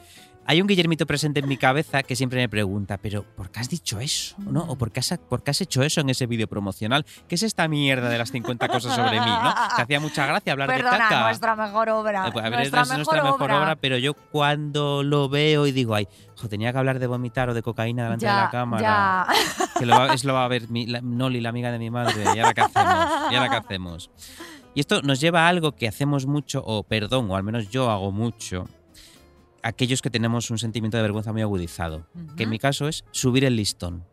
Hay 0.50 0.62
un 0.62 0.66
Guillermito 0.66 1.04
presente 1.04 1.40
en 1.40 1.46
mi 1.48 1.58
cabeza 1.58 2.02
que 2.02 2.16
siempre 2.16 2.40
me 2.40 2.48
pregunta, 2.48 2.96
pero 2.96 3.22
¿por 3.22 3.50
qué 3.50 3.60
has 3.60 3.68
dicho 3.68 4.00
eso? 4.00 4.34
¿No? 4.38 4.62
¿O 4.62 4.76
por 4.78 4.90
qué 4.90 5.00
has, 5.00 5.18
por 5.28 5.42
qué 5.42 5.50
has 5.50 5.60
hecho 5.60 5.82
eso 5.82 6.00
en 6.00 6.08
ese 6.08 6.26
vídeo 6.26 6.46
promocional? 6.48 7.04
¿Qué 7.28 7.34
es 7.34 7.42
esta 7.42 7.68
mierda 7.68 8.08
de 8.08 8.16
las 8.16 8.30
50 8.32 8.66
cosas 8.68 8.96
sobre 8.96 9.20
mí? 9.20 9.26
¿no? 9.26 9.54
Te 9.76 9.82
hacía 9.82 10.00
mucha 10.00 10.24
gracia 10.24 10.52
hablar 10.54 10.70
de 10.70 10.76
Perdona, 10.76 10.96
caca. 10.98 11.22
nuestra 11.24 11.54
mejor 11.54 11.90
obra. 11.90 12.28
Eh, 12.28 12.30
pues, 12.32 12.44
a 12.46 12.48
ver, 12.48 12.58
nuestra, 12.60 12.80
es 12.80 12.88
mejor 12.88 12.96
nuestra 12.96 13.22
mejor 13.24 13.42
obra. 13.42 13.60
obra, 13.60 13.76
pero 13.76 13.98
yo 13.98 14.14
cuando 14.14 15.02
lo 15.02 15.28
veo 15.28 15.66
y 15.66 15.72
digo, 15.72 15.94
ay, 15.94 16.08
jo, 16.36 16.48
tenía 16.48 16.72
que 16.72 16.78
hablar 16.78 16.98
de 16.98 17.06
vomitar 17.06 17.50
o 17.50 17.54
de 17.54 17.60
cocaína 17.62 18.04
delante 18.04 18.24
de 18.24 18.32
ya, 18.32 18.40
la 18.44 18.50
cámara. 18.50 18.82
ya. 18.82 19.26
Que 19.78 19.84
lo 19.84 19.98
va, 19.98 20.14
es 20.14 20.24
lo 20.24 20.32
va 20.32 20.46
a 20.46 20.48
ver 20.48 20.70
mi, 20.70 20.86
la- 20.86 21.02
Noli, 21.02 21.42
la 21.42 21.50
amiga 21.50 21.70
de 21.70 21.78
mi 21.78 21.90
madre. 21.90 22.24
¿Y 22.34 22.38
ahora 22.38 22.54
qué 22.54 22.62
hacemos? 22.62 23.06
¿Y 23.30 23.34
ahora 23.34 23.50
qué 23.50 23.56
hacemos? 23.56 24.10
Y 24.74 24.80
esto 24.80 25.02
nos 25.02 25.20
lleva 25.20 25.44
a 25.44 25.48
algo 25.48 25.72
que 25.72 25.88
hacemos 25.88 26.24
mucho, 26.24 26.62
o 26.64 26.84
perdón, 26.84 27.30
o 27.30 27.36
al 27.36 27.42
menos 27.42 27.68
yo 27.68 27.90
hago 27.90 28.12
mucho, 28.12 28.66
aquellos 29.62 30.02
que 30.02 30.10
tenemos 30.10 30.50
un 30.50 30.58
sentimiento 30.58 30.96
de 30.96 31.02
vergüenza 31.02 31.32
muy 31.32 31.42
agudizado, 31.42 32.06
que 32.36 32.44
en 32.44 32.50
mi 32.50 32.58
caso 32.58 32.88
es 32.88 33.04
subir 33.10 33.44
el 33.44 33.56
listón 33.56 34.04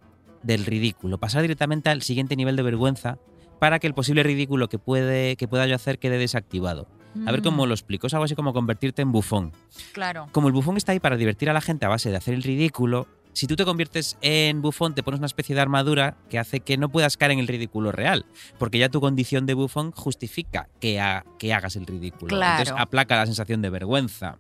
del 0.44 0.66
ridículo, 0.66 1.18
pasar 1.20 1.42
directamente 1.42 1.90
al 1.90 2.02
siguiente 2.02 2.36
nivel 2.36 2.56
de 2.56 2.64
vergüenza 2.64 3.18
para 3.60 3.80
que 3.80 3.88
el 3.88 3.94
posible 3.94 4.22
ridículo 4.24 4.68
que, 4.70 4.78
puede, 4.80 5.36
que 5.38 5.48
pueda 5.48 5.66
yo 5.66 5.76
hacer 5.76 5.98
quede 6.00 6.18
desactivado. 6.18 6.88
A 7.26 7.32
ver 7.32 7.42
cómo 7.42 7.66
Mm, 7.66 7.70
lo 7.70 7.74
explico. 7.74 8.08
Es 8.08 8.14
algo 8.14 8.26
así 8.26 8.36
como 8.36 8.52
convertirte 8.52 9.02
en 9.02 9.14
bufón. 9.14 9.54
Claro. 9.94 10.28
Como 10.34 10.48
el 10.50 10.54
bufón 10.54 10.76
está 10.76 10.92
ahí 10.92 11.00
para 11.00 11.16
divertir 11.16 11.50
a 11.50 11.54
la 11.54 11.62
gente 11.62 11.86
a 11.86 11.90
base 11.90 12.12
de 12.12 12.18
hacer 12.18 12.34
el 12.34 12.44
ridículo, 12.44 13.08
si 13.32 13.48
tú 13.48 13.56
te 13.56 13.64
conviertes 13.64 14.18
en 14.22 14.62
bufón, 14.62 14.94
te 14.96 15.02
pones 15.02 15.20
una 15.20 15.28
especie 15.28 15.56
de 15.56 15.62
armadura 15.62 16.18
que 16.30 16.38
hace 16.40 16.60
que 16.60 16.78
no 16.78 16.90
puedas 16.90 17.16
caer 17.16 17.32
en 17.32 17.40
el 17.40 17.48
ridículo 17.48 17.94
real, 17.94 18.26
porque 18.60 18.80
ya 18.80 18.90
tu 18.90 19.00
condición 19.00 19.46
de 19.46 19.54
bufón 19.54 19.92
justifica 19.94 20.68
que, 20.82 21.00
ha- 21.00 21.24
que 21.40 21.54
hagas 21.54 21.78
el 21.78 21.86
ridículo. 21.86 22.28
Claro. 22.28 22.60
Entonces 22.64 22.76
aplaca 22.82 23.16
la 23.16 23.26
sensación 23.26 23.62
de 23.62 23.70
vergüenza. 23.70 24.38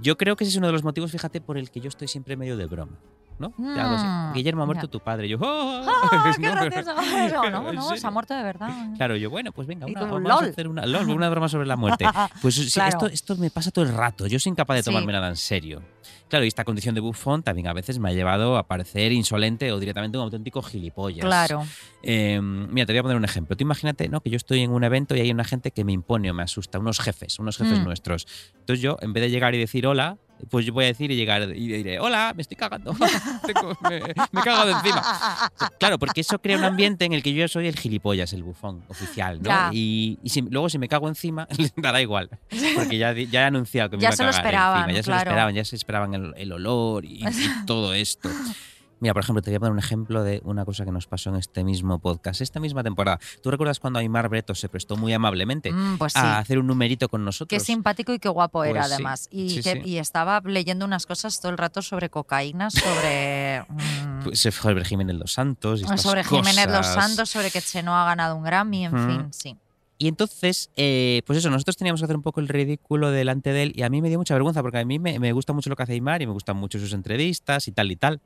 Yo 0.00 0.16
creo 0.16 0.36
que 0.36 0.44
ese 0.44 0.52
es 0.52 0.56
uno 0.56 0.66
de 0.66 0.72
los 0.72 0.84
motivos, 0.84 1.12
fíjate, 1.12 1.40
por 1.40 1.56
el 1.56 1.70
que 1.70 1.80
yo 1.80 1.88
estoy 1.88 2.08
siempre 2.08 2.36
medio 2.36 2.56
de 2.56 2.66
broma. 2.66 2.98
¿No? 3.38 3.50
Te 3.50 3.80
hago 3.80 3.94
así, 3.96 4.06
Mm, 4.06 4.32
Guillermo 4.34 4.62
ha 4.62 4.66
muerto 4.66 4.86
ya. 4.86 4.90
tu 4.90 5.00
padre. 5.00 5.28
Yo, 5.28 5.38
¡oh! 5.40 5.82
¡Ah, 5.86 6.32
qué 6.36 6.42
No, 6.42 6.54
pero- 6.60 6.70
gracioso! 6.70 7.50
No, 7.50 7.50
no, 7.62 7.68
¿En 7.70 7.74
no, 7.74 7.96
se 7.96 8.06
ha 8.06 8.10
muerto 8.10 8.34
de 8.34 8.42
verdad. 8.42 8.68
Claro, 8.96 9.16
yo, 9.16 9.28
bueno, 9.30 9.50
pues 9.52 9.66
venga, 9.66 9.86
una, 9.86 10.00
tú, 10.00 10.06
vamos 10.06 10.22
lol. 10.22 10.44
a 10.44 10.50
hacer 10.50 10.68
una, 10.68 10.86
lol, 10.86 11.08
una 11.10 11.28
broma 11.28 11.48
sobre 11.48 11.66
la 11.66 11.76
muerte. 11.76 12.04
Pues 12.42 12.54
sí, 12.54 12.70
Claro. 12.70 12.88
esto, 12.90 13.06
esto 13.06 13.36
me 13.36 13.50
pasa 13.50 13.70
todo 13.70 13.84
el 13.84 13.94
rato. 13.94 14.26
Yo 14.26 14.38
soy 14.38 14.50
incapaz 14.50 14.76
de 14.76 14.82
Sí. 14.82 14.90
tomarme 14.90 15.12
nada 15.12 15.28
en 15.28 15.36
serio. 15.36 15.82
Claro, 16.28 16.44
y 16.44 16.48
esta 16.48 16.64
condición 16.64 16.94
de 16.94 17.00
bufón 17.00 17.42
también 17.42 17.66
a 17.68 17.72
veces 17.72 17.98
me 17.98 18.08
ha 18.08 18.12
llevado 18.12 18.56
a 18.56 18.66
parecer 18.66 19.12
insolente 19.12 19.70
o 19.72 19.78
directamente 19.78 20.16
un 20.16 20.24
auténtico 20.24 20.62
gilipollas. 20.62 21.24
Claro. 21.24 21.64
Eh, 22.02 22.40
mira, 22.40 22.86
te 22.86 22.92
voy 22.92 22.98
a 22.98 23.02
poner 23.02 23.16
un 23.16 23.24
ejemplo. 23.24 23.56
Tú 23.56 23.62
imagínate 23.62 24.08
¿no? 24.08 24.20
que 24.20 24.30
yo 24.30 24.36
estoy 24.36 24.60
en 24.60 24.70
un 24.72 24.84
evento 24.84 25.14
y 25.14 25.20
hay 25.20 25.30
una 25.30 25.44
gente 25.44 25.70
que 25.70 25.84
me 25.84 25.92
impone 25.92 26.30
o 26.30 26.34
me 26.34 26.42
asusta, 26.42 26.78
unos 26.78 26.98
jefes, 27.00 27.38
unos 27.38 27.56
jefes 27.58 27.78
Mm. 27.80 27.84
nuestros. 27.84 28.26
Entonces 28.58 28.80
yo, 28.82 28.96
en 29.00 29.12
vez 29.12 29.22
de 29.22 29.30
llegar 29.30 29.54
y 29.54 29.58
decir 29.58 29.86
hola, 29.86 30.16
pues 30.50 30.66
yo 30.66 30.72
voy 30.72 30.84
a 30.84 30.88
decir 30.88 31.10
y 31.10 31.16
llegar 31.16 31.42
y 31.54 31.66
diré, 31.68 31.98
hola, 32.00 32.32
me 32.34 32.42
estoy 32.42 32.56
cagando, 32.56 32.92
me, 33.80 34.00
me 34.00 34.40
he 34.40 34.42
cagado 34.44 34.70
encima. 34.70 35.02
Claro, 35.78 35.98
porque 35.98 36.20
eso 36.22 36.38
crea 36.40 36.56
un 36.58 36.64
ambiente 36.64 37.04
en 37.04 37.12
el 37.12 37.22
que 37.22 37.32
yo 37.32 37.46
soy 37.48 37.66
el 37.68 37.76
gilipollas, 37.78 38.32
el 38.32 38.42
bufón 38.42 38.84
oficial, 38.88 39.38
¿no? 39.42 39.48
Ya. 39.48 39.70
Y, 39.72 40.18
y 40.22 40.28
si- 40.30 40.42
luego 40.42 40.68
si 40.68 40.78
me 40.78 40.88
cago 40.88 41.08
encima, 41.08 41.46
les 41.58 41.72
dará 41.76 42.00
igual, 42.00 42.28
porque 42.74 42.98
ya, 42.98 43.12
ya 43.12 43.42
he 43.42 43.44
anunciado 43.44 43.90
que 43.90 43.96
me 43.96 44.02
Ya 44.02 44.08
iba 44.08 44.14
a 44.14 44.16
se 44.16 44.22
lo 44.24 44.28
cagar 44.30 44.44
esperaban, 44.46 44.80
encima, 44.90 44.96
ya 44.96 45.02
se 45.02 45.10
lo 45.10 45.14
claro. 45.16 45.30
esperaban, 45.30 45.54
ya 45.54 45.64
se 45.64 45.76
esperaban 45.76 46.14
el, 46.14 46.34
el 46.36 46.52
olor 46.52 47.04
y, 47.04 47.24
y 47.26 47.66
todo 47.66 47.94
esto. 47.94 48.30
Mira, 49.00 49.12
por 49.12 49.22
ejemplo, 49.22 49.42
te 49.42 49.50
voy 49.50 49.56
a 49.56 49.60
poner 49.60 49.72
un 49.72 49.78
ejemplo 49.78 50.22
de 50.22 50.40
una 50.44 50.64
cosa 50.64 50.84
que 50.84 50.90
nos 50.92 51.06
pasó 51.06 51.28
en 51.30 51.36
este 51.36 51.62
mismo 51.64 51.98
podcast, 51.98 52.40
esta 52.40 52.60
misma 52.60 52.82
temporada. 52.82 53.18
¿Tú 53.42 53.50
recuerdas 53.50 53.78
cuando 53.80 53.98
Aymar 53.98 54.28
Breto 54.28 54.54
se 54.54 54.68
prestó 54.68 54.96
muy 54.96 55.12
amablemente 55.12 55.72
Mm, 55.72 55.98
pues 55.98 56.12
sí. 56.14 56.18
a 56.22 56.38
hacer 56.38 56.58
un 56.58 56.66
numerito 56.66 57.08
con 57.08 57.24
nosotros? 57.24 57.48
Qué 57.48 57.64
simpático 57.64 58.14
y 58.14 58.18
qué 58.18 58.28
guapo 58.28 58.64
era, 58.64 58.80
Pues 58.80 58.86
sí, 58.86 58.92
además. 58.94 59.28
Y, 59.30 59.50
sí, 59.50 59.62
que- 59.62 59.82
y 59.84 59.98
estaba 59.98 60.40
leyendo 60.44 60.84
unas 60.86 61.06
cosas 61.06 61.38
todo 61.40 61.52
el 61.52 61.58
rato 61.58 61.82
sobre 61.82 62.08
cocaína, 62.08 62.70
sobre. 62.70 63.62
mm, 63.68 64.24
Pues 64.24 64.38
se 64.40 64.50
fue 64.52 64.70
sobre 64.72 64.84
Jiménez 64.84 65.16
Los 65.16 65.32
Santos 65.32 65.80
y 65.80 65.84
estas 65.84 66.00
sobre 66.00 66.24
Jiménez 66.24 66.66
Los. 66.68 66.86
Santos, 66.86 67.28
sobre 67.28 67.50
que 67.50 67.60
Cheno 67.60 67.94
ha 67.96 68.04
ganado 68.06 68.36
un 68.36 68.44
Grammy, 68.44 68.86
en 68.86 68.94
Mm. 68.94 69.08
fin, 69.08 69.32
sí. 69.32 69.56
Y 69.98 70.08
entonces, 70.08 70.70
eh, 70.76 71.22
pues 71.26 71.38
eso, 71.38 71.50
nosotros 71.50 71.76
teníamos 71.76 72.00
que 72.00 72.04
hacer 72.06 72.16
un 72.16 72.22
poco 72.22 72.40
el 72.40 72.48
ridículo 72.48 73.10
delante 73.10 73.52
de 73.52 73.62
él 73.64 73.72
y 73.76 73.82
a 73.82 73.88
mí 73.90 74.02
me 74.02 74.08
dio 74.08 74.18
mucha 74.18 74.34
vergüenza 74.34 74.60
porque 74.60 74.78
a 74.78 74.84
mí 74.84 74.98
me, 74.98 75.18
me 75.20 75.32
gusta 75.32 75.52
mucho 75.52 75.70
lo 75.70 75.76
que 75.76 75.84
hace 75.84 75.92
Aymar 75.92 76.20
y 76.22 76.26
me 76.26 76.32
gustan 76.32 76.56
mucho 76.56 76.78
sus 76.80 76.92
entrevistas 76.92 77.68
y 77.68 77.72
tal 77.72 77.90
y 77.92 77.96
tal. 77.96 78.20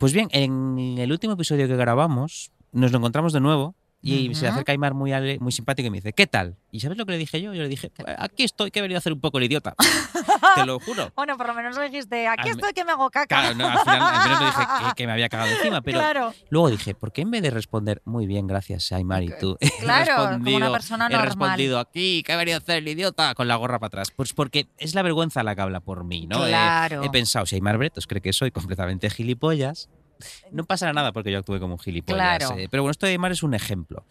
Pues 0.00 0.14
bien, 0.14 0.28
en 0.32 0.96
el 0.96 1.12
último 1.12 1.34
episodio 1.34 1.68
que 1.68 1.76
grabamos, 1.76 2.52
nos 2.72 2.90
lo 2.90 2.96
encontramos 2.96 3.34
de 3.34 3.40
nuevo 3.40 3.74
y 4.02 4.34
se 4.34 4.46
Ujú. 4.46 4.54
acerca 4.54 4.72
Aymar 4.72 4.94
muy, 4.94 5.12
muy 5.40 5.52
simpático 5.52 5.86
y 5.86 5.90
me 5.90 5.98
dice, 5.98 6.12
¿qué 6.14 6.26
tal? 6.26 6.56
¿Y 6.72 6.80
sabes 6.80 6.96
lo 6.96 7.04
que 7.04 7.12
le 7.12 7.18
dije 7.18 7.42
yo? 7.42 7.52
Yo 7.52 7.62
le 7.62 7.68
dije, 7.68 7.90
"Pues 7.90 8.08
aquí 8.18 8.44
estoy, 8.44 8.70
que 8.70 8.78
he 8.78 8.82
venido 8.82 8.96
a 8.96 9.00
hacer 9.00 9.12
un 9.12 9.20
poco 9.20 9.38
el 9.38 9.44
idiota. 9.44 9.74
Te 10.54 10.64
lo 10.64 10.78
juro. 10.80 11.12
Bueno, 11.16 11.36
por 11.36 11.46
lo 11.48 11.54
menos 11.54 11.76
lo 11.76 11.82
dijiste, 11.82 12.26
aquí 12.26 12.48
Al 12.48 12.54
estoy 12.56 12.72
que 12.72 12.84
me 12.84 12.92
hago 12.92 13.10
caca. 13.10 13.26
Claro, 13.26 13.54
no, 13.54 13.68
al 13.68 13.78
final 13.80 14.00
al 14.02 14.30
le 14.40 14.46
dije 14.46 14.62
que, 14.88 14.94
que 14.96 15.06
me 15.06 15.12
había 15.12 15.28
cagado 15.28 15.50
encima, 15.50 15.82
pero 15.82 15.98
Claro, 15.98 16.32
luego 16.48 16.70
dije, 16.70 16.94
¿por 16.94 17.12
qué 17.12 17.22
en 17.22 17.30
vez 17.30 17.42
de 17.42 17.50
responder 17.50 18.00
muy 18.04 18.26
bien, 18.26 18.46
gracias 18.46 18.90
Aymar 18.92 19.22
y 19.22 19.30
tú? 19.38 19.56
he 19.60 19.70
claro, 19.80 20.14
como 20.16 20.26
una 20.28 20.36
respondido- 20.38 20.72
persona 20.72 21.06
He 21.06 21.10
normal. 21.10 21.26
respondido 21.26 21.78
aquí, 21.78 22.22
que 22.22 22.32
he 22.32 22.36
venido 22.36 22.56
a 22.56 22.60
hacer 22.60 22.76
el 22.78 22.88
idiota 22.88 23.34
con 23.34 23.48
la 23.48 23.56
gorra 23.56 23.78
para 23.78 23.88
atrás. 23.88 24.12
Pues 24.14 24.32
porque 24.32 24.68
es 24.78 24.94
la 24.94 25.02
vergüenza 25.02 25.42
la 25.42 25.54
que 25.54 25.60
habla 25.62 25.80
por 25.80 26.04
mí, 26.04 26.26
¿no? 26.26 26.38
Claro. 26.46 27.02
he 27.02 27.10
pensado, 27.10 27.44
si 27.46 27.56
Aymar 27.56 27.76
Bretos 27.78 28.06
cree 28.06 28.22
que 28.22 28.32
soy 28.32 28.50
completamente 28.50 29.10
gilipollas, 29.10 29.88
no 30.52 30.64
pasará 30.64 30.92
nada 30.92 31.12
porque 31.12 31.30
yo 31.32 31.38
actúe 31.38 31.58
como 31.60 31.74
un 31.74 31.78
gilipollas. 31.80 32.38
Claro. 32.38 32.58
eh. 32.58 32.68
Pero 32.70 32.82
bueno, 32.82 32.90
esto 32.92 33.06
de 33.06 33.12
Aymar 33.12 33.32
es 33.32 33.42
un 33.42 33.54
ejemplo. 33.54 34.04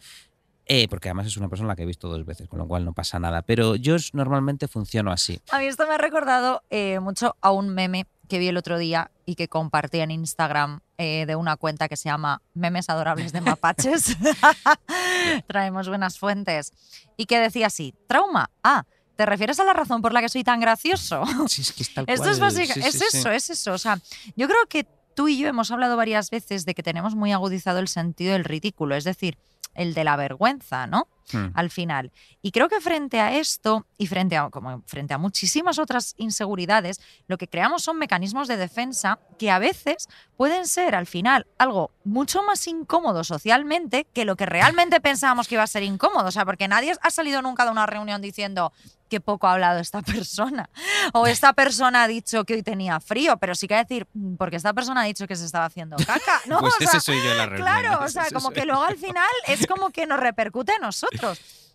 Eh, 0.72 0.86
porque 0.88 1.08
además 1.08 1.26
es 1.26 1.36
una 1.36 1.48
persona 1.48 1.74
que 1.74 1.82
he 1.82 1.86
visto 1.86 2.08
dos 2.08 2.24
veces, 2.24 2.46
con 2.48 2.60
lo 2.60 2.68
cual 2.68 2.84
no 2.84 2.92
pasa 2.92 3.18
nada. 3.18 3.42
Pero 3.42 3.74
yo 3.74 3.96
normalmente 4.12 4.68
funciono 4.68 5.10
así. 5.10 5.40
A 5.50 5.58
mí 5.58 5.64
esto 5.64 5.84
me 5.88 5.94
ha 5.94 5.98
recordado 5.98 6.62
eh, 6.70 7.00
mucho 7.00 7.36
a 7.40 7.50
un 7.50 7.70
meme 7.70 8.06
que 8.28 8.38
vi 8.38 8.46
el 8.46 8.56
otro 8.56 8.78
día 8.78 9.10
y 9.26 9.34
que 9.34 9.48
compartí 9.48 9.98
en 9.98 10.12
Instagram 10.12 10.78
eh, 10.98 11.24
de 11.26 11.34
una 11.34 11.56
cuenta 11.56 11.88
que 11.88 11.96
se 11.96 12.08
llama 12.08 12.40
Memes 12.54 12.88
Adorables 12.88 13.32
de 13.32 13.40
Mapaches. 13.40 14.16
Traemos 15.48 15.88
buenas 15.88 16.18
fuentes. 16.18 16.72
Y 17.16 17.26
que 17.26 17.38
decía 17.40 17.66
así, 17.66 17.94
trauma. 18.06 18.50
Ah, 18.62 18.84
¿te 19.16 19.26
refieres 19.26 19.58
a 19.60 19.64
la 19.64 19.72
razón 19.72 20.00
por 20.02 20.12
la 20.12 20.20
que 20.20 20.28
soy 20.28 20.44
tan 20.44 20.60
gracioso? 20.60 21.24
Sí, 21.48 21.62
es 21.62 21.72
que 21.72 21.82
es 21.82 21.92
tal 21.94 22.04
Esto 22.06 22.30
es 22.30 22.38
cual. 22.38 22.52
básica, 22.52 22.74
Sí, 22.74 22.80
es 22.80 22.92
sí, 22.92 23.04
sí. 23.10 23.18
eso, 23.18 23.30
es 23.30 23.50
eso. 23.50 23.72
O 23.72 23.78
sea, 23.78 23.98
yo 24.36 24.46
creo 24.46 24.66
que 24.68 24.86
tú 25.20 25.28
y 25.28 25.36
yo 25.36 25.48
hemos 25.48 25.70
hablado 25.70 25.98
varias 25.98 26.30
veces 26.30 26.64
de 26.64 26.72
que 26.72 26.82
tenemos 26.82 27.14
muy 27.14 27.30
agudizado 27.30 27.78
el 27.78 27.88
sentido 27.88 28.32
del 28.32 28.42
ridículo, 28.42 28.96
es 28.96 29.04
decir, 29.04 29.36
el 29.74 29.92
de 29.92 30.02
la 30.02 30.16
vergüenza, 30.16 30.86
¿no? 30.86 31.08
Hmm. 31.30 31.48
Al 31.52 31.68
final. 31.68 32.10
Y 32.40 32.52
creo 32.52 32.70
que 32.70 32.80
frente 32.80 33.20
a 33.20 33.36
esto 33.36 33.86
y 33.98 34.06
frente 34.06 34.38
a, 34.38 34.48
como 34.48 34.80
frente 34.86 35.12
a 35.12 35.18
muchísimas 35.18 35.78
otras 35.78 36.14
inseguridades, 36.16 37.02
lo 37.28 37.36
que 37.36 37.48
creamos 37.48 37.82
son 37.82 37.98
mecanismos 37.98 38.48
de 38.48 38.56
defensa 38.56 39.18
que 39.38 39.50
a 39.50 39.58
veces 39.58 40.08
pueden 40.38 40.66
ser 40.66 40.94
al 40.94 41.06
final 41.06 41.46
algo 41.58 41.90
mucho 42.02 42.42
más 42.42 42.66
incómodo 42.66 43.22
socialmente 43.22 44.06
que 44.14 44.24
lo 44.24 44.36
que 44.36 44.46
realmente 44.46 45.02
pensábamos 45.02 45.48
que 45.48 45.56
iba 45.56 45.64
a 45.64 45.66
ser 45.66 45.82
incómodo. 45.82 46.28
O 46.28 46.32
sea, 46.32 46.46
porque 46.46 46.66
nadie 46.66 46.94
ha 47.02 47.10
salido 47.10 47.42
nunca 47.42 47.66
de 47.66 47.72
una 47.72 47.84
reunión 47.84 48.22
diciendo 48.22 48.72
qué 49.10 49.20
poco 49.20 49.46
ha 49.46 49.52
hablado 49.52 49.80
esta 49.80 50.00
persona. 50.02 50.70
O 51.12 51.26
esta 51.26 51.52
persona 51.52 52.04
ha 52.04 52.08
dicho 52.08 52.44
que 52.44 52.54
hoy 52.54 52.62
tenía 52.62 52.98
frío, 53.00 53.36
pero 53.36 53.54
sí 53.54 53.68
que 53.68 53.74
decir, 53.74 54.06
"Mm, 54.14 54.36
porque 54.36 54.56
esta 54.56 54.72
persona 54.72 55.02
ha 55.02 55.04
dicho 55.04 55.26
que 55.26 55.36
se 55.36 55.44
estaba 55.44 55.66
haciendo 55.66 55.96
caca. 55.98 56.40
¿no? 56.46 56.58
Pues 56.60 56.74
O 56.74 56.78
sea, 56.78 56.86
ese 56.88 57.00
soy 57.00 57.22
yo 57.22 57.32
en 57.32 57.36
la 57.38 57.46
reunión. 57.46 57.66
Claro, 57.80 58.04
o 58.04 58.08
sea, 58.08 58.26
como 58.32 58.50
que 58.50 58.64
luego 58.64 58.82
al 58.82 58.96
final 58.96 59.28
es 59.46 59.66
como 59.66 59.90
que 59.90 60.06
nos 60.06 60.20
repercute 60.20 60.72
a 60.72 60.78
nosotros. 60.78 61.38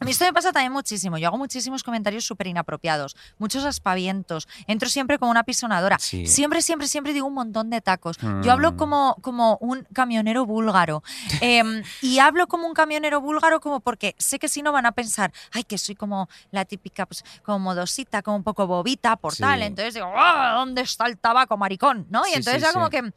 A 0.00 0.04
mí 0.04 0.12
esto 0.12 0.24
me 0.24 0.32
pasa 0.32 0.52
también 0.52 0.72
muchísimo. 0.72 1.18
Yo 1.18 1.26
hago 1.26 1.38
muchísimos 1.38 1.82
comentarios 1.82 2.24
súper 2.24 2.46
inapropiados, 2.46 3.16
muchos 3.38 3.64
aspavientos. 3.64 4.46
Entro 4.68 4.88
siempre 4.88 5.18
como 5.18 5.32
una 5.32 5.42
pisonadora. 5.42 5.98
Sí. 5.98 6.24
Siempre, 6.28 6.62
siempre, 6.62 6.86
siempre 6.86 7.12
digo 7.12 7.26
un 7.26 7.34
montón 7.34 7.68
de 7.68 7.80
tacos. 7.80 8.16
Yo 8.44 8.52
hablo 8.52 8.72
Mm. 8.72 8.76
como, 8.76 9.16
como 9.22 9.56
un 9.60 9.84
camionero 9.92 10.46
búlgaro. 10.46 11.02
Em, 11.42 11.82
y 12.00 12.20
hablo 12.20 12.46
como 12.46 12.68
un 12.68 12.74
camionero 12.74 13.20
búlgaro 13.20 13.58
como 13.60 13.80
porque 13.80 14.14
sé 14.18 14.38
que 14.38 14.48
si 14.48 14.62
no 14.62 14.70
van 14.70 14.86
a 14.86 14.92
pensar, 14.92 15.32
ay, 15.52 15.64
que 15.64 15.78
soy 15.78 15.96
como 15.96 16.28
la 16.52 16.64
típica, 16.64 17.04
pues, 17.06 17.24
como 17.42 17.58
modosita, 17.58 18.22
como 18.22 18.36
un 18.36 18.44
poco 18.44 18.68
bobita, 18.68 19.16
por 19.16 19.34
Sí. 19.34 19.42
tal. 19.42 19.62
Entonces 19.62 19.94
digo, 19.94 20.12
"Ah, 20.14 20.54
¿dónde 20.56 20.82
está 20.82 21.06
el 21.06 21.18
tabaco, 21.18 21.56
maricón? 21.56 22.06
¿No? 22.08 22.24
Y 22.24 22.30
Sí, 22.30 22.36
entonces 22.36 22.62
ya 22.62 22.72
como 22.72 22.88
que 22.88 23.12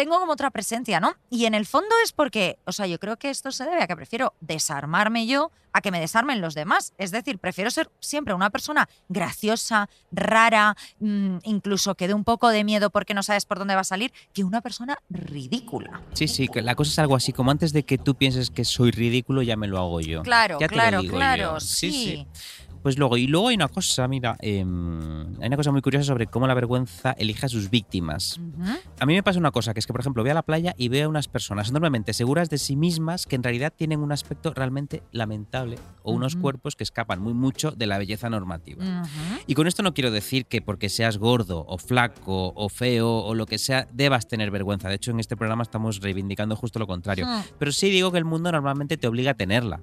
tengo 0.00 0.18
como 0.18 0.32
otra 0.32 0.50
presencia, 0.50 0.98
¿no? 0.98 1.14
Y 1.28 1.44
en 1.44 1.52
el 1.52 1.66
fondo 1.66 1.94
es 2.02 2.12
porque, 2.12 2.58
o 2.64 2.72
sea, 2.72 2.86
yo 2.86 2.98
creo 2.98 3.18
que 3.18 3.28
esto 3.28 3.52
se 3.52 3.64
debe 3.64 3.82
a 3.82 3.86
que 3.86 3.94
prefiero 3.94 4.32
desarmarme 4.40 5.26
yo 5.26 5.50
a 5.74 5.82
que 5.82 5.90
me 5.90 6.00
desarmen 6.00 6.40
los 6.40 6.54
demás. 6.54 6.94
Es 6.96 7.10
decir, 7.10 7.38
prefiero 7.38 7.70
ser 7.70 7.90
siempre 8.00 8.32
una 8.32 8.48
persona 8.48 8.88
graciosa, 9.10 9.90
rara, 10.10 10.74
mm, 11.00 11.40
incluso 11.42 11.96
que 11.96 12.08
dé 12.08 12.14
un 12.14 12.24
poco 12.24 12.48
de 12.48 12.64
miedo 12.64 12.88
porque 12.88 13.12
no 13.12 13.22
sabes 13.22 13.44
por 13.44 13.58
dónde 13.58 13.74
va 13.74 13.82
a 13.82 13.84
salir, 13.84 14.10
que 14.32 14.42
una 14.42 14.62
persona 14.62 14.96
ridícula. 15.10 16.00
Sí, 16.14 16.28
sí, 16.28 16.48
que 16.48 16.62
la 16.62 16.74
cosa 16.74 16.90
es 16.92 16.98
algo 16.98 17.14
así 17.14 17.34
como 17.34 17.50
antes 17.50 17.74
de 17.74 17.82
que 17.82 17.98
tú 17.98 18.14
pienses 18.14 18.50
que 18.50 18.64
soy 18.64 18.92
ridículo, 18.92 19.42
ya 19.42 19.56
me 19.58 19.66
lo 19.68 19.76
hago 19.78 20.00
yo. 20.00 20.22
Claro, 20.22 20.58
Ya 20.58 20.66
te 20.66 20.76
lo 20.76 20.80
claro, 20.80 21.02
digo 21.02 21.16
claro, 21.18 21.54
yo. 21.54 21.60
sí. 21.60 22.26
Pues 22.82 22.98
luego, 22.98 23.16
y 23.18 23.26
luego 23.26 23.48
hay 23.48 23.56
una 23.56 23.68
cosa, 23.68 24.08
mira, 24.08 24.36
em, 24.40 25.38
hay 25.40 25.48
una 25.48 25.56
cosa 25.56 25.70
muy 25.70 25.82
curiosa 25.82 26.06
sobre 26.06 26.26
cómo 26.26 26.46
la 26.46 26.54
vergüenza 26.54 27.12
elige 27.12 27.44
a 27.44 27.48
sus 27.48 27.68
víctimas. 27.70 28.40
A 28.98 29.06
mí 29.06 29.14
me 29.14 29.22
pasa 29.22 29.38
una 29.38 29.50
cosa, 29.50 29.74
que 29.74 29.80
es 29.80 29.86
que, 29.86 29.92
por 29.92 30.00
ejemplo, 30.00 30.22
voy 30.22 30.30
a 30.30 30.34
la 30.34 30.42
playa 30.42 30.74
y 30.78 30.88
veo 30.88 31.06
a 31.06 31.08
unas 31.08 31.28
personas 31.28 31.68
enormemente 31.68 32.14
seguras 32.14 32.48
de 32.48 32.58
sí 32.58 32.76
mismas 32.76 33.26
que 33.26 33.36
en 33.36 33.42
realidad 33.42 33.72
tienen 33.76 34.00
un 34.00 34.12
aspecto 34.12 34.54
realmente 34.54 35.02
lamentable 35.12 35.76
o 36.02 36.12
unos 36.12 36.36
cuerpos 36.36 36.74
que 36.74 36.84
escapan 36.84 37.20
muy 37.20 37.34
mucho 37.34 37.70
de 37.70 37.86
la 37.86 37.98
belleza 37.98 38.30
normativa. 38.30 39.04
Y 39.46 39.54
con 39.54 39.66
esto 39.66 39.82
no 39.82 39.92
quiero 39.92 40.10
decir 40.10 40.46
que 40.46 40.62
porque 40.62 40.88
seas 40.88 41.18
gordo 41.18 41.64
o 41.68 41.76
flaco 41.76 42.52
o 42.56 42.68
feo 42.68 43.10
o 43.10 43.34
lo 43.34 43.46
que 43.46 43.58
sea, 43.58 43.86
debas 43.92 44.26
tener 44.26 44.50
vergüenza. 44.50 44.88
De 44.88 44.94
hecho, 44.94 45.10
en 45.10 45.20
este 45.20 45.36
programa 45.36 45.62
estamos 45.62 46.00
reivindicando 46.00 46.56
justo 46.56 46.78
lo 46.78 46.86
contrario. 46.86 47.26
Pero 47.58 47.72
sí 47.72 47.90
digo 47.90 48.10
que 48.10 48.18
el 48.18 48.24
mundo 48.24 48.50
normalmente 48.50 48.96
te 48.96 49.06
obliga 49.06 49.32
a 49.32 49.34
tenerla. 49.34 49.80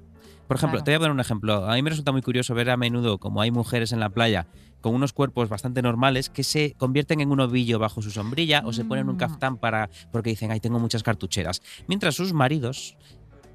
Por 0.48 0.58
ejemplo, 0.58 0.78
Claro. 0.80 0.84
te 0.86 0.92
voy 0.92 0.96
a 0.96 1.00
poner 1.00 1.12
un 1.12 1.20
ejemplo. 1.20 1.70
A 1.70 1.74
mí 1.76 1.82
me 1.82 1.90
resulta 1.90 2.12
muy 2.12 2.22
curioso 2.22 2.54
ver 2.56 2.70
a 2.70 2.78
menudo 2.78 3.18
como 3.18 3.42
hay 3.42 3.52
mujeres 3.52 3.92
en 3.92 4.00
la 4.00 4.10
playa 4.10 4.48
con 4.82 4.94
unos 4.94 5.12
cuerpos 5.12 5.50
bastante 5.50 5.82
normales 5.82 6.30
que 6.30 6.44
se 6.44 6.74
convierten 6.78 7.20
en 7.20 7.32
un 7.32 7.40
ovillo 7.40 7.80
bajo 7.80 8.02
su 8.02 8.12
sombrilla 8.12 8.62
o 8.66 8.72
se 8.74 8.86
ponen 8.86 9.10
un 9.10 9.16
Mm. 9.16 9.20
caftán 9.20 9.58
para 9.58 9.90
porque 10.12 10.30
dicen, 10.30 10.52
ay, 10.52 10.60
tengo 10.60 10.80
muchas 10.80 11.04
cartucheras. 11.04 11.62
Mientras 11.88 12.16
sus 12.16 12.32
maridos 12.32 12.96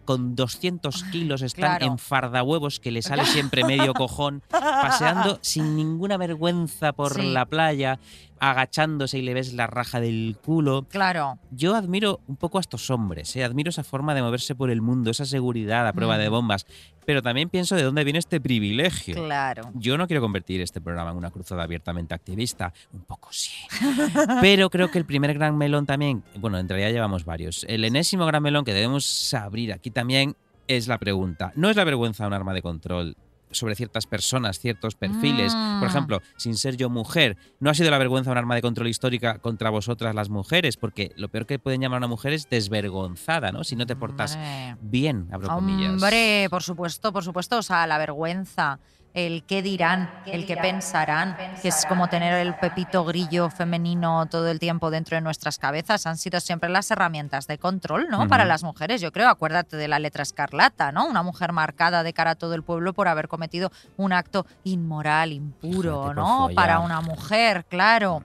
con 0.04 0.34
200 0.34 1.04
kilos 1.04 1.42
están 1.42 1.78
claro. 1.78 1.86
en 1.86 1.96
fardahuevos 1.98 2.80
que 2.80 2.90
le 2.90 3.02
sale 3.02 3.24
siempre 3.24 3.62
medio 3.62 3.94
cojón, 3.94 4.42
paseando 4.50 5.38
sin 5.42 5.76
ninguna 5.76 6.16
vergüenza 6.16 6.92
por 6.92 7.14
Sí. 7.14 7.32
la 7.32 7.46
playa, 7.46 8.00
agachándose 8.42 9.18
y 9.18 9.22
le 9.22 9.34
ves 9.34 9.54
la 9.54 9.68
raja 9.68 10.00
del 10.00 10.36
culo. 10.44 10.84
Claro. 10.90 11.38
Yo 11.52 11.76
admiro 11.76 12.20
un 12.26 12.34
poco 12.34 12.58
a 12.58 12.60
estos 12.60 12.90
hombres, 12.90 13.36
¿eh? 13.36 13.44
admiro 13.44 13.70
esa 13.70 13.84
forma 13.84 14.16
de 14.16 14.22
moverse 14.22 14.56
por 14.56 14.70
el 14.70 14.82
mundo, 14.82 15.12
esa 15.12 15.24
seguridad 15.24 15.86
a 15.86 15.92
prueba 15.92 16.18
de 16.18 16.28
bombas, 16.28 16.66
pero 17.06 17.22
también 17.22 17.50
pienso 17.50 17.76
de 17.76 17.84
dónde 17.84 18.02
viene 18.02 18.18
este 18.18 18.40
privilegio. 18.40 19.14
Claro. 19.14 19.70
Yo 19.74 19.96
no 19.96 20.08
quiero 20.08 20.20
convertir 20.20 20.60
este 20.60 20.80
programa 20.80 21.12
en 21.12 21.18
una 21.18 21.30
cruzada 21.30 21.62
abiertamente 21.62 22.14
activista, 22.14 22.72
un 22.92 23.02
poco 23.02 23.28
sí. 23.30 23.52
Pero 24.40 24.70
creo 24.70 24.90
que 24.90 24.98
el 24.98 25.04
primer 25.04 25.34
gran 25.34 25.56
melón 25.56 25.86
también, 25.86 26.24
bueno, 26.38 26.58
en 26.58 26.68
realidad 26.68 26.90
llevamos 26.90 27.24
varios. 27.24 27.64
El 27.68 27.84
enésimo 27.84 28.26
gran 28.26 28.42
melón 28.42 28.64
que 28.64 28.74
debemos 28.74 29.32
abrir 29.34 29.72
aquí 29.72 29.92
también 29.92 30.34
es 30.66 30.88
la 30.88 30.98
pregunta. 30.98 31.52
¿No 31.54 31.70
es 31.70 31.76
la 31.76 31.84
vergüenza 31.84 32.26
un 32.26 32.32
arma 32.32 32.54
de 32.54 32.62
control? 32.62 33.16
Sobre 33.52 33.74
ciertas 33.74 34.06
personas, 34.06 34.58
ciertos 34.58 34.94
perfiles. 34.94 35.52
Por 35.54 35.82
Mm. 35.82 35.90
ejemplo, 35.90 36.22
sin 36.36 36.56
ser 36.56 36.76
yo 36.76 36.90
mujer, 36.90 37.36
¿no 37.60 37.70
ha 37.70 37.74
sido 37.74 37.90
la 37.90 37.98
vergüenza 37.98 38.30
un 38.30 38.38
arma 38.38 38.54
de 38.54 38.62
control 38.62 38.88
histórica 38.88 39.38
contra 39.38 39.70
vosotras 39.70 40.14
las 40.14 40.28
mujeres? 40.28 40.76
Porque 40.76 41.12
lo 41.16 41.28
peor 41.28 41.46
que 41.46 41.58
pueden 41.58 41.80
llamar 41.80 41.96
a 41.96 42.00
una 42.00 42.06
mujer 42.08 42.32
es 42.32 42.48
desvergonzada, 42.50 43.52
¿no? 43.52 43.64
Si 43.64 43.76
no 43.76 43.86
te 43.86 43.96
portas 43.96 44.34
Hombre. 44.36 44.76
bien, 44.80 45.28
abro 45.32 45.48
comillas. 45.48 45.92
Hombre, 45.94 46.46
por 46.50 46.62
supuesto, 46.62 47.12
por 47.12 47.24
supuesto. 47.24 47.58
O 47.58 47.62
sea, 47.62 47.86
la 47.86 47.98
vergüenza, 47.98 48.78
el 49.14 49.44
qué 49.44 49.62
dirán, 49.62 50.10
el 50.26 50.46
qué 50.46 50.56
pensarán, 50.56 51.36
que 51.60 51.68
es 51.68 51.84
como 51.86 52.08
tener 52.08 52.34
el 52.34 52.54
pepito 52.54 53.04
grillo 53.04 53.50
femenino 53.50 54.26
todo 54.26 54.48
el 54.48 54.58
tiempo 54.58 54.90
dentro 54.90 55.16
de 55.16 55.20
nuestras 55.20 55.58
cabezas, 55.58 56.06
han 56.06 56.16
sido 56.16 56.40
siempre 56.40 56.70
las 56.70 56.90
herramientas 56.90 57.46
de 57.46 57.58
control, 57.58 58.08
¿no? 58.10 58.28
Para 58.28 58.44
las 58.44 58.62
mujeres, 58.62 59.00
yo 59.00 59.12
creo. 59.12 59.28
Acuérdate 59.28 59.76
de 59.76 59.88
la 59.88 59.98
letra 59.98 60.22
escarlata, 60.22 60.92
¿no? 60.92 61.06
Una 61.06 61.22
mujer 61.22 61.52
marcada 61.52 62.02
de 62.02 62.12
cara 62.12 62.32
a 62.32 62.34
todo 62.34 62.54
el 62.54 62.62
pueblo 62.62 62.94
por 62.94 63.08
haber 63.08 63.28
cometido 63.28 63.70
un 63.96 64.12
acto 64.12 64.46
inmoral, 64.64 65.32
impuro, 65.32 66.14
¿no? 66.14 66.48
Para 66.54 66.78
una 66.80 67.00
mujer, 67.00 67.64
claro. 67.68 68.22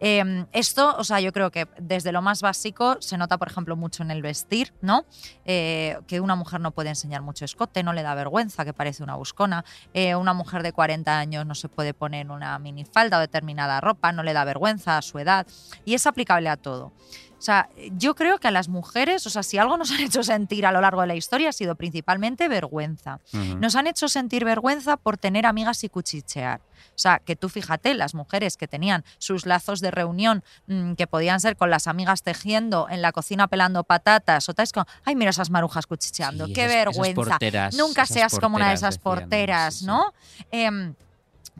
Eh, 0.00 0.46
esto, 0.52 0.96
o 0.96 1.04
sea, 1.04 1.20
yo 1.20 1.32
creo 1.32 1.50
que 1.50 1.68
desde 1.78 2.12
lo 2.12 2.22
más 2.22 2.40
básico 2.42 2.96
se 3.00 3.18
nota, 3.18 3.38
por 3.38 3.48
ejemplo, 3.48 3.76
mucho 3.76 4.02
en 4.02 4.10
el 4.10 4.22
vestir, 4.22 4.72
¿no? 4.80 5.04
Eh, 5.44 5.98
que 6.06 6.20
una 6.20 6.36
mujer 6.36 6.60
no 6.60 6.70
puede 6.70 6.88
enseñar 6.88 7.22
mucho 7.22 7.44
escote, 7.44 7.82
no 7.82 7.92
le 7.92 8.02
da 8.02 8.14
vergüenza, 8.14 8.64
que 8.64 8.72
parece 8.72 9.02
una 9.02 9.16
buscona. 9.16 9.64
Eh, 9.94 10.14
una 10.14 10.32
mujer 10.32 10.62
de 10.62 10.72
40 10.72 11.18
años 11.18 11.46
no 11.46 11.54
se 11.54 11.68
puede 11.68 11.94
poner 11.94 12.30
una 12.30 12.58
minifalda 12.58 13.18
o 13.18 13.20
determinada 13.20 13.80
ropa, 13.80 14.12
no 14.12 14.22
le 14.22 14.32
da 14.32 14.44
vergüenza 14.44 14.96
a 14.96 15.02
su 15.02 15.18
edad. 15.18 15.46
Y 15.84 15.94
es 15.94 16.06
aplicable 16.06 16.48
a 16.48 16.56
todo. 16.56 16.92
O 17.40 17.42
sea, 17.42 17.70
yo 17.96 18.14
creo 18.14 18.38
que 18.38 18.48
a 18.48 18.50
las 18.50 18.68
mujeres, 18.68 19.26
o 19.26 19.30
sea, 19.30 19.42
si 19.42 19.56
algo 19.56 19.78
nos 19.78 19.90
han 19.92 20.00
hecho 20.00 20.22
sentir 20.22 20.66
a 20.66 20.72
lo 20.72 20.82
largo 20.82 21.00
de 21.00 21.06
la 21.06 21.14
historia 21.14 21.48
ha 21.48 21.52
sido 21.52 21.74
principalmente 21.74 22.48
vergüenza. 22.48 23.18
Nos 23.32 23.76
han 23.76 23.86
hecho 23.86 24.08
sentir 24.08 24.44
vergüenza 24.44 24.98
por 24.98 25.16
tener 25.16 25.46
amigas 25.46 25.82
y 25.82 25.88
cuchichear. 25.88 26.60
O 26.60 26.98
sea, 27.02 27.18
que 27.18 27.36
tú 27.36 27.48
fíjate, 27.48 27.94
las 27.94 28.14
mujeres 28.14 28.58
que 28.58 28.68
tenían 28.68 29.04
sus 29.16 29.46
lazos 29.46 29.80
de 29.80 29.90
reunión, 29.90 30.44
mm, 30.66 30.92
que 30.94 31.06
podían 31.06 31.40
ser 31.40 31.56
con 31.56 31.70
las 31.70 31.86
amigas 31.86 32.22
tejiendo, 32.22 32.88
en 32.90 33.00
la 33.00 33.10
cocina 33.12 33.48
pelando 33.48 33.84
patatas, 33.84 34.46
o 34.50 34.52
tal, 34.54 34.64
es 34.64 34.72
como, 34.72 34.84
ay, 35.04 35.16
mira 35.16 35.30
esas 35.30 35.48
marujas 35.48 35.86
cuchicheando, 35.86 36.44
Sí, 36.46 36.52
qué 36.52 36.66
esas- 36.66 36.72
esas 36.74 36.84
vergüenza. 36.84 37.14
porteras, 37.30 37.74
Nunca 37.74 38.04
seas 38.04 38.38
como 38.38 38.56
una 38.56 38.66
de 38.68 38.72
porteras, 38.72 38.80
esas 38.82 38.94
decían, 38.98 39.02
porteras, 39.30 39.74
sí, 39.74 39.80
sí. 39.80 39.86
¿no? 39.86 40.12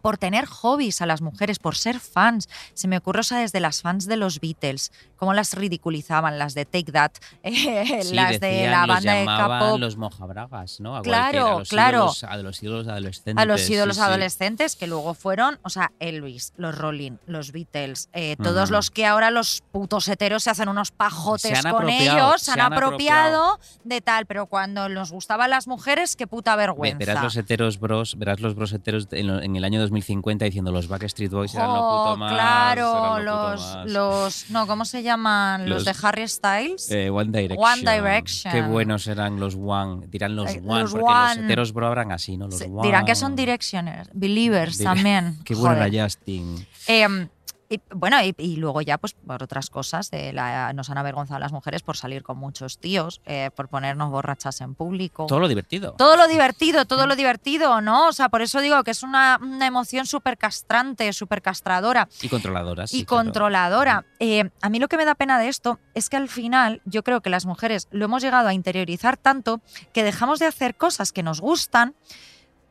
Por 0.00 0.18
tener 0.18 0.46
hobbies 0.46 1.00
a 1.02 1.06
las 1.06 1.20
mujeres, 1.22 1.58
por 1.58 1.76
ser 1.76 2.00
fans. 2.00 2.48
Se 2.74 2.88
me 2.88 2.96
ocurre, 2.98 3.20
o 3.20 3.24
sea, 3.24 3.38
desde 3.38 3.60
las 3.60 3.82
fans 3.82 4.06
de 4.06 4.16
los 4.16 4.40
Beatles, 4.40 4.92
cómo 5.16 5.34
las 5.34 5.54
ridiculizaban, 5.54 6.38
las 6.38 6.54
de 6.54 6.64
Take 6.64 6.92
That, 6.92 7.12
eh, 7.42 8.02
Sí, 8.02 8.14
las 8.14 8.40
de 8.40 8.68
la 8.68 8.86
los 8.86 8.96
banda 8.96 9.12
de 9.12 9.20
llamaban 9.20 9.60
K-pop. 9.60 9.80
los 9.80 9.96
mojabragas, 9.96 10.80
¿no? 10.80 10.96
A 10.96 11.02
Claro, 11.02 11.56
a 11.56 11.58
los 11.60 11.68
claro. 11.68 11.98
ídolos- 12.06 12.24
a 12.24 12.36
los 12.38 12.62
ídolos 12.62 12.88
adolescentes. 12.88 13.42
a 13.42 13.44
los 13.46 13.68
ídolos 13.70 13.96
sí, 13.96 14.02
sí. 14.02 14.06
adolescentes 14.08 14.76
que 14.76 14.86
luego 14.86 15.14
fueron, 15.14 15.58
o 15.62 15.68
sea, 15.70 15.92
Elvis, 16.00 16.52
los 16.56 16.76
Rolling, 16.76 17.12
los 17.26 17.52
Beatles, 17.52 18.08
eh, 18.12 18.36
todos 18.42 18.70
los 18.70 18.90
que 18.90 19.06
ahora 19.06 19.30
los 19.30 19.62
putos 19.72 20.08
heteros 20.08 20.42
se 20.44 20.50
hacen 20.50 20.68
unos 20.68 20.90
pajotes 20.90 21.62
con 21.66 21.88
ellos, 21.88 22.40
se 22.42 22.52
han, 22.52 22.60
han 22.60 22.72
apropiado 22.72 23.58
de 23.84 24.00
tal, 24.00 24.26
pero 24.26 24.46
cuando 24.46 24.88
nos 24.88 25.10
gustaban 25.12 25.50
las 25.50 25.66
mujeres, 25.66 26.16
qué 26.16 26.26
puta 26.26 26.56
Ve- 26.56 26.62
vergüenza. 26.62 26.98
Verás 26.98 27.22
los 27.24 27.36
heteros 27.36 27.78
bros, 27.80 28.16
verás 28.18 28.40
los 28.40 28.54
bros 28.54 28.72
heteros 28.72 29.08
en, 29.12 29.26
lo- 29.26 29.40
en 29.42 29.56
el 29.56 29.64
año 29.64 29.80
2050 29.90 30.44
diciendo 30.44 30.70
los 30.72 30.88
Backstreet 30.88 31.30
Boys 31.32 31.54
eran 31.54 31.68
lo 31.68 31.74
puto 31.74 32.16
más. 32.16 32.32
claro, 32.32 32.92
lo 32.92 33.00
puto 33.00 33.20
los, 33.22 33.60
más". 33.76 33.86
los, 33.90 34.50
no, 34.50 34.66
¿cómo 34.66 34.84
se 34.84 35.02
llaman? 35.02 35.68
Los, 35.68 35.84
Los- 35.84 36.00
de 36.00 36.06
Harry 36.06 36.28
Styles. 36.28 36.90
Eh, 36.90 37.10
One 37.10 37.30
Direction. 37.38 37.58
One 37.86 37.92
Direction. 37.96 38.52
Qué 38.52 38.62
buenos 38.62 39.06
eran 39.06 39.38
los 39.40 39.56
One. 39.60 40.06
Dirán 40.08 40.36
los 40.36 40.50
Eh, 40.54 40.62
One, 40.64 40.82
los 40.82 40.92
porque 40.92 41.04
los 41.06 41.32
One. 41.36 41.44
heteros 41.44 41.72
bro 41.72 41.86
habrán 41.88 42.12
así, 42.12 42.36
¿no? 42.36 42.46
Los 42.46 42.58
Se- 42.58 42.66
One. 42.66 42.86
dirán 42.86 43.04
que 43.04 43.14
son 43.14 43.34
Directioners, 43.36 44.08
Believers 44.14 44.78
Dire- 44.78 44.84
también. 44.84 45.38
Qué 45.44 45.54
bueno 45.54 45.82
era 45.84 46.04
Justin. 46.04 46.66
Em, 46.86 47.28
Y, 47.72 47.80
bueno, 47.94 48.20
y, 48.20 48.34
y 48.36 48.56
luego 48.56 48.82
ya, 48.82 48.98
pues 48.98 49.14
por 49.14 49.44
otras 49.44 49.70
cosas, 49.70 50.10
la- 50.12 50.72
nos 50.72 50.90
han 50.90 50.98
avergonzado 50.98 51.38
las 51.38 51.52
mujeres 51.52 51.82
por 51.82 51.96
salir 51.96 52.24
con 52.24 52.36
muchos 52.36 52.78
tíos, 52.78 53.20
eh, 53.26 53.50
por 53.54 53.68
ponernos 53.68 54.10
borrachas 54.10 54.60
en 54.60 54.74
público. 54.74 55.26
Todo 55.26 55.38
lo 55.38 55.46
divertido. 55.46 55.92
Todo 55.96 56.16
lo 56.16 56.26
divertido, 56.26 56.84
todo 56.84 57.06
lo 57.06 57.14
divertido, 57.14 57.80
¿no? 57.80 58.08
O 58.08 58.12
sea, 58.12 58.28
por 58.28 58.42
eso 58.42 58.60
digo 58.60 58.82
que 58.82 58.90
es 58.90 59.04
una, 59.04 59.38
una 59.40 59.68
emoción 59.68 60.04
súper 60.06 60.36
castrante, 60.36 61.12
súper 61.12 61.42
castradora 61.42 62.08
Y 62.20 62.28
controladoras. 62.28 62.90
sí, 62.90 62.98
y 63.02 63.04
claro. 63.04 63.22
controladora. 63.24 64.04
Eh, 64.18 64.50
a 64.60 64.68
mí 64.68 64.80
lo 64.80 64.88
que 64.88 64.96
me 64.96 65.04
da 65.04 65.14
pena 65.14 65.38
de 65.38 65.46
esto 65.46 65.78
es 65.94 66.10
que 66.10 66.16
al 66.16 66.28
final 66.28 66.82
yo 66.86 67.04
creo 67.04 67.20
que 67.20 67.30
las 67.30 67.46
mujeres 67.46 67.86
lo 67.92 68.04
hemos 68.06 68.20
llegado 68.20 68.48
a 68.48 68.52
interiorizar 68.54 69.16
tanto 69.16 69.60
que 69.92 70.02
dejamos 70.02 70.40
de 70.40 70.46
hacer 70.46 70.74
cosas 70.76 71.12
que 71.12 71.22
nos 71.22 71.40
gustan 71.40 71.94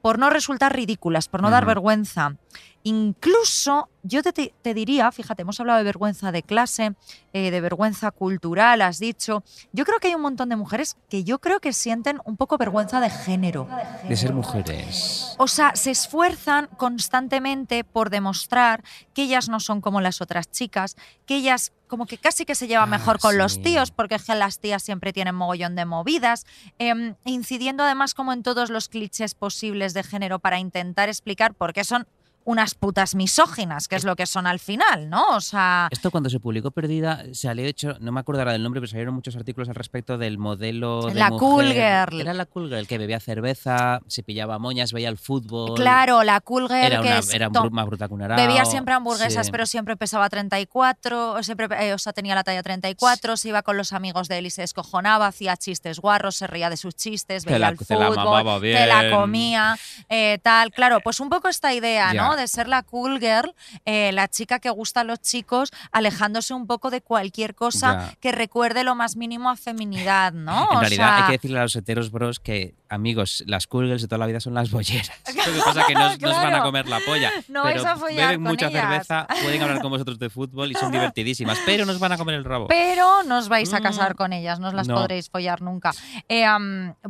por 0.01 0.17
no 0.17 0.29
resultar 0.29 0.73
ridículas, 0.75 1.27
por 1.27 1.41
no 1.41 1.49
dar 1.51 1.65
vergüenza. 1.65 2.35
Incluso 2.83 3.89
yo 4.03 4.23
te, 4.23 4.73
diría, 4.73 5.11
fíjate, 5.11 5.41
hemos 5.41 5.59
hablado 5.59 5.79
de 5.79 5.83
vergüenza 5.83 6.31
de 6.31 6.43
clase, 6.43 6.93
eh, 7.33 7.51
de 7.51 7.61
vergüenza 7.61 8.11
cultural, 8.11 8.81
has 8.81 8.99
dicho. 8.99 9.43
Yo 9.73 9.85
creo 9.85 9.99
que 9.99 10.07
hay 10.07 10.15
un 10.15 10.21
montón 10.21 10.49
de 10.49 10.55
mujeres 10.55 10.95
que 11.09 11.23
yo 11.23 11.39
creo 11.39 11.59
que 11.59 11.73
sienten 11.73 12.19
un 12.23 12.37
poco 12.37 12.57
vergüenza 12.57 13.01
de 13.01 13.09
género. 13.09 13.67
De 14.07 14.15
ser 14.15 14.33
mujeres. 14.33 15.35
O 15.37 15.47
sea, 15.47 15.75
se 15.75 15.91
esfuerzan 15.91 16.67
constantemente 16.77 17.83
por 17.83 18.09
demostrar 18.09 18.83
que 19.13 19.23
ellas 19.23 19.49
no 19.49 19.59
son 19.59 19.81
como 19.81 19.99
las 19.99 20.21
otras 20.21 20.49
chicas, 20.49 20.95
que 21.25 21.35
ellas 21.35 21.73
como 21.87 22.05
que 22.05 22.17
casi 22.17 22.45
que 22.45 22.55
se 22.55 22.67
llevan 22.67 22.93
Ah, 22.93 22.97
mejor 22.97 23.19
con 23.19 23.37
los 23.37 23.61
tíos, 23.61 23.91
porque 23.91 24.15
es 24.15 24.23
que 24.23 24.35
las 24.35 24.59
tías 24.59 24.83
siempre 24.83 25.11
tienen 25.11 25.35
mogollón 25.35 25.75
de 25.75 25.85
movidas, 25.85 26.45
em, 26.77 27.15
incidiendo 27.25 27.83
además 27.83 28.13
como 28.13 28.31
en 28.31 28.43
todos 28.43 28.69
los 28.69 28.89
clichés 28.89 29.33
posibles 29.33 29.93
de 29.93 30.03
género 30.03 30.39
para 30.39 30.59
intentar 30.59 31.09
explicar 31.09 31.55
por 31.55 31.73
qué 31.73 31.83
son 31.83 32.07
unas 32.45 32.73
putas 32.73 33.13
misóginas, 33.15 33.87
que 33.87 33.95
es 33.95 34.03
lo 34.03 34.15
que 34.15 34.25
son 34.25 34.47
al 34.47 34.59
final, 34.59 35.09
¿no? 35.09 35.35
O 35.35 35.41
sea, 35.41 35.87
Esto 35.91 36.09
cuando 36.09 36.29
se 36.29 36.39
publicó 36.39 36.71
Perdida, 36.71 37.23
salió 37.33 37.65
hecho, 37.65 37.95
no 37.99 38.11
me 38.11 38.19
acuerdo 38.21 38.41
ahora 38.41 38.53
del 38.53 38.63
nombre, 38.63 38.81
pero 38.81 38.89
salieron 38.89 39.13
muchos 39.13 39.35
artículos 39.35 39.69
al 39.69 39.75
respecto 39.75 40.17
del 40.17 40.37
modelo 40.37 41.01
de 41.07 41.13
La 41.13 41.29
mujer. 41.29 41.39
cool 41.39 41.65
girl. 41.73 42.21
Era 42.21 42.33
la 42.33 42.45
cool 42.45 42.69
girl, 42.69 42.87
que 42.87 42.97
bebía 42.97 43.19
cerveza, 43.19 43.99
se 44.07 44.23
pillaba 44.23 44.57
moñas, 44.57 44.93
veía 44.93 45.09
el 45.09 45.17
fútbol. 45.17 45.75
claro, 45.75 46.23
la 46.23 46.39
cool 46.41 46.67
girl 46.67 46.81
Era, 46.83 47.01
que 47.01 47.17
es 47.19 47.33
era 47.33 47.49
más 47.49 47.85
bruta 47.85 48.07
que 48.07 48.13
un 48.15 48.21
arao. 48.23 48.37
Bebía 48.37 48.65
siempre 48.65 48.93
hamburguesas, 48.95 49.45
Sí. 49.45 49.51
pero 49.51 49.65
siempre 49.65 49.95
pesaba 49.95 50.27
34, 50.29 51.33
o, 51.33 51.43
siempre, 51.43 51.67
eh, 51.79 51.93
o 51.93 51.97
sea, 51.97 52.13
tenía 52.13 52.35
la 52.35 52.43
talla 52.43 52.63
34, 52.63 53.37
se 53.37 53.49
iba 53.49 53.61
con 53.61 53.77
los 53.77 53.93
amigos 53.93 54.27
de 54.27 54.39
él 54.39 54.45
y 54.47 54.49
se 54.49 54.61
descojonaba, 54.61 55.27
hacía 55.27 55.55
chistes 55.57 55.99
guarros, 55.99 56.35
se 56.35 56.47
reía 56.47 56.69
de 56.69 56.77
sus 56.77 56.95
chistes, 56.95 57.43
Te 57.43 57.49
veía 57.51 57.59
la- 57.59 57.69
el 57.69 57.77
te 57.77 57.93
la 57.95 58.07
fútbol, 58.07 58.15
mamaba 58.15 58.59
te 58.59 58.87
la 58.87 59.01
bien. 59.03 59.13
comía, 59.15 59.77
eh, 60.09 60.39
tal. 60.41 60.71
Claro, 60.71 60.99
pues 61.01 61.19
un 61.19 61.29
poco 61.29 61.47
esta 61.47 61.73
idea, 61.73 62.13
Ya. 62.13 62.21
¿no? 62.23 62.28
De 62.35 62.47
ser 62.47 62.67
la 62.67 62.83
cool 62.83 63.19
girl, 63.19 63.53
eh, 63.85 64.11
la 64.13 64.27
chica 64.27 64.59
que 64.59 64.69
gusta 64.69 65.01
a 65.01 65.03
los 65.03 65.19
chicos, 65.21 65.71
alejándose 65.91 66.53
un 66.53 66.67
poco 66.67 66.89
de 66.89 67.01
cualquier 67.01 67.55
cosa 67.55 67.69
Ya. 68.09 68.15
que 68.19 68.31
recuerde 68.31 68.83
lo 68.83 68.95
más 68.95 69.15
mínimo 69.15 69.49
a 69.49 69.55
feminidad, 69.55 70.33
¿no? 70.33 70.67
En 70.71 70.77
O 70.77 70.81
realidad 70.81 71.15
hay 71.17 71.23
que 71.25 71.31
decirle 71.33 71.59
a 71.59 71.63
los 71.63 71.75
heteros 71.75 72.11
bros 72.11 72.39
que, 72.39 72.75
amigos, 72.89 73.43
las 73.47 73.67
cool 73.67 73.85
girls 73.87 74.01
de 74.01 74.07
toda 74.07 74.19
la 74.19 74.25
vida 74.27 74.39
son 74.39 74.53
las 74.53 74.71
bolleras. 74.71 75.11
Lo 75.49 75.53
que 75.53 75.59
pasa 75.63 75.81
es 75.81 75.87
que 75.87 75.93
no, 75.93 76.07
os 76.07 76.19
van 76.19 76.53
a 76.55 76.63
comer 76.63 76.87
la 76.87 76.99
polla. 77.05 77.31
No 77.47 77.63
pero 77.63 77.75
vais 77.83 77.85
a 77.85 77.95
follar 77.95 78.27
beben 78.29 78.43
con 78.43 78.51
mucha 78.51 78.67
ellas. 78.67 78.81
cerveza, 79.07 79.27
pueden 79.41 79.61
hablar 79.61 79.81
con 79.81 79.91
vosotros 79.91 80.19
de 80.19 80.29
fútbol 80.29 80.71
y 80.71 80.75
son 80.75 80.91
divertidísimas, 80.91 81.57
pero 81.65 81.85
nos 81.85 81.99
van 81.99 82.11
a 82.11 82.17
comer 82.17 82.35
el 82.35 82.43
rabo. 82.45 82.67
Pero 82.67 83.23
no 83.23 83.37
os 83.37 83.49
vais 83.49 83.73
a 83.73 83.79
Mm. 83.79 83.83
casar 83.83 84.15
con 84.15 84.33
ellas, 84.33 84.59
no 84.59 84.67
os 84.67 84.73
las 84.73 84.87
No. 84.87 84.95
podréis 84.95 85.29
follar 85.29 85.61
nunca. 85.61 85.91
Eh, 86.27 86.45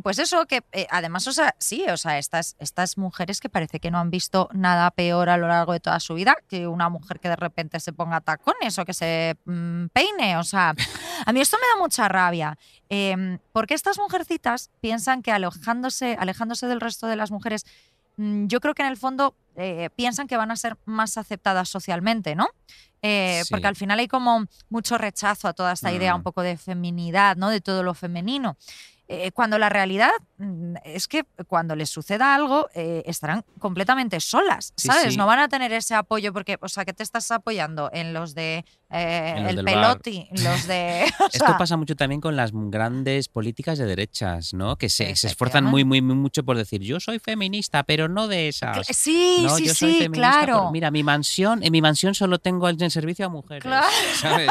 pues 0.02 0.18
eso, 0.18 0.46
que 0.46 0.62
eh, 0.72 0.86
además, 0.90 1.26
o 1.26 1.32
sea, 1.32 1.54
sí, 1.58 1.84
o 1.90 1.96
sea, 1.96 2.18
estas, 2.18 2.56
estas 2.58 2.96
mujeres 2.98 3.40
que 3.40 3.48
parece 3.48 3.80
que 3.80 3.90
no 3.90 3.98
han 3.98 4.10
visto 4.10 4.48
nada 4.52 4.90
peor 4.90 5.09
a 5.12 5.36
lo 5.36 5.48
largo 5.48 5.72
de 5.72 5.80
toda 5.80 5.98
su 6.00 6.14
vida 6.14 6.36
que 6.48 6.66
una 6.66 6.88
mujer 6.88 7.20
que 7.20 7.28
de 7.28 7.36
repente 7.36 7.80
se 7.80 7.92
ponga 7.92 8.20
tacones 8.20 8.78
o 8.78 8.84
que 8.84 8.94
se 8.94 9.36
mm, 9.44 9.86
peine. 9.92 10.36
O 10.36 10.44
sea, 10.44 10.74
a 11.26 11.32
mí 11.32 11.40
esto 11.40 11.56
me 11.56 11.66
da 11.74 11.82
mucha 11.82 12.08
rabia. 12.08 12.56
Eh, 12.88 13.38
porque 13.52 13.74
estas 13.74 13.98
mujercitas 13.98 14.70
piensan 14.80 15.22
que 15.22 15.32
alejándose, 15.32 16.16
alejándose 16.18 16.66
del 16.66 16.80
resto 16.80 17.06
de 17.06 17.16
las 17.16 17.30
mujeres, 17.30 17.64
mm, 18.16 18.46
yo 18.46 18.60
creo 18.60 18.74
que 18.74 18.82
en 18.82 18.88
el 18.88 18.96
fondo 18.96 19.34
eh, 19.56 19.90
piensan 19.96 20.26
que 20.26 20.36
van 20.36 20.50
a 20.50 20.56
ser 20.56 20.76
más 20.84 21.18
aceptadas 21.18 21.68
socialmente, 21.68 22.34
¿no? 22.34 22.48
Eh, 23.02 23.42
Sí. 23.44 23.50
Porque 23.50 23.66
al 23.66 23.76
final 23.76 23.98
hay 23.98 24.08
como 24.08 24.44
mucho 24.68 24.96
rechazo 24.98 25.48
a 25.48 25.52
toda 25.54 25.72
esta 25.72 25.90
idea 25.92 26.12
Mm. 26.14 26.18
un 26.18 26.22
poco 26.22 26.42
de 26.42 26.56
feminidad, 26.56 27.36
¿no? 27.36 27.48
De 27.50 27.60
todo 27.60 27.82
lo 27.82 27.94
femenino. 27.94 28.56
Eh, 29.12 29.32
cuando 29.32 29.58
la 29.58 29.68
realidad 29.68 30.10
mm, 30.38 30.76
es 30.84 31.08
que 31.08 31.24
cuando 31.48 31.74
les 31.74 31.90
suceda 31.90 32.32
algo 32.32 32.68
eh, 32.74 33.02
estarán 33.06 33.44
completamente 33.58 34.20
solas, 34.20 34.72
¿sabes? 34.76 35.14
sí. 35.14 35.16
No 35.18 35.26
van 35.26 35.40
a 35.40 35.48
tener 35.48 35.72
ese 35.72 35.96
apoyo 35.96 36.32
porque, 36.32 36.58
o 36.60 36.68
sea, 36.68 36.84
que 36.84 36.92
te 36.92 37.02
estás 37.02 37.28
apoyando 37.32 37.90
en 37.92 38.12
los 38.14 38.34
de 38.36 38.64
eh, 38.92 39.34
En 39.36 39.42
los 39.44 39.50
el 39.54 39.56
bar. 39.64 39.64
peloti, 39.64 40.28
los 40.30 40.66
de... 40.68 41.04
o 41.20 41.26
Esto 41.32 41.56
pasa 41.58 41.76
mucho 41.76 41.96
también 41.96 42.20
con 42.20 42.36
las 42.36 42.50
grandes 42.54 43.28
políticas 43.28 43.78
de 43.78 43.86
derechas, 43.86 44.54
¿no? 44.54 44.76
Que 44.76 44.88
se, 44.88 45.14
se 45.16 45.26
esfuerzan 45.26 45.64
muy, 45.64 45.84
muy, 45.84 46.00
muy 46.02 46.14
mucho 46.16 46.44
por 46.44 46.56
decir, 46.56 46.80
yo 46.82 47.00
soy 47.00 47.18
feminista, 47.18 47.82
pero 47.82 48.08
no 48.08 48.28
de 48.28 48.46
esas. 48.48 48.86
Sí, 48.88 49.38
No, 49.42 49.56
sí, 49.56 49.64
yo 49.66 49.74
soy 49.74 49.94
sí, 49.94 50.04
por- 50.08 50.12
claro. 50.14 50.70
mira, 50.70 50.90
mi 50.92 51.02
mansión, 51.02 51.62
en 51.64 51.72
mi 51.72 51.82
mansión 51.82 52.14
solo 52.14 52.38
tengo 52.38 52.68
el 52.68 52.80
en 52.80 52.90
servicio 52.90 53.26
a 53.26 53.28
mujeres. 53.28 53.62
Claro. 53.62 53.86
¿Sabes? 54.20 54.50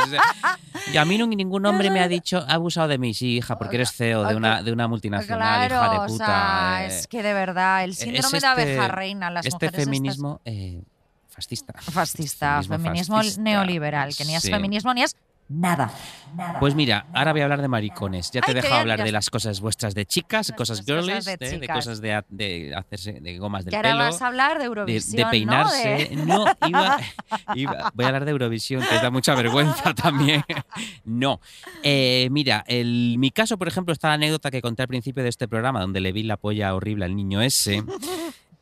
Y 0.93 0.97
a 0.97 1.05
mí 1.05 1.17
ningún 1.17 1.65
hombre 1.65 1.89
me 1.91 1.99
ha 2.01 2.07
dicho, 2.07 2.43
ha 2.47 2.53
abusado 2.55 2.87
de 2.89 2.97
mí, 2.97 3.13
sí, 3.13 3.37
hija, 3.37 3.57
porque 3.57 3.75
eres 3.77 3.91
CEO 3.91 4.23
de 4.25 4.35
una, 4.35 4.48
de 4.63 4.71
una 4.71 4.87
multinacional, 4.87 5.67
Claro, 5.67 5.75
hija 5.85 5.89
de 5.93 5.97
o 5.99 6.05
puta. 6.07 6.25
sea, 6.25 6.83
eh. 6.85 6.87
es 6.87 7.07
que 7.07 7.23
de 7.23 7.33
verdad, 7.33 7.83
el 7.83 7.91
Es 7.91 7.97
síndrome 7.99 8.31
de 8.31 8.37
este- 8.37 8.47
abeja 8.47 8.87
reina, 8.89 9.29
las 9.29 9.45
este 9.45 9.55
mujeres 9.55 9.73
estas- 9.73 9.85
feminismo 9.85 10.41
eh, 10.45 10.81
fascista. 11.27 11.73
fascista, 11.79 12.47
Feminismo 12.61 12.77
feminismo, 12.77 13.15
fascista. 13.17 13.41
neoliberal, 13.41 14.15
que 14.15 14.25
ni 14.25 14.35
es 14.35 14.43
Sí. 14.43 14.51
feminismo 14.51 14.93
ni 14.93 15.03
es 15.03 15.15
nada. 15.49 15.91
nada. 16.35 16.59
Pues 16.59 16.75
mira, 16.75 17.07
ahora 17.13 17.31
voy 17.31 17.41
a 17.41 17.43
hablar 17.45 17.61
de 17.61 17.67
maricones. 17.67 18.31
Ya 18.31 18.41
te 18.41 18.51
Ay, 18.51 18.51
he 18.51 18.55
qué 18.55 18.61
dejado 18.61 18.75
bien, 18.75 18.81
hablar 18.81 18.97
ya 18.99 19.03
de 19.05 19.11
las 19.11 19.29
cosas 19.29 19.59
vuestras 19.59 19.93
de 19.95 20.05
chicas, 20.05 20.53
cosas 20.55 20.83
girlies, 20.85 21.25
de 21.25 21.37
de, 21.37 21.49
de 21.49 21.59
chicas. 21.59 21.75
cosas 21.75 22.01
de, 22.01 22.23
de 22.29 22.73
hacerse 22.75 23.13
de 23.19 23.37
gomas 23.39 23.65
del 23.65 23.71
que 23.71 23.77
ahora 23.77 23.91
pelo. 23.91 24.03
vas 24.03 24.21
a 24.21 24.27
hablar 24.27 24.59
de 24.59 24.65
Eurovisión, 24.65 25.15
de 25.17 25.23
¿no? 25.23 25.29
peinarse. 25.31 26.09
No, 26.15 26.45
iba, 26.67 26.97
iba- 27.55 27.91
voy 27.93 28.05
a 28.05 28.07
hablar 28.07 28.25
de 28.25 28.31
Eurovisión, 28.31 28.83
que 28.87 28.95
da 28.95 29.09
mucha 29.09 29.33
vergüenza 29.35 29.93
también. 29.95 30.43
No. 31.03 31.41
Eh, 31.83 32.27
mira, 32.31 32.63
el, 32.67 33.15
mi 33.17 33.31
caso, 33.31 33.57
por 33.57 33.67
ejemplo, 33.67 33.91
está 33.91 34.07
la 34.09 34.13
anécdota 34.15 34.51
que 34.51 34.61
conté 34.61 34.83
al 34.83 34.87
principio 34.87 35.23
de 35.23 35.29
este 35.29 35.47
programa, 35.47 35.81
donde 35.81 35.99
le 35.99 36.11
vi 36.11 36.23
la 36.23 36.37
polla 36.37 36.73
horrible 36.75 37.05
al 37.05 37.15
niño 37.15 37.41
ese. 37.41 37.83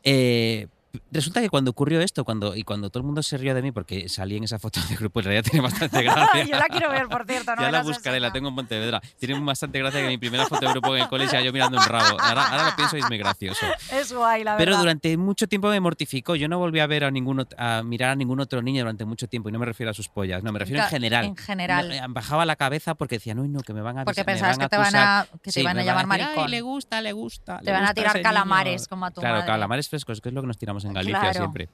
Eh, 0.04 0.68
resulta 1.10 1.40
que 1.40 1.48
cuando 1.50 1.70
ocurrió 1.70 2.00
esto, 2.00 2.24
cuando, 2.24 2.56
y 2.56 2.62
cuando 2.62 2.90
todo 2.90 3.00
el 3.00 3.06
mundo 3.06 3.22
se 3.22 3.36
rió 3.38 3.54
de 3.54 3.62
mí 3.62 3.72
porque 3.72 4.08
salí 4.08 4.36
en 4.36 4.44
esa 4.44 4.58
foto 4.58 4.80
de 4.88 4.96
grupo, 4.96 5.20
en 5.20 5.24
realidad 5.26 5.44
tiene 5.50 5.62
bastante 5.62 6.02
gracia. 6.02 6.44
Yo 6.48 6.56
la 6.56 6.66
quiero 6.66 6.90
ver, 6.90 7.08
por 7.08 7.26
cierto. 7.26 7.54
No 7.56 7.62
Ya 7.62 7.70
la 7.70 7.82
buscaré, 7.82 8.20
la 8.20 8.32
tengo 8.32 8.48
en 8.48 8.54
Pontevedra. 8.56 9.00
Tiene 9.18 9.38
bastante 9.40 9.78
gracia 9.78 10.00
que 10.00 10.08
mi 10.08 10.18
primera 10.18 10.46
foto 10.46 10.64
de 10.66 10.72
grupo 10.72 10.94
en 10.96 11.02
el 11.02 11.08
cole 11.08 11.28
sea 11.28 11.40
yo 11.42 11.52
mirando 11.52 11.78
un 11.78 11.84
rabo. 11.84 12.18
Ahora, 12.20 12.44
ahora 12.48 12.70
lo 12.70 12.76
pienso 12.76 12.96
y 12.96 13.00
es 13.00 13.08
muy 13.08 13.18
gracioso. 13.18 13.66
Es 13.92 14.12
guay, 14.12 14.44
la 14.44 14.56
Pero 14.56 14.70
verdad. 14.70 14.80
durante 14.80 15.16
mucho 15.16 15.46
tiempo 15.46 15.68
me 15.68 15.80
mortificó. 15.80 16.36
Yo 16.36 16.48
no 16.48 16.58
volví 16.58 16.80
a 16.80 16.86
ver 16.86 17.04
a 17.04 17.10
ningún 17.10 17.38
ot- 17.38 17.54
a 17.58 17.82
mirar 17.82 18.10
a 18.10 18.16
ningún 18.16 18.40
otro 18.40 18.62
niño 18.62 18.80
durante 18.82 19.04
mucho 19.04 19.28
tiempo 19.28 19.48
y 19.48 19.52
no 19.52 19.58
me 19.58 19.66
refiero 19.66 19.90
a 19.90 19.94
sus 19.94 20.08
pollas, 20.08 20.42
no 20.42 20.52
me 20.52 20.58
refiero 20.58 20.82
en 20.82 20.88
general. 20.88 21.24
en 21.26 21.36
general. 21.36 21.88
No, 21.88 21.94
eh, 21.94 22.00
bajaba 22.08 22.46
la 22.46 22.56
cabeza 22.56 22.94
porque 22.94 23.16
decían, 23.16 23.38
uy, 23.38 23.48
no, 23.48 23.60
que 23.60 23.72
me 23.72 23.80
van 23.82 23.98
a 23.98 24.04
Porque 24.04 24.24
pensabas 24.24 24.58
que 24.58 24.68
te 24.68 24.76
van 24.76 24.86
acusar". 24.94 25.06
a, 25.06 25.26
que 25.38 25.38
te 25.50 25.52
Sí, 25.52 25.60
iban 25.60 25.78
a 25.78 25.82
llamar 25.82 26.06
maricón. 26.06 26.44
"Ay, 26.44 26.50
le 26.50 26.60
gusta, 26.60 27.00
le 27.00 27.12
gusta. 27.12 27.58
Te 27.58 27.66
le 27.66 27.72
van 27.72 27.82
a 27.82 27.86
gusta 27.88 27.94
tirar 27.94 28.16
ese 28.16 28.22
calamares 28.22 28.80
niño". 28.82 28.88
como 28.88 29.06
a 29.06 29.10
tu 29.10 29.20
Claro, 29.20 29.36
madre. 29.36 29.46
calamares 29.46 29.88
frescos, 29.88 30.20
que 30.20 30.28
es 30.28 30.34
lo 30.34 30.40
que 30.40 30.46
nos 30.46 30.58
tiramos 30.58 30.77
en 30.84 30.92
Galicia 30.92 31.20
Claro. 31.20 31.38
siempre. 31.38 31.68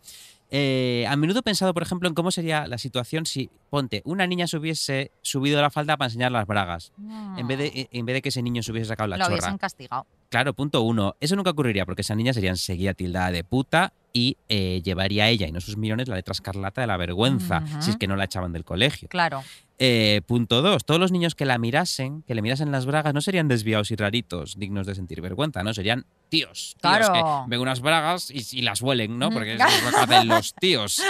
Eh, 0.50 1.05
a 1.09 1.16
menudo 1.16 1.40
he 1.40 1.42
pensado, 1.42 1.74
por 1.74 1.82
ejemplo, 1.82 2.09
en 2.09 2.14
cómo 2.14 2.30
sería 2.30 2.66
la 2.68 2.78
situación 2.78 3.26
si, 3.26 3.50
ponte, 3.70 4.02
una 4.05 4.26
niña 4.26 4.46
se 4.46 4.57
hubiese 4.57 5.11
subido 5.22 5.61
la 5.61 5.70
falda 5.70 5.96
para 5.96 6.07
enseñar 6.07 6.30
las 6.30 6.46
bragas. 6.46 6.92
En, 7.36 7.46
vez 7.48 7.59
de, 7.59 7.88
en 7.90 8.07
vez 8.07 8.14
de 8.14 8.22
que 8.22 8.28
ese 8.28 8.42
niño 8.42 8.62
se 8.62 8.70
hubiese 8.70 8.86
sacado 8.88 9.09
la 9.09 9.16
Lo 9.16 9.24
chorra. 9.24 9.34
hubiesen 9.36 9.59
castigado. 9.59 10.07
Claro, 10.35 10.53
punto 10.53 10.82
uno. 10.82 11.14
Eso 11.20 11.37
nunca 11.37 11.51
ocurriría 11.51 11.87
porque 11.87 12.03
esa 12.03 12.16
niña 12.16 12.32
sería 12.32 12.51
enseguida 12.51 12.93
tildada 12.93 13.30
de 13.30 13.45
puta 13.45 13.93
y 14.12 14.37
eh, 14.49 14.82
llevaría 14.82 15.26
a 15.26 15.28
ella 15.28 15.47
y 15.47 15.53
no 15.53 15.61
sus 15.61 15.76
millones 15.76 16.09
la 16.09 16.16
letra 16.16 16.32
escarlata 16.32 16.80
de 16.80 16.89
la 16.89 16.97
vergüenza, 16.97 17.62
si 17.78 17.91
es 17.91 17.97
que 17.97 18.09
no 18.09 18.16
la 18.16 18.24
echaban 18.24 18.53
del 18.53 18.64
colegio. 18.64 19.07
Claro. 19.09 19.45
Eh, 19.78 20.22
punto 20.26 20.61
dos. 20.61 20.85
Todos 20.85 20.99
los 20.99 21.12
niños 21.12 21.37
que 21.37 21.45
la 21.45 21.57
mirasen, 21.59 22.22
que 22.22 22.35
le 22.35 22.43
mirasen 22.43 22.72
las 22.72 22.85
bragas, 22.85 23.14
no 23.14 23.20
serían 23.20 23.47
desviados 23.47 23.93
y 23.93 23.95
raritos, 23.95 24.59
dignos 24.59 24.89
de 24.89 24.97
sentir 24.97 25.20
vergüenza, 25.20 25.62
¿no? 25.62 25.72
Serían 25.72 26.05
tíos. 26.30 26.74
tíos 26.80 26.80
Claro. 26.80 27.12
que 27.12 27.51
ven 27.51 27.61
unas 27.61 27.80
bragas 27.80 28.28
y, 28.32 28.59
y 28.59 28.62
las 28.62 28.82
huelen, 28.82 29.16
¿no? 29.20 29.30
Mm. 29.30 29.35
Porque 29.35 29.53
es 29.55 29.61
lo 29.61 30.07
que 30.09 30.24
los 30.24 30.53
tíos. 30.55 31.01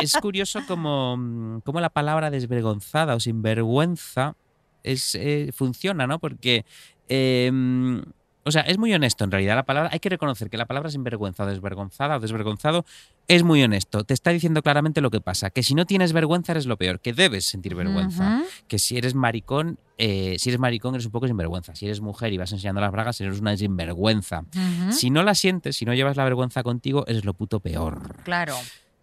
Es 0.00 0.12
curioso 0.18 0.60
como, 0.68 1.60
como 1.64 1.80
la 1.80 1.90
palabra 1.90 2.30
desvergonzada 2.30 3.16
o 3.16 3.18
sinvergüenza 3.20 4.36
es, 4.84 5.16
eh, 5.16 5.50
funciona, 5.52 6.06
¿no? 6.06 6.20
Porque. 6.20 6.64
eh, 7.08 7.50
o 8.44 8.50
sea, 8.50 8.62
es 8.62 8.78
muy 8.78 8.92
honesto 8.92 9.24
en 9.24 9.30
realidad 9.30 9.56
la 9.56 9.64
palabra. 9.64 9.90
Hay 9.92 10.00
que 10.00 10.08
reconocer 10.08 10.50
que 10.50 10.56
la 10.56 10.66
palabra 10.66 10.90
sinvergüenza 10.90 11.44
o 11.44 11.46
desvergonzada 11.46 12.16
o 12.16 12.20
desvergonzado 12.20 12.84
es 13.26 13.42
muy 13.42 13.62
honesto. 13.62 14.04
Te 14.04 14.12
está 14.12 14.30
diciendo 14.30 14.62
claramente 14.62 15.00
lo 15.00 15.10
que 15.10 15.20
pasa. 15.20 15.50
Que 15.50 15.62
si 15.62 15.74
no 15.74 15.86
tienes 15.86 16.12
vergüenza 16.12 16.52
eres 16.52 16.66
lo 16.66 16.76
peor. 16.76 17.00
Que 17.00 17.14
debes 17.14 17.46
sentir 17.46 17.74
vergüenza. 17.74 18.42
Que 18.68 18.78
si 18.78 18.98
eres 18.98 19.14
maricón, 19.14 19.78
eh, 19.96 20.36
si 20.38 20.50
eres 20.50 20.60
maricón 20.60 20.94
eres 20.94 21.06
un 21.06 21.12
poco 21.12 21.26
sinvergüenza. 21.26 21.74
Si 21.74 21.86
eres 21.86 22.00
mujer 22.00 22.32
y 22.32 22.38
vas 22.38 22.52
enseñando 22.52 22.80
las 22.82 22.92
bragas, 22.92 23.20
eres 23.20 23.40
una 23.40 23.56
sinvergüenza. 23.56 24.44
Si 24.90 25.10
no 25.10 25.22
la 25.22 25.34
sientes, 25.34 25.76
si 25.76 25.86
no 25.86 25.94
llevas 25.94 26.16
la 26.16 26.24
vergüenza 26.24 26.62
contigo, 26.62 27.04
eres 27.06 27.24
lo 27.24 27.32
puto 27.32 27.60
peor. 27.60 28.22
Claro. 28.24 28.54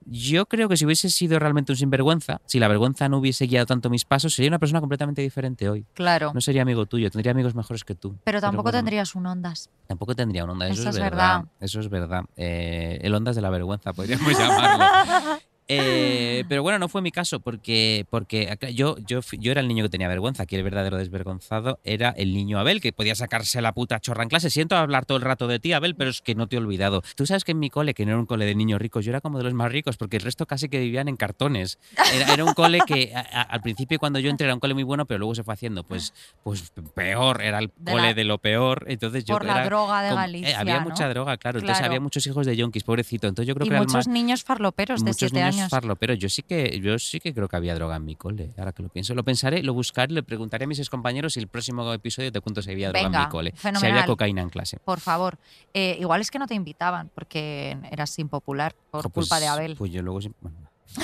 Yo 0.05 0.45
creo 0.47 0.67
que 0.67 0.77
si 0.77 0.85
hubiese 0.85 1.09
sido 1.09 1.37
realmente 1.39 1.71
un 1.71 1.77
sinvergüenza, 1.77 2.41
si 2.45 2.59
la 2.59 2.67
vergüenza 2.67 3.07
no 3.09 3.17
hubiese 3.19 3.45
guiado 3.47 3.65
tanto 3.65 3.89
mis 3.89 4.03
pasos, 4.05 4.33
sería 4.33 4.49
una 4.49 4.59
persona 4.59 4.79
completamente 4.79 5.21
diferente 5.21 5.69
hoy. 5.69 5.85
Claro. 5.93 6.31
No 6.33 6.41
sería 6.41 6.63
amigo 6.63 6.85
tuyo, 6.85 7.09
tendría 7.11 7.31
amigos 7.31 7.55
mejores 7.55 7.83
que 7.83 7.95
tú. 7.95 8.15
Pero 8.23 8.41
tampoco 8.41 8.63
bueno, 8.63 8.79
tendrías 8.79 9.15
un 9.15 9.25
Ondas. 9.27 9.69
Tampoco 9.87 10.15
tendría 10.15 10.43
un 10.43 10.51
Ondas, 10.51 10.71
eso, 10.71 10.81
Eso 10.81 10.89
es 10.89 10.95
es 10.95 11.01
verdad. 11.01 11.37
verdad. 11.37 11.51
Eso 11.59 11.79
es 11.79 11.89
verdad. 11.89 12.23
Eh, 12.35 12.99
el 13.01 13.13
Ondas 13.13 13.35
de 13.35 13.41
la 13.41 13.49
vergüenza, 13.49 13.93
podríamos 13.93 14.27
llamarlo. 14.39 15.40
Eh, 15.79 16.43
pero 16.49 16.63
bueno, 16.63 16.79
no 16.79 16.87
fue 16.89 17.01
mi 17.01 17.11
caso, 17.11 17.39
porque, 17.39 18.05
porque 18.09 18.57
yo, 18.73 18.97
yo, 19.07 19.21
yo 19.39 19.51
era 19.51 19.61
el 19.61 19.67
niño 19.67 19.83
que 19.83 19.89
tenía 19.89 20.07
vergüenza. 20.07 20.43
Aquí 20.43 20.55
el 20.55 20.63
verdadero 20.63 20.97
desvergonzado 20.97 21.79
era 21.83 22.09
el 22.09 22.33
niño 22.33 22.59
Abel, 22.59 22.81
que 22.81 22.91
podía 22.93 23.15
sacarse 23.15 23.61
la 23.61 23.73
puta 23.73 23.99
chorra 23.99 24.23
en 24.23 24.29
clase. 24.29 24.49
Siento 24.49 24.75
hablar 24.75 25.05
todo 25.05 25.17
el 25.17 25.23
rato 25.23 25.47
de 25.47 25.59
ti, 25.59 25.73
Abel, 25.73 25.95
pero 25.95 26.09
es 26.09 26.21
que 26.21 26.35
no 26.35 26.47
te 26.47 26.55
he 26.55 26.59
olvidado. 26.59 27.01
Tú 27.15 27.25
sabes 27.25 27.43
que 27.43 27.51
en 27.51 27.59
mi 27.59 27.69
cole, 27.69 27.93
que 27.93 28.05
no 28.05 28.11
era 28.11 28.19
un 28.19 28.25
cole 28.25 28.45
de 28.45 28.55
niños 28.55 28.81
ricos, 28.81 29.05
yo 29.05 29.11
era 29.11 29.21
como 29.21 29.37
de 29.37 29.43
los 29.45 29.53
más 29.53 29.71
ricos, 29.71 29.97
porque 29.97 30.17
el 30.17 30.23
resto 30.23 30.45
casi 30.45 30.67
que 30.69 30.79
vivían 30.79 31.07
en 31.07 31.15
cartones. 31.17 31.77
Era, 32.13 32.33
era 32.33 32.43
un 32.43 32.53
cole 32.53 32.79
que 32.85 33.13
a- 33.15 33.19
a- 33.19 33.41
al 33.43 33.61
principio 33.61 33.99
cuando 33.99 34.19
yo 34.19 34.29
entré 34.29 34.45
era 34.45 34.53
un 34.53 34.59
cole 34.59 34.73
muy 34.73 34.83
bueno, 34.83 35.05
pero 35.05 35.19
luego 35.19 35.35
se 35.35 35.43
fue 35.43 35.53
haciendo 35.53 35.83
pues, 35.83 36.13
pues 36.43 36.71
peor, 36.93 37.41
era 37.41 37.59
el 37.59 37.71
De 37.77 37.91
cole 37.91 38.03
la- 38.09 38.13
de 38.13 38.23
lo 38.23 38.37
peor. 38.37 38.85
Entonces 38.87 39.23
yo 39.25 39.35
Por 39.35 39.45
la 39.45 39.63
droga 39.65 40.01
de 40.03 40.09
como- 40.09 40.19
eh, 40.21 40.23
Galicia. 40.23 40.59
había 40.59 40.79
¿no? 40.79 40.89
mucha 40.89 41.07
droga, 41.09 41.37
claro. 41.37 41.59
Entonces 41.59 41.83
había 41.85 41.99
muchos 41.99 42.25
hijos 42.27 42.45
de 42.45 42.55
yonkis, 42.55 42.83
pobrecito. 42.83 43.27
Entonces 43.27 43.47
yo 43.47 43.55
creo 43.55 43.67
Y 43.67 43.69
que 43.69 43.77
muchos 43.77 43.93
más- 43.93 44.07
niños 44.07 44.43
farloperos 44.43 45.01
de 45.01 45.11
muchos 45.11 45.29
7 45.31 45.35
niños 45.51 45.60
años. 45.61 45.71
farloperos. 45.71 46.17
Yo 46.19 46.29
sí 46.29 46.43
que 46.43 46.79
yo 46.79 46.97
sí 46.99 47.19
que 47.19 47.33
creo 47.33 47.47
que 47.47 47.55
había 47.55 47.73
droga 47.75 47.95
en 47.95 48.05
mi 48.05 48.15
cole. 48.15 48.51
Ahora 48.57 48.71
que 48.71 48.83
lo 48.83 48.89
pienso, 48.89 49.15
lo 49.15 49.23
pensaré, 49.23 49.63
lo 49.63 49.73
buscaré, 49.73 50.13
le 50.13 50.23
preguntaré 50.23 50.65
a 50.65 50.67
mis 50.67 50.89
compañeros 50.89 51.37
y 51.37 51.39
el 51.39 51.47
próximo 51.47 51.91
episodio 51.93 52.31
te 52.31 52.41
cuento 52.41 52.61
si 52.61 52.71
había 52.71 52.89
droga 52.89 53.05
en 53.05 53.11
mi 53.11 53.29
cole, 53.29 53.51
si 53.51 53.57
fenomenal. 53.57 53.91
había 53.91 54.05
cocaína 54.05 54.41
en 54.41 54.49
clase. 54.49 54.77
Por 54.83 54.99
favor. 54.99 55.37
Eh, 55.73 55.97
igual 55.99 56.21
es 56.21 56.31
que 56.31 56.39
no 56.39 56.47
te 56.47 56.55
invitaban 56.55 57.09
porque 57.13 57.77
eras 57.91 58.17
impopular 58.19 58.75
por 58.91 59.09
pues- 59.11 59.27
culpa 59.27 59.39
de 59.39 59.47
Abel. 59.47 59.75
Pues 59.75 59.91
yo 59.91 60.01
luego 60.01 60.19
bueno, 60.41 60.57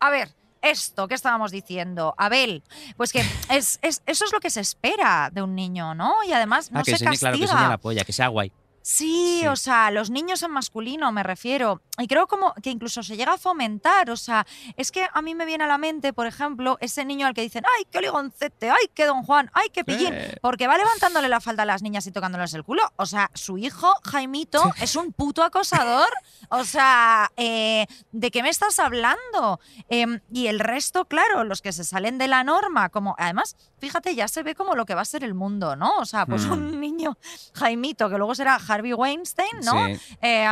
A 0.00 0.10
ver, 0.10 0.30
esto 0.62 1.08
que 1.08 1.14
estábamos 1.14 1.50
diciendo, 1.50 2.14
Abel, 2.16 2.62
pues 2.96 3.12
que 3.12 3.20
es, 3.50 3.78
es- 3.82 4.02
eso 4.06 4.24
es 4.24 4.32
lo 4.32 4.40
que 4.40 4.50
se 4.50 4.60
espera 4.60 5.30
de 5.32 5.42
un 5.42 5.54
niño, 5.54 5.94
¿no? 5.94 6.14
Y 6.26 6.32
además 6.32 6.70
no 6.72 6.80
ah, 6.80 6.82
que 6.82 6.92
se 6.96 7.04
enseñe, 7.04 7.10
castiga. 7.10 7.30
claro, 7.30 7.38
que 7.38 7.44
enseñe 7.44 7.68
la 7.68 7.78
polla, 7.78 8.04
que 8.04 8.12
sea 8.12 8.28
guay. 8.28 8.52
Sí, 8.86 9.38
Sí. 9.40 9.46
o 9.46 9.56
sea, 9.56 9.90
los 9.90 10.10
niños 10.10 10.42
en 10.42 10.50
masculino 10.50 11.10
me 11.10 11.22
refiero. 11.22 11.80
Y 11.98 12.06
creo 12.06 12.26
como 12.26 12.52
que 12.62 12.68
incluso 12.70 13.02
se 13.02 13.16
llega 13.16 13.32
a 13.34 13.38
fomentar. 13.38 14.10
O 14.10 14.16
sea, 14.16 14.46
es 14.76 14.90
que 14.92 15.06
a 15.10 15.22
mí 15.22 15.34
me 15.34 15.46
viene 15.46 15.64
a 15.64 15.66
la 15.66 15.78
mente, 15.78 16.12
por 16.12 16.26
ejemplo, 16.26 16.76
ese 16.80 17.04
niño 17.06 17.26
al 17.26 17.32
que 17.32 17.40
dicen, 17.40 17.64
¡ay, 17.78 17.86
qué 17.90 18.02
ligoncete! 18.02 18.68
¡ay, 18.70 18.90
qué 18.92 19.06
don 19.06 19.22
Juan! 19.22 19.50
¡ay, 19.54 19.68
qué 19.72 19.84
pillín! 19.84 20.12
Porque 20.42 20.66
va 20.66 20.76
levantándole 20.76 21.28
la 21.28 21.40
falda 21.40 21.62
a 21.62 21.66
las 21.66 21.80
niñas 21.82 22.06
y 22.06 22.12
tocándoles 22.12 22.52
el 22.52 22.62
culo. 22.62 22.82
O 22.96 23.06
sea, 23.06 23.30
su 23.32 23.56
hijo, 23.56 23.90
Jaimito, 24.04 24.62
es 24.82 24.96
un 24.96 25.12
puto 25.14 25.42
acosador. 25.42 26.10
O 26.50 26.64
sea, 26.64 27.30
eh, 27.38 27.86
¿de 28.12 28.30
qué 28.30 28.42
me 28.42 28.50
estás 28.50 28.78
hablando? 28.80 29.60
Em, 29.88 30.20
y 30.30 30.48
el 30.48 30.60
resto, 30.60 31.06
claro, 31.06 31.44
los 31.44 31.62
que 31.62 31.72
se 31.72 31.84
salen 31.84 32.18
de 32.18 32.28
la 32.28 32.44
norma, 32.44 32.90
como 32.90 33.14
además, 33.18 33.56
fíjate, 33.78 34.14
ya 34.14 34.28
se 34.28 34.42
ve 34.42 34.54
como 34.54 34.74
lo 34.74 34.84
que 34.84 34.94
va 34.94 35.00
a 35.00 35.06
ser 35.06 35.24
el 35.24 35.32
mundo, 35.34 35.74
¿no? 35.74 35.92
O 35.98 36.04
sea, 36.04 36.26
pues 36.26 36.44
Hmm. 36.44 36.52
un 36.52 36.80
niño 36.80 37.16
Jaimito, 37.54 38.10
que 38.10 38.18
luego 38.18 38.34
será 38.34 38.58
Harvey 38.74 38.92
Weinstein, 38.92 39.60
¿no? 39.64 39.86
Sí. 39.86 40.00
Eh, 40.22 40.46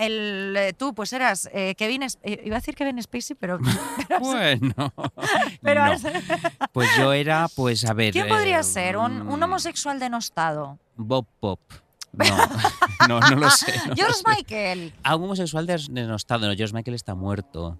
el, 0.00 0.54
eh, 0.56 0.72
tú, 0.74 0.94
pues 0.94 1.12
eras 1.12 1.48
eh, 1.52 1.74
Kevin, 1.76 2.02
eh, 2.02 2.42
iba 2.44 2.56
a 2.56 2.60
decir 2.60 2.74
Kevin 2.74 3.02
Spacey, 3.02 3.36
pero, 3.38 3.58
pero- 4.08 4.20
Bueno, 4.20 4.74
pero 5.62 5.86
no. 5.86 5.96
pues 6.72 6.88
yo 6.98 7.12
era, 7.12 7.48
pues 7.54 7.84
a 7.84 7.94
ver. 7.94 8.12
¿quién 8.12 8.28
podría 8.28 8.62
ser? 8.62 8.96
Un, 8.96 9.22
un 9.28 9.40
mm, 9.40 9.42
homosexual 9.42 9.98
denostado. 9.98 10.78
Bob 10.96 11.26
Pop. 11.40 11.60
No, 12.12 12.24
no, 13.08 13.20
no 13.20 13.36
lo 13.36 13.50
sé. 13.50 13.72
no 13.84 13.88
lo 13.90 13.94
George 13.94 14.14
sé. 14.14 14.22
Michael. 14.26 14.92
A 15.02 15.14
un 15.16 15.24
homosexual 15.24 15.66
denostado, 15.66 16.48
no, 16.48 16.54
George 16.56 16.74
Michael 16.74 16.94
está 16.94 17.14
muerto. 17.14 17.78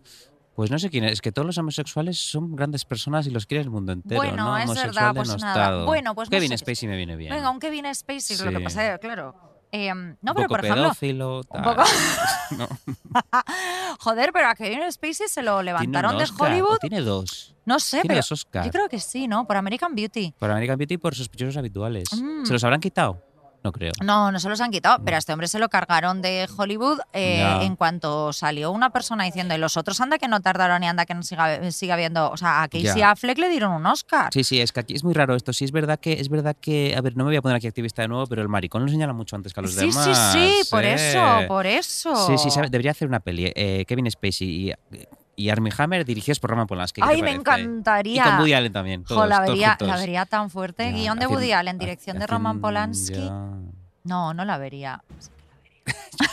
Pues 0.54 0.70
no 0.72 0.78
sé 0.80 0.90
quién 0.90 1.04
es, 1.04 1.12
es 1.12 1.20
que 1.20 1.30
todos 1.30 1.46
los 1.46 1.56
homosexuales 1.56 2.18
son 2.18 2.56
grandes 2.56 2.84
personas 2.84 3.26
y 3.28 3.30
los 3.30 3.46
quiere 3.46 3.62
el 3.62 3.70
mundo 3.70 3.92
entero, 3.92 4.20
Bueno, 4.20 4.36
¿no? 4.44 4.58
es 4.58 4.64
Homosexual 4.64 5.14
verdad, 5.14 5.14
pues 5.14 5.40
nada. 5.40 5.84
Bueno, 5.84 6.14
pues 6.16 6.28
no 6.28 6.30
Kevin 6.36 6.50
sé. 6.50 6.58
Spacey 6.58 6.88
me 6.88 6.96
viene 6.96 7.14
bien. 7.14 7.32
Venga, 7.32 7.48
un 7.50 7.60
Kevin 7.60 7.92
Spacey, 7.94 8.36
lo 8.44 8.50
que 8.58 8.60
pasa, 8.64 8.94
es, 8.94 8.98
claro. 8.98 9.36
Eh, 9.70 9.92
no, 9.94 10.00
un 10.02 10.16
pero 10.22 10.34
poco 10.34 10.48
por 10.48 10.64
ejemplo, 10.64 10.82
pedófilo, 10.84 11.36
un 11.38 11.42
tal. 11.44 11.62
poco- 11.62 11.84
No. 12.56 12.68
joder, 14.00 14.30
pero 14.32 14.48
a 14.48 14.54
Kevin 14.54 14.90
Spacey 14.90 15.28
se 15.28 15.42
lo 15.42 15.58
un 15.58 15.64
levantaron 15.66 16.16
de 16.16 16.24
Oscar, 16.24 16.50
Hollywood. 16.52 16.78
Tiene 16.78 17.00
dos. 17.02 17.54
No 17.66 17.78
sé, 17.78 17.98
Tiene 18.00 18.08
pero 18.14 18.18
dos 18.20 18.32
Oscar. 18.32 18.64
yo 18.64 18.70
creo 18.70 18.88
que 18.88 18.98
sí, 18.98 19.28
¿no? 19.28 19.46
Por 19.46 19.56
American 19.56 19.94
Beauty. 19.94 20.32
Por 20.38 20.50
American 20.50 20.78
Beauty 20.78 20.94
y 20.94 20.98
por 20.98 21.14
sospechosos 21.14 21.56
habituales. 21.58 22.08
Mm. 22.14 22.44
¿Se 22.46 22.52
los 22.54 22.64
habrán 22.64 22.80
quitado? 22.80 23.22
No 23.64 23.72
creo. 23.72 23.92
No, 24.04 24.30
no 24.30 24.38
se 24.38 24.48
los 24.48 24.60
han 24.60 24.70
quitado, 24.70 24.98
pero 25.04 25.16
a 25.16 25.18
este 25.18 25.32
hombre 25.32 25.48
se 25.48 25.58
lo 25.58 25.68
cargaron 25.68 26.22
de 26.22 26.48
Hollywood 26.56 27.00
eh, 27.12 27.42
en 27.62 27.74
cuanto 27.76 28.32
salió 28.32 28.70
una 28.70 28.90
persona 28.90 29.24
diciendo, 29.24 29.54
y 29.54 29.58
los 29.58 29.76
otros 29.76 30.00
anda 30.00 30.16
que 30.18 30.28
no 30.28 30.40
tardaron 30.40 30.82
y 30.84 30.86
anda 30.86 31.04
que 31.06 31.14
no 31.14 31.22
siga, 31.22 31.70
siga 31.72 31.94
habiendo. 31.94 32.30
O 32.30 32.36
sea, 32.36 32.62
a 32.62 32.68
Casey 32.68 32.94
Ya. 32.96 33.10
Affleck 33.10 33.36
le 33.38 33.48
dieron 33.48 33.72
un 33.72 33.84
Oscar. 33.86 34.30
Sí, 34.32 34.44
sí, 34.44 34.60
es 34.60 34.70
que 34.72 34.80
aquí 34.80 34.94
es 34.94 35.02
muy 35.02 35.12
raro 35.12 35.34
esto. 35.34 35.52
Sí, 35.52 35.64
es 35.64 35.72
verdad 35.72 35.98
que, 35.98 36.14
es 36.14 36.28
verdad 36.28 36.56
que, 36.60 36.94
a 36.96 37.00
ver, 37.00 37.16
no 37.16 37.24
me 37.24 37.30
voy 37.30 37.36
a 37.36 37.42
poner 37.42 37.56
aquí 37.56 37.66
activista 37.66 38.02
de 38.02 38.08
nuevo, 38.08 38.26
pero 38.26 38.42
el 38.42 38.48
maricón 38.48 38.82
lo 38.84 38.88
señala 38.88 39.12
mucho 39.12 39.34
antes 39.36 39.52
que 39.52 39.60
a 39.60 39.62
los 39.64 39.72
sí, 39.74 39.86
demás. 39.86 40.32
sí, 40.32 40.38
sí, 40.62 40.70
por 40.70 40.84
¿eh? 40.84 40.94
eso, 40.94 41.48
por 41.48 41.66
eso. 41.66 42.26
Sí, 42.28 42.38
sí, 42.38 42.50
sabe- 42.50 42.68
debería 42.70 42.92
hacer 42.92 43.08
una 43.08 43.20
peli. 43.20 43.52
eh, 43.54 43.84
Kevin 43.88 44.10
Spacey 44.10 44.68
y, 44.68 44.72
y 45.38 45.50
Armie 45.50 45.72
Hammer 45.78 46.04
dirigidos 46.04 46.40
por 46.40 46.50
Roman 46.50 46.66
Polanski. 46.66 47.00
¿qué 47.00 47.06
te 47.08 47.14
Ay, 47.14 47.22
me 47.22 47.30
encantaría. 47.32 48.22
Y 48.22 48.24
con 48.28 48.38
Woody 48.40 48.52
Allen 48.54 48.72
también. 48.72 49.04
Todos, 49.04 49.22
Jo, 49.22 49.26
la 49.28 49.36
todos 49.36 49.48
vería, 49.50 49.76
la 49.80 49.96
vería 49.96 50.26
tan 50.26 50.50
fuerte. 50.50 50.90
Ya, 50.90 50.96
Guión 50.96 51.18
de 51.18 51.26
hacen- 51.26 51.34
Woody 51.36 51.52
Allen, 51.52 51.78
dirección 51.78 52.18
de 52.18 52.26
Roman 52.26 52.60
Polanski. 52.60 53.14
ya. 53.24 53.48
No, 54.04 54.34
no 54.34 54.44
la 54.44 54.58
vería. 54.58 55.02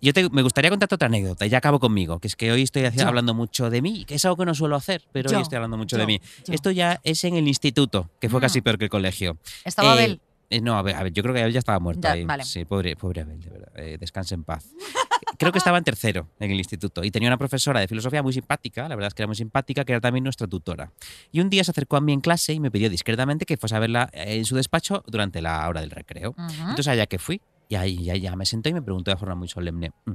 Yo 0.00 0.12
te- 0.12 0.28
me 0.30 0.42
gustaría 0.42 0.70
contarte 0.70 0.94
otra 0.94 1.06
anécdota 1.06 1.46
y 1.46 1.48
ya 1.48 1.58
acabo 1.58 1.80
conmigo, 1.80 2.20
que 2.20 2.28
es 2.28 2.36
que 2.36 2.52
hoy 2.52 2.62
estoy 2.62 2.84
hablando 2.84 3.32
mucho 3.34 3.70
de 3.70 3.80
mí, 3.82 4.04
que 4.04 4.16
es 4.16 4.24
algo 4.26 4.36
que 4.36 4.44
no 4.44 4.54
suelo 4.54 4.76
hacer, 4.76 5.02
pero 5.10 5.30
Yo, 5.30 5.38
hoy 5.38 5.42
estoy 5.42 5.56
hablando 5.56 5.76
mucho 5.78 5.96
yo, 5.96 6.00
de 6.02 6.06
mí. 6.06 6.20
yo. 6.46 6.52
Esto 6.54 6.70
ya 6.70 7.00
es 7.02 7.24
en 7.24 7.34
el 7.34 7.48
instituto, 7.48 8.10
que 8.20 8.28
fue 8.28 8.38
Mm. 8.38 8.42
casi 8.42 8.60
peor 8.60 8.78
que 8.78 8.84
el 8.84 8.90
colegio. 8.90 9.38
Estaba 9.64 9.88
Eh, 9.88 9.92
Abel. 9.92 10.20
eh, 10.50 10.60
no, 10.60 10.76
a 10.78 10.82
ver, 10.82 10.96
a 10.96 11.02
ver, 11.02 11.12
yo 11.12 11.22
creo 11.22 11.34
que 11.34 11.40
Abel 11.40 11.52
ya 11.54 11.58
estaba 11.60 11.80
muerto 11.80 12.02
Ya, 12.02 12.12
ahí. 12.12 12.24
vale. 12.24 12.44
Sí, 12.44 12.64
pobre, 12.66 12.94
pobre 12.94 13.22
Abel, 13.22 13.40
de 13.40 13.50
verdad. 13.50 13.72
Eh, 13.76 13.96
descanse 13.98 14.34
en 14.34 14.44
paz. 14.44 14.66
Creo 15.38 15.52
que 15.52 15.58
estaba 15.58 15.78
en 15.78 15.84
tercero 15.84 16.28
en 16.40 16.50
el 16.50 16.58
instituto 16.58 17.04
y 17.04 17.10
tenía 17.10 17.28
una 17.28 17.38
profesora 17.38 17.80
de 17.80 17.88
filosofía 17.88 18.22
muy 18.22 18.32
simpática, 18.32 18.88
la 18.88 18.94
verdad 18.94 19.08
es 19.08 19.14
que 19.14 19.22
era 19.22 19.26
muy 19.26 19.36
simpática, 19.36 19.84
que 19.84 19.92
era 19.92 20.00
también 20.00 20.24
nuestra 20.24 20.46
tutora. 20.46 20.92
Y 21.32 21.40
un 21.40 21.50
día 21.50 21.64
se 21.64 21.70
acercó 21.70 21.96
a 21.96 22.00
mí 22.00 22.12
en 22.12 22.20
clase 22.20 22.52
y 22.52 22.60
me 22.60 22.70
pidió 22.70 22.90
discretamente 22.90 23.46
que 23.46 23.56
fuese 23.56 23.76
a 23.76 23.78
verla 23.78 24.08
en 24.12 24.44
su 24.44 24.56
despacho 24.56 25.04
durante 25.06 25.42
la 25.42 25.68
hora 25.68 25.80
del 25.80 25.90
recreo. 25.90 26.30
Ujú. 26.30 26.52
Entonces 26.60 26.88
allá 26.88 27.06
que 27.06 27.18
fui. 27.18 27.40
Y 27.68 27.74
ahí 27.74 28.04
ya, 28.04 28.14
ya 28.16 28.36
me 28.36 28.46
sentó 28.46 28.68
y 28.68 28.74
me 28.74 28.82
preguntó 28.82 29.10
de 29.10 29.16
forma 29.16 29.34
muy 29.34 29.48
solemne, 29.48 29.90
"Mm, 30.04 30.12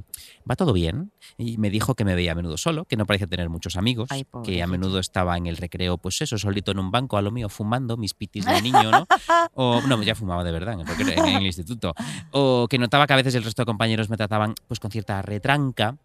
¿va 0.50 0.56
todo 0.56 0.72
bien? 0.72 1.12
Y 1.36 1.58
me 1.58 1.68
dijo 1.70 1.94
que 1.94 2.04
me 2.04 2.14
veía 2.14 2.32
a 2.32 2.34
menudo 2.34 2.56
solo, 2.56 2.84
que 2.86 2.96
no 2.96 3.04
parecía 3.04 3.26
tener 3.26 3.50
muchos 3.50 3.76
amigos, 3.76 4.08
Ay, 4.10 4.24
que 4.42 4.62
a 4.62 4.66
menudo 4.66 4.98
estaba 4.98 5.36
en 5.36 5.46
el 5.46 5.56
recreo, 5.58 5.98
pues 5.98 6.20
eso, 6.22 6.38
solito 6.38 6.72
en 6.72 6.78
un 6.78 6.90
banco, 6.90 7.16
a 7.18 7.22
lo 7.22 7.30
mío, 7.30 7.48
fumando 7.48 7.96
mis 7.96 8.14
pitis 8.14 8.46
de 8.46 8.62
niño, 8.62 8.90
¿no? 8.90 9.06
O, 9.54 9.82
no, 9.82 10.02
ya 10.02 10.14
fumaba 10.14 10.44
de 10.44 10.52
verdad 10.52 10.80
en 10.80 10.80
el, 10.80 11.18
en 11.18 11.36
el 11.36 11.46
instituto. 11.46 11.94
O 12.30 12.66
que 12.70 12.78
notaba 12.78 13.06
que 13.06 13.12
a 13.12 13.16
veces 13.16 13.34
el 13.34 13.44
resto 13.44 13.62
de 13.62 13.66
compañeros 13.66 14.08
me 14.08 14.16
trataban 14.16 14.54
pues 14.66 14.80
con 14.80 14.90
cierta 14.90 15.20
retranca. 15.20 15.96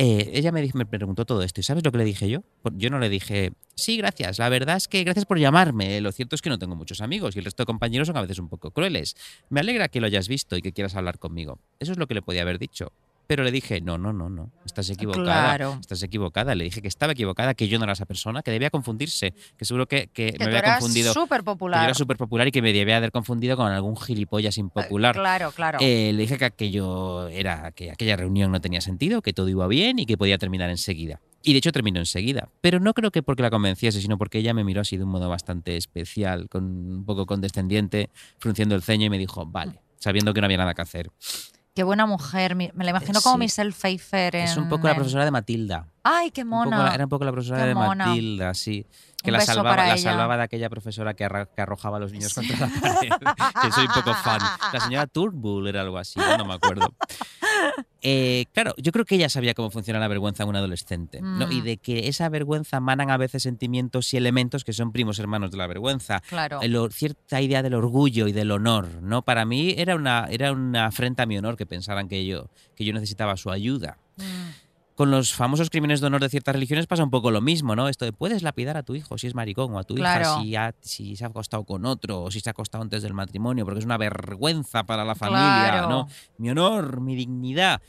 Eh, 0.00 0.30
ella 0.34 0.52
me, 0.52 0.70
me 0.74 0.86
preguntó 0.86 1.24
todo 1.24 1.42
esto. 1.42 1.60
¿Y 1.60 1.64
sabes 1.64 1.84
lo 1.84 1.90
que 1.90 1.98
le 1.98 2.04
dije 2.04 2.30
yo? 2.30 2.44
Yo 2.74 2.88
no 2.88 3.00
le 3.00 3.08
dije, 3.08 3.52
sí, 3.74 3.96
gracias. 3.96 4.38
La 4.38 4.48
verdad 4.48 4.76
es 4.76 4.86
que 4.86 5.02
gracias 5.02 5.26
por 5.26 5.40
llamarme. 5.40 6.00
Lo 6.00 6.12
cierto 6.12 6.36
es 6.36 6.42
que 6.42 6.50
no 6.50 6.58
tengo 6.58 6.76
muchos 6.76 7.00
amigos 7.00 7.34
y 7.34 7.40
el 7.40 7.44
resto 7.44 7.62
de 7.62 7.66
compañeros 7.66 8.06
son 8.06 8.16
a 8.16 8.22
veces 8.22 8.38
un 8.38 8.48
poco 8.48 8.70
crueles. 8.70 9.16
Me 9.50 9.58
alegra 9.58 9.88
que 9.88 10.00
lo 10.00 10.06
hayas 10.06 10.28
visto 10.28 10.56
y 10.56 10.62
que 10.62 10.72
quieras 10.72 10.94
hablar 10.94 11.18
conmigo. 11.18 11.58
Eso 11.80 11.90
es 11.90 11.98
lo 11.98 12.06
que 12.06 12.14
le 12.14 12.22
podía 12.22 12.42
haber 12.42 12.60
dicho. 12.60 12.92
Pero 13.28 13.44
le 13.44 13.52
dije, 13.52 13.82
no, 13.82 13.98
no, 13.98 14.14
no, 14.14 14.30
no, 14.30 14.50
estás 14.64 14.88
equivocada. 14.88 15.24
Claro. 15.24 15.76
Estás 15.78 16.02
equivocada. 16.02 16.54
Le 16.54 16.64
dije 16.64 16.80
que 16.80 16.88
estaba 16.88 17.12
equivocada, 17.12 17.52
que 17.52 17.68
yo 17.68 17.78
no 17.78 17.84
era 17.84 17.92
esa 17.92 18.06
persona, 18.06 18.42
que 18.42 18.50
debía 18.50 18.70
confundirse, 18.70 19.34
que 19.58 19.66
seguro 19.66 19.86
que, 19.86 20.06
que 20.06 20.32
Que 20.32 20.38
me 20.38 20.46
había 20.56 20.78
confundido. 20.78 21.12
súper 21.12 21.40
Que 21.40 21.44
yo 21.44 21.52
popular. 21.52 21.84
era 21.84 21.92
súper 21.94 22.16
popular 22.16 22.48
y 22.48 22.52
que 22.52 22.62
me 22.62 22.72
debía 22.72 22.96
haber 22.96 23.12
confundido 23.12 23.58
con 23.58 23.70
algún 23.70 23.98
gilipollas 23.98 24.56
impopular. 24.56 25.14
Claro, 25.14 25.52
claro. 25.52 25.76
Eh, 25.82 26.10
le 26.14 26.22
dije 26.22 26.38
que 26.38 26.46
aquello 26.46 27.28
era 27.28 27.70
que 27.72 27.90
aquella 27.90 28.16
reunión 28.16 28.50
no 28.50 28.62
tenía 28.62 28.80
sentido, 28.80 29.20
que 29.20 29.34
todo 29.34 29.50
iba 29.50 29.66
bien 29.66 29.98
y 29.98 30.06
que 30.06 30.16
podía 30.16 30.38
terminar 30.38 30.70
enseguida. 30.70 31.20
Y 31.42 31.52
de 31.52 31.58
hecho 31.58 31.70
terminó 31.70 31.98
enseguida. 32.00 32.48
Pero 32.62 32.80
no 32.80 32.94
creo 32.94 33.10
que 33.10 33.22
porque 33.22 33.42
la 33.42 33.50
convenciese, 33.50 34.00
sino 34.00 34.16
porque 34.16 34.38
ella 34.38 34.54
me 34.54 34.64
miró 34.64 34.80
así 34.80 34.96
de 34.96 35.04
un 35.04 35.10
modo 35.10 35.28
bastante 35.28 35.76
especial, 35.76 36.48
con 36.48 36.64
un 36.64 37.04
poco 37.04 37.26
condescendiente, 37.26 38.08
frunciendo 38.38 38.74
el 38.74 38.80
ceño 38.80 39.04
y 39.04 39.10
me 39.10 39.18
dijo, 39.18 39.44
vale, 39.44 39.82
sabiendo 39.98 40.32
que 40.32 40.40
no 40.40 40.46
había 40.46 40.56
nada 40.56 40.72
que 40.72 40.80
hacer. 40.80 41.10
Qué 41.78 41.84
buena 41.84 42.06
mujer. 42.06 42.56
Me 42.56 42.72
la 42.74 42.90
imagino 42.90 43.20
como 43.22 43.36
Sí. 43.36 43.38
Michelle 43.38 43.70
Pfeiffer. 43.70 44.34
Es 44.34 44.56
un 44.56 44.64
en- 44.64 44.68
poco 44.68 44.88
la 44.88 44.94
en- 44.94 44.96
profesora 44.96 45.24
de 45.24 45.30
Matilda. 45.30 45.86
Ay, 46.10 46.30
qué 46.30 46.42
Un 46.42 46.50
poco 46.50 46.64
mona. 46.70 46.94
era 46.94 47.04
un 47.04 47.10
poco 47.10 47.24
la 47.24 47.32
profesora 47.32 47.60
Qué 47.62 47.66
de 47.68 47.74
mona. 47.74 48.06
Matilda, 48.06 48.54
sí. 48.54 48.86
Que 49.22 49.32
la 49.32 49.40
salvaba, 49.40 49.84
la 49.86 49.96
salvaba 49.98 50.36
de 50.36 50.42
aquella 50.44 50.70
profesora 50.70 51.12
que, 51.14 51.24
arra- 51.24 51.46
que 51.46 51.60
arrojaba 51.60 51.96
a 51.96 52.00
los 52.00 52.12
niños 52.12 52.32
contra 52.32 52.56
la 52.56 52.80
pared. 52.80 53.08
que 53.62 53.72
soy 53.72 53.86
un 53.86 53.92
poco 53.92 54.14
fan. 54.14 54.40
La 54.72 54.80
señora 54.80 55.06
Turnbull 55.08 55.66
era 55.68 55.80
algo 55.80 55.98
así, 55.98 56.20
no 56.38 56.44
me 56.44 56.54
acuerdo. 56.54 56.94
Eh, 58.00 58.46
claro, 58.52 58.74
yo 58.78 58.92
creo 58.92 59.04
que 59.04 59.16
ella 59.16 59.28
sabía 59.28 59.54
cómo 59.54 59.70
funciona 59.72 59.98
la 59.98 60.06
vergüenza 60.06 60.44
en 60.44 60.48
un 60.50 60.56
adolescente, 60.56 61.20
¿no? 61.20 61.50
Y 61.50 61.60
Mm. 61.60 61.64
de 61.64 61.76
que 61.78 62.08
esa 62.08 62.28
vergüenza 62.28 62.78
manan 62.78 63.10
a 63.10 63.16
veces 63.16 63.42
sentimientos 63.42 64.14
y 64.14 64.16
elementos 64.16 64.62
que 64.62 64.72
son 64.72 64.92
primos 64.92 65.18
hermanos 65.18 65.50
de 65.50 65.56
la 65.56 65.66
vergüenza. 65.66 66.20
Claro. 66.28 66.60
El 66.62 66.78
cierta 66.92 67.40
idea 67.40 67.62
del 67.62 67.74
orgullo 67.74 68.28
y 68.28 68.32
del 68.32 68.52
honor, 68.52 68.86
¿no? 69.02 69.22
Para 69.22 69.44
mí 69.44 69.74
era 69.76 69.96
una, 69.96 70.26
era 70.30 70.52
una 70.52 70.86
afrenta 70.86 71.24
a 71.24 71.26
mi 71.26 71.36
honor 71.38 71.56
que 71.56 71.66
pensaran 71.66 72.08
que 72.08 72.24
yo, 72.24 72.48
que 72.76 72.84
yo 72.84 72.92
necesitaba 72.92 73.36
su 73.36 73.50
ayuda. 73.50 73.98
Mm. 74.16 74.22
Con 74.98 75.12
los 75.12 75.32
famosos 75.32 75.70
crímenes 75.70 76.00
de 76.00 76.08
honor 76.08 76.20
de 76.22 76.28
ciertas 76.28 76.52
religiones 76.52 76.88
pasa 76.88 77.04
un 77.04 77.10
poco 77.10 77.30
lo 77.30 77.40
mismo, 77.40 77.76
¿no? 77.76 77.86
Esto 77.88 78.04
de 78.04 78.12
puedes 78.12 78.42
lapidar 78.42 78.76
a 78.76 78.82
tu 78.82 78.96
hijo 78.96 79.16
si 79.16 79.28
es 79.28 79.34
maricón 79.36 79.72
o 79.72 79.78
a 79.78 79.84
tu 79.84 79.94
Claro. 79.94 80.22
hija 80.24 80.40
si, 80.42 80.56
ha- 80.56 80.74
si 80.80 81.14
se 81.14 81.24
ha 81.24 81.28
acostado 81.28 81.62
con 81.62 81.86
otro 81.86 82.22
o 82.24 82.30
si 82.32 82.40
se 82.40 82.50
ha 82.50 82.50
acostado 82.50 82.82
antes 82.82 83.04
del 83.04 83.14
matrimonio, 83.14 83.64
porque 83.64 83.78
es 83.78 83.84
una 83.84 83.96
vergüenza 83.96 84.82
para 84.86 85.04
la 85.04 85.14
familia, 85.14 85.68
Claro. 85.70 85.88
¿no? 85.88 86.08
Mi 86.38 86.50
honor, 86.50 87.00
mi 87.00 87.14
dignidad. 87.14 87.80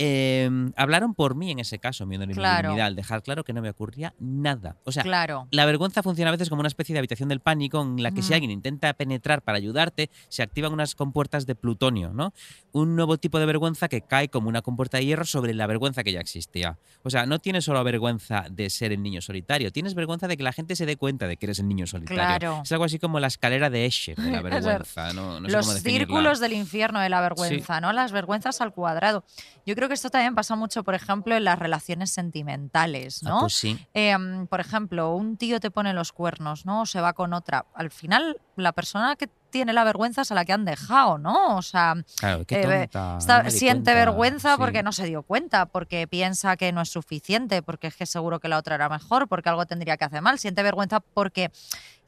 Eh, 0.00 0.48
hablaron 0.76 1.14
por 1.14 1.34
mí 1.34 1.50
en 1.50 1.58
ese 1.58 1.80
caso, 1.80 2.06
mi 2.06 2.14
honor 2.16 2.30
y 2.30 2.34
Claro. 2.34 2.68
mi 2.68 2.74
dignidad, 2.74 2.86
al 2.86 2.94
dejar 2.96 3.22
claro 3.22 3.42
que 3.44 3.52
no 3.52 3.60
me 3.60 3.68
ocurría 3.68 4.14
nada. 4.20 4.76
O 4.84 4.92
sea, 4.92 5.02
Claro. 5.02 5.48
la 5.50 5.66
vergüenza 5.66 6.02
funciona 6.04 6.28
a 6.28 6.32
veces 6.32 6.48
como 6.48 6.60
una 6.60 6.68
especie 6.68 6.92
de 6.92 7.00
habitación 7.00 7.28
del 7.28 7.40
pánico 7.40 7.82
en 7.82 8.00
la 8.02 8.12
que 8.12 8.22
si 8.22 8.32
alguien 8.32 8.52
intenta 8.52 8.92
penetrar 8.94 9.42
para 9.42 9.58
ayudarte, 9.58 10.08
se 10.28 10.42
activan 10.42 10.72
unas 10.72 10.94
compuertas 10.94 11.46
de 11.46 11.56
plutonio, 11.56 12.12
¿no? 12.12 12.32
Un 12.72 12.94
nuevo 12.94 13.18
tipo 13.18 13.40
de 13.40 13.46
vergüenza 13.46 13.88
que 13.88 14.00
cae 14.02 14.28
como 14.28 14.48
una 14.48 14.62
compuerta 14.62 14.98
de 14.98 15.04
hierro 15.06 15.24
sobre 15.24 15.52
la 15.52 15.66
vergüenza 15.66 16.04
que 16.04 16.12
ya 16.12 16.20
existía. 16.20 16.78
O 17.02 17.10
sea, 17.10 17.26
no 17.26 17.40
tienes 17.40 17.64
solo 17.64 17.82
vergüenza 17.82 18.46
de 18.50 18.70
ser 18.70 18.92
el 18.92 19.02
niño 19.02 19.20
solitario, 19.20 19.72
tienes 19.72 19.94
vergüenza 19.94 20.28
de 20.28 20.36
que 20.36 20.44
la 20.44 20.52
gente 20.52 20.76
se 20.76 20.86
dé 20.86 20.96
cuenta 20.96 21.26
de 21.26 21.36
que 21.36 21.46
eres 21.46 21.58
el 21.58 21.66
niño 21.66 21.86
solitario. 21.88 22.22
Claro. 22.22 22.60
Es 22.62 22.70
algo 22.70 22.84
así 22.84 23.00
como 23.00 23.18
la 23.18 23.26
escalera 23.26 23.68
de 23.68 23.86
Escher 23.86 24.16
de 24.16 24.30
la 24.30 24.42
vergüenza, 24.84 25.12
no, 25.12 25.40
no 25.40 25.48
sé 25.48 25.56
Los 25.56 25.66
cómo 25.66 25.78
círculos 25.78 26.38
del 26.40 26.52
infierno 26.52 27.00
de 27.00 27.08
la 27.08 27.20
vergüenza, 27.20 27.80
¿no? 27.80 27.92
Las 27.92 28.12
vergüenzas 28.12 28.60
al 28.60 28.72
cuadrado. 28.72 29.24
Yo 29.66 29.74
creo 29.74 29.87
que 29.88 29.94
esto 29.94 30.10
también 30.10 30.34
pasa 30.34 30.54
mucho, 30.56 30.84
por 30.84 30.94
ejemplo, 30.94 31.34
en 31.36 31.44
las 31.44 31.58
relaciones 31.58 32.10
sentimentales, 32.10 33.20
Ah, 33.24 33.28
¿no? 33.28 33.40
pues 33.40 33.54
sí. 33.54 33.78
Em, 33.94 34.46
por 34.46 34.60
ejemplo, 34.60 35.14
un 35.14 35.36
tío 35.36 35.60
te 35.60 35.70
pone 35.70 35.92
los 35.94 36.12
cuernos, 36.12 36.64
¿no? 36.66 36.82
O 36.82 36.86
se 36.86 37.00
va 37.00 37.12
con 37.12 37.32
otra. 37.32 37.66
Al 37.74 37.90
final, 37.90 38.40
la 38.56 38.72
persona 38.72 39.16
que 39.16 39.28
tiene 39.50 39.72
la 39.72 39.82
vergüenza 39.84 40.22
es 40.22 40.30
a 40.30 40.34
la 40.34 40.44
que 40.44 40.52
han 40.52 40.64
dejado, 40.66 41.16
¿no? 41.16 41.56
O 41.56 41.62
sea, 41.62 41.94
Claro, 42.18 42.44
qué 42.44 42.60
eh, 42.60 42.88
tonta. 42.90 43.16
está- 43.18 43.50
siente 43.50 43.92
cuenta. 43.92 43.94
vergüenza 43.94 44.52
Sí. 44.52 44.58
porque 44.58 44.82
no 44.82 44.92
se 44.92 45.06
dio 45.06 45.22
cuenta, 45.22 45.66
porque 45.66 46.06
piensa 46.06 46.56
que 46.58 46.70
no 46.72 46.82
es 46.82 46.90
suficiente, 46.90 47.62
porque 47.62 47.86
es 47.86 47.96
que 47.96 48.04
seguro 48.04 48.40
que 48.40 48.48
la 48.48 48.58
otra 48.58 48.74
era 48.74 48.88
mejor, 48.90 49.26
porque 49.26 49.48
algo 49.48 49.64
tendría 49.64 49.96
que 49.96 50.04
hacer 50.04 50.20
mal. 50.20 50.38
Siente 50.38 50.62
vergüenza 50.62 51.00
porque 51.00 51.50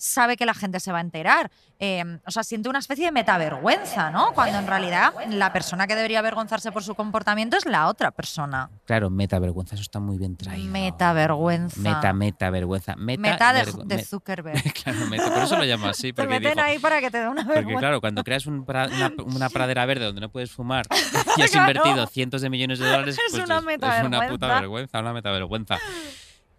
sabe 0.01 0.36
que 0.38 0.46
la 0.46 0.55
gente 0.55 0.80
se 0.80 0.90
va 0.92 0.98
a 0.98 1.01
enterar. 1.03 1.51
Eh, 1.78 2.05
o 2.26 2.30
sea, 2.30 2.42
siente 2.42 2.68
una 2.68 2.78
especie 2.78 3.07
de 3.07 3.12
metavergüenza, 3.12 4.11
¿no? 4.11 4.32
Cuando 4.32 4.59
en 4.59 4.66
realidad 4.66 5.12
la 5.28 5.53
persona 5.53 5.86
que 5.86 5.94
debería 5.94 6.18
avergonzarse 6.18 6.72
por 6.72 6.82
su 6.82 6.94
comportamiento 6.94 7.57
es 7.57 7.64
la 7.66 7.86
otra 7.88 8.11
persona. 8.11 8.70
Claro, 8.84 9.09
metavergüenza, 9.11 9.74
eso 9.74 9.82
está 9.82 9.98
muy 10.01 10.18
bien 10.18 10.36
traído. 10.36 10.70
Metavergüenza. 10.70 11.80
Meta, 11.80 12.12
meta, 12.12 12.51
vergüenza. 12.51 12.96
Meta, 12.96 13.20
Meta 13.20 13.53
de, 13.53 13.72
de 13.96 14.05
Zuckerberg. 14.05 14.61
Claro, 14.82 15.07
meta, 15.07 15.32
por 15.32 15.42
eso 15.42 15.57
lo 15.57 15.64
llamo 15.64 15.86
así. 15.86 16.09
Te 16.12 16.22
Porque, 16.22 16.28
meten 16.40 16.55
dijo- 16.55 16.66
ahí 16.66 16.78
para 16.78 17.01
que 17.01 17.11
te 17.11 17.18
dé 17.18 17.28
una 17.28 17.42
porque 17.42 17.55
vergüenza. 17.57 17.80
claro, 17.80 18.01
cuando 18.01 18.24
creas 18.24 18.46
un 18.46 18.64
pra- 18.66 18.90
una, 18.94 19.12
una 19.24 19.48
pradera 19.51 19.84
verde 19.86 20.05
donde 20.07 20.20
no 20.22 20.30
puedes 20.30 20.51
fumar 20.51 20.86
y 21.36 21.42
has 21.42 21.51
Claro. 21.51 21.70
invertido 21.72 22.07
cientos 22.07 22.40
de 22.42 22.51
millones 22.51 22.78
de 22.78 22.86
dólares, 22.86 23.14
Es 23.16 23.20
pues 23.32 23.44
una 23.44 23.57
es, 23.57 23.61
una 23.62 23.70
metavergüenza. 23.72 24.28
puta 24.30 24.61
vergüenza, 24.61 25.01
una 25.01 25.12
metavergüenza. 25.12 25.78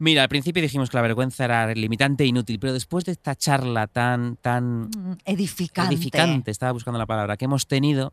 Mira, 0.01 0.23
al 0.23 0.29
principio 0.29 0.63
dijimos 0.63 0.89
que 0.89 0.97
la 0.97 1.03
vergüenza 1.03 1.45
era 1.45 1.71
limitante 1.75 2.23
e 2.23 2.27
inútil, 2.27 2.57
pero 2.57 2.73
después 2.73 3.05
de 3.05 3.11
esta 3.11 3.35
charla 3.35 3.85
tan, 3.85 4.35
tan 4.37 4.89
Mm, 4.89 5.17
Edificante. 5.25 5.93
edificante, 5.93 6.49
estaba 6.49 6.71
buscando 6.71 6.97
la 6.97 7.05
palabra, 7.05 7.37
que 7.37 7.45
hemos 7.45 7.67
tenido, 7.67 8.11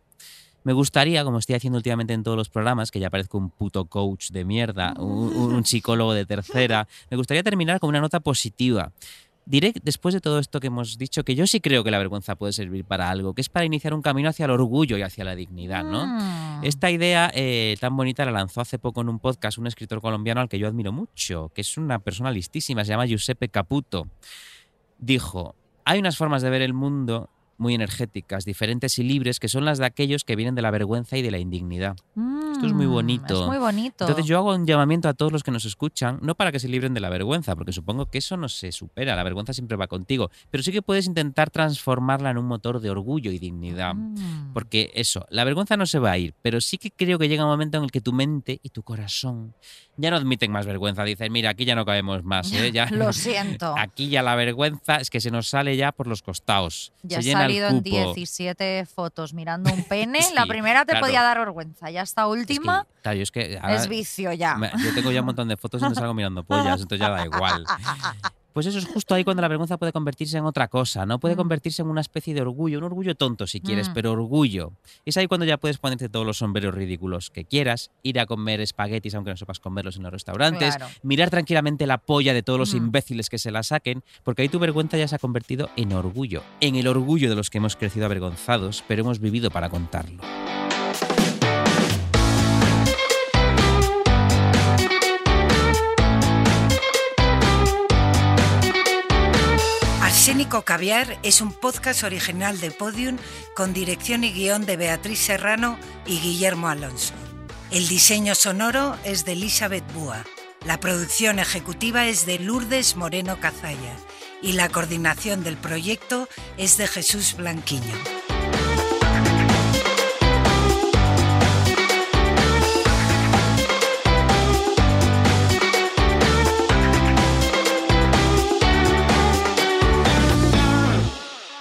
me 0.64 0.74
gustaría, 0.74 1.24
como 1.24 1.38
estoy 1.38 1.54
haciendo 1.54 1.78
últimamente 1.78 2.12
en 2.12 2.22
todos 2.22 2.36
los 2.36 2.50
programas, 2.50 2.90
que 2.90 3.00
ya 3.00 3.08
parezco 3.08 3.38
un 3.38 3.48
puto 3.48 3.86
coach 3.86 4.32
de 4.32 4.44
mierda, 4.44 4.92
un, 4.98 5.32
un 5.34 5.64
psicólogo 5.64 6.12
de 6.12 6.26
tercera, 6.26 6.86
me 7.10 7.16
gustaría 7.16 7.42
terminar 7.42 7.80
con 7.80 7.88
una 7.88 8.02
nota 8.02 8.20
positiva. 8.20 8.92
Diré, 9.48 9.72
después 9.82 10.12
de 10.12 10.20
todo 10.20 10.40
esto 10.40 10.60
que 10.60 10.66
hemos 10.66 10.98
dicho, 10.98 11.24
que 11.24 11.34
yo 11.34 11.46
sí 11.46 11.60
creo 11.60 11.82
que 11.82 11.90
la 11.90 11.96
vergüenza 11.96 12.36
puede 12.36 12.52
servir 12.52 12.84
para 12.84 13.08
algo, 13.08 13.32
que 13.32 13.40
es 13.40 13.48
para 13.48 13.64
iniciar 13.64 13.94
un 13.94 14.02
camino 14.02 14.28
hacia 14.28 14.44
el 14.44 14.50
orgullo 14.50 14.98
y 14.98 15.02
hacia 15.02 15.24
la 15.24 15.34
dignidad, 15.34 15.84
¿no? 15.84 16.06
Mm. 16.06 16.64
Esta 16.64 16.90
idea 16.90 17.30
eh, 17.32 17.74
tan 17.80 17.96
bonita 17.96 18.26
la 18.26 18.30
lanzó 18.30 18.60
hace 18.60 18.78
poco 18.78 19.00
en 19.00 19.08
un 19.08 19.20
podcast 19.20 19.56
un 19.56 19.66
escritor 19.66 20.02
colombiano 20.02 20.42
al 20.42 20.50
que 20.50 20.58
yo 20.58 20.68
admiro 20.68 20.92
mucho, 20.92 21.50
que 21.54 21.62
es 21.62 21.78
una 21.78 21.98
persona 21.98 22.30
listísima, 22.30 22.84
se 22.84 22.90
llama 22.90 23.06
Giuseppe 23.06 23.48
Caputo. 23.48 24.06
Dijo, 24.98 25.54
hay 25.86 25.98
unas 25.98 26.18
formas 26.18 26.42
de 26.42 26.50
ver 26.50 26.60
el 26.60 26.74
mundo 26.74 27.30
muy 27.58 27.74
energéticas, 27.74 28.44
diferentes 28.44 28.98
y 28.98 29.02
libres, 29.02 29.40
que 29.40 29.48
son 29.48 29.64
las 29.64 29.78
de 29.78 29.86
aquellos 29.86 30.24
que 30.24 30.36
vienen 30.36 30.54
de 30.54 30.62
la 30.62 30.70
vergüenza 30.70 31.16
y 31.16 31.22
de 31.22 31.30
la 31.30 31.38
indignidad. 31.38 31.96
Esto 32.52 32.66
es 32.66 32.72
muy 32.72 32.86
Mm, 32.86 32.90
bonito. 32.92 33.40
Es 33.42 33.46
muy 33.46 33.58
bonito. 33.58 34.04
Entonces 34.04 34.26
yo 34.26 34.38
hago 34.38 34.54
un 34.54 34.66
llamamiento 34.66 35.08
a 35.08 35.14
todos 35.14 35.32
los 35.32 35.42
que 35.42 35.50
nos 35.50 35.64
escuchan, 35.64 36.18
no 36.22 36.34
para 36.34 36.52
que 36.52 36.60
se 36.60 36.68
libren 36.68 36.94
de 36.94 37.00
la 37.00 37.08
vergüenza, 37.10 37.54
porque 37.54 37.72
supongo 37.72 38.06
que 38.06 38.18
eso 38.18 38.36
no 38.36 38.48
se 38.48 38.72
supera, 38.72 39.14
la 39.14 39.22
vergüenza 39.22 39.52
siempre 39.52 39.76
va 39.76 39.86
contigo, 39.86 40.30
pero 40.50 40.62
sí 40.62 40.72
que 40.72 40.82
puedes 40.82 41.06
intentar 41.06 41.50
transformarla 41.50 42.30
en 42.30 42.38
un 42.38 42.46
motor 42.46 42.80
de 42.80 42.90
orgullo 42.90 43.30
y 43.30 43.38
dignidad. 43.38 43.94
Mm. 43.94 44.52
Porque 44.54 44.90
eso, 44.94 45.26
la 45.30 45.44
vergüenza 45.44 45.76
no 45.76 45.86
se 45.86 45.98
va 45.98 46.12
a 46.12 46.18
ir, 46.18 46.34
pero 46.42 46.60
sí 46.60 46.78
que 46.78 46.90
creo 46.90 47.18
que 47.18 47.28
llega 47.28 47.44
un 47.44 47.50
momento 47.50 47.78
en 47.78 47.84
el 47.84 47.90
que 47.90 48.00
tu 48.00 48.12
mente 48.12 48.58
y 48.62 48.70
tu 48.70 48.82
corazón 48.82 49.54
ya 49.98 50.10
no 50.10 50.16
admiten 50.16 50.50
más 50.50 50.64
vergüenza. 50.64 51.02
Dicen, 51.04 51.30
mira, 51.32 51.50
aquí 51.50 51.64
ya 51.64 51.74
no 51.74 51.84
cabemos 51.84 52.24
más. 52.24 52.50
¿eh? 52.52 52.70
Ya, 52.78 52.86
Lo 52.90 53.12
siento. 53.12 53.74
Aquí 53.78 54.08
ya 54.08 54.22
la 54.22 54.36
vergüenza 54.36 54.96
es 54.96 55.10
que 55.10 55.20
se 55.20 55.30
nos 55.30 55.48
sale 55.48 55.76
ya 55.76 55.90
por 55.90 56.06
los 56.06 56.22
costados. 56.22 56.92
Ya 57.02 57.20
se 57.20 57.28
llena 57.28 57.47
salido 57.48 57.68
en 57.68 57.78
cupo. 57.78 57.90
17 58.14 58.86
fotos 58.86 59.34
mirando 59.34 59.72
un 59.72 59.84
pene. 59.84 60.20
Sí, 60.28 60.34
la 60.34 60.46
primera 60.46 60.84
te 60.84 60.92
claro. 60.92 61.06
podía 61.06 61.22
dar 61.22 61.38
vergüenza. 61.38 61.90
Ya 61.90 62.02
esta 62.02 62.22
Es 62.22 62.26
que, 62.26 62.30
última 62.38 62.86
claro, 63.02 63.16
yo 63.16 63.22
es 63.22 63.30
que 63.30 63.58
ahora- 63.60 63.74
es 63.76 63.88
vicio 63.88 64.32
ya. 64.32 64.54
me- 64.56 64.70
yo 64.84 64.94
tengo 64.94 65.10
ya 65.10 65.20
un 65.20 65.26
montón 65.26 65.48
de 65.48 65.56
fotos 65.56 65.80
donde 65.80 65.94
salgo 65.94 66.14
mirando 66.14 66.42
pollas, 66.44 66.80
entonces 66.80 66.98
ya 67.00 67.10
da 67.10 67.24
igual. 67.24 67.64
Pues 68.58 68.66
eso 68.66 68.78
es 68.78 68.86
justo 68.86 69.14
ahí 69.14 69.22
cuando 69.22 69.40
la 69.40 69.46
vergüenza 69.46 69.76
puede 69.78 69.92
convertirse 69.92 70.36
en 70.36 70.44
otra 70.44 70.66
cosa, 70.66 71.06
¿no? 71.06 71.20
Puede 71.20 71.36
Mm. 71.36 71.38
convertirse 71.38 71.80
en 71.82 71.86
una 71.90 72.00
especie 72.00 72.34
de 72.34 72.40
orgullo, 72.40 72.78
un 72.78 72.84
orgullo 72.84 73.14
tonto 73.14 73.46
si 73.46 73.60
quieres, 73.60 73.88
Mm. 73.88 73.92
pero 73.92 74.10
orgullo. 74.10 74.72
Es 75.04 75.16
ahí 75.16 75.28
cuando 75.28 75.46
ya 75.46 75.58
puedes 75.58 75.78
ponerte 75.78 76.08
todos 76.08 76.26
los 76.26 76.38
sombreros 76.38 76.74
ridículos 76.74 77.30
que 77.30 77.44
quieras, 77.44 77.92
ir 78.02 78.18
a 78.18 78.26
comer 78.26 78.60
espaguetis 78.60 79.14
aunque 79.14 79.30
no 79.30 79.36
sepas 79.36 79.60
comerlos 79.60 79.96
en 79.96 80.02
los 80.02 80.10
restaurantes, 80.12 80.74
Claro. 80.74 80.92
mirar 81.04 81.30
tranquilamente 81.30 81.86
la 81.86 81.98
polla 81.98 82.34
de 82.34 82.42
todos 82.42 82.58
los 82.58 82.74
Mm. 82.74 82.78
imbéciles 82.78 83.30
que 83.30 83.38
se 83.38 83.52
la 83.52 83.62
saquen, 83.62 84.02
porque 84.24 84.42
ahí 84.42 84.48
tu 84.48 84.58
vergüenza 84.58 84.98
ya 84.98 85.06
se 85.06 85.14
ha 85.14 85.20
convertido 85.20 85.70
en 85.76 85.92
orgullo, 85.92 86.42
en 86.60 86.74
el 86.74 86.88
orgullo 86.88 87.30
de 87.30 87.36
los 87.36 87.50
que 87.50 87.58
hemos 87.58 87.76
crecido 87.76 88.06
avergonzados, 88.06 88.82
pero 88.88 89.02
hemos 89.02 89.20
vivido 89.20 89.52
para 89.52 89.68
contarlo. 89.70 90.20
Arsénico 100.28 100.60
Caviar 100.60 101.18
es 101.22 101.40
un 101.40 101.54
podcast 101.54 102.04
original 102.04 102.60
de 102.60 102.70
Podium 102.70 103.16
con 103.56 103.72
dirección 103.72 104.24
y 104.24 104.30
guion 104.30 104.66
de 104.66 104.76
Beatriz 104.76 105.20
Serrano 105.20 105.78
y 106.04 106.18
Guillermo 106.18 106.68
Alonso. 106.68 107.14
El 107.70 107.88
diseño 107.88 108.34
sonoro 108.34 108.94
es 109.04 109.24
de 109.24 109.32
Elizabeth 109.32 109.90
Búa. 109.94 110.26
La 110.66 110.80
producción 110.80 111.38
ejecutiva 111.38 112.08
es 112.08 112.26
de 112.26 112.40
Lourdes 112.40 112.94
Moreno 112.94 113.40
Cazalla 113.40 113.96
y 114.42 114.52
la 114.52 114.68
coordinación 114.68 115.42
del 115.44 115.56
proyecto 115.56 116.28
es 116.58 116.76
de 116.76 116.88
Jesús 116.88 117.34
Blanquiño. 117.34 118.27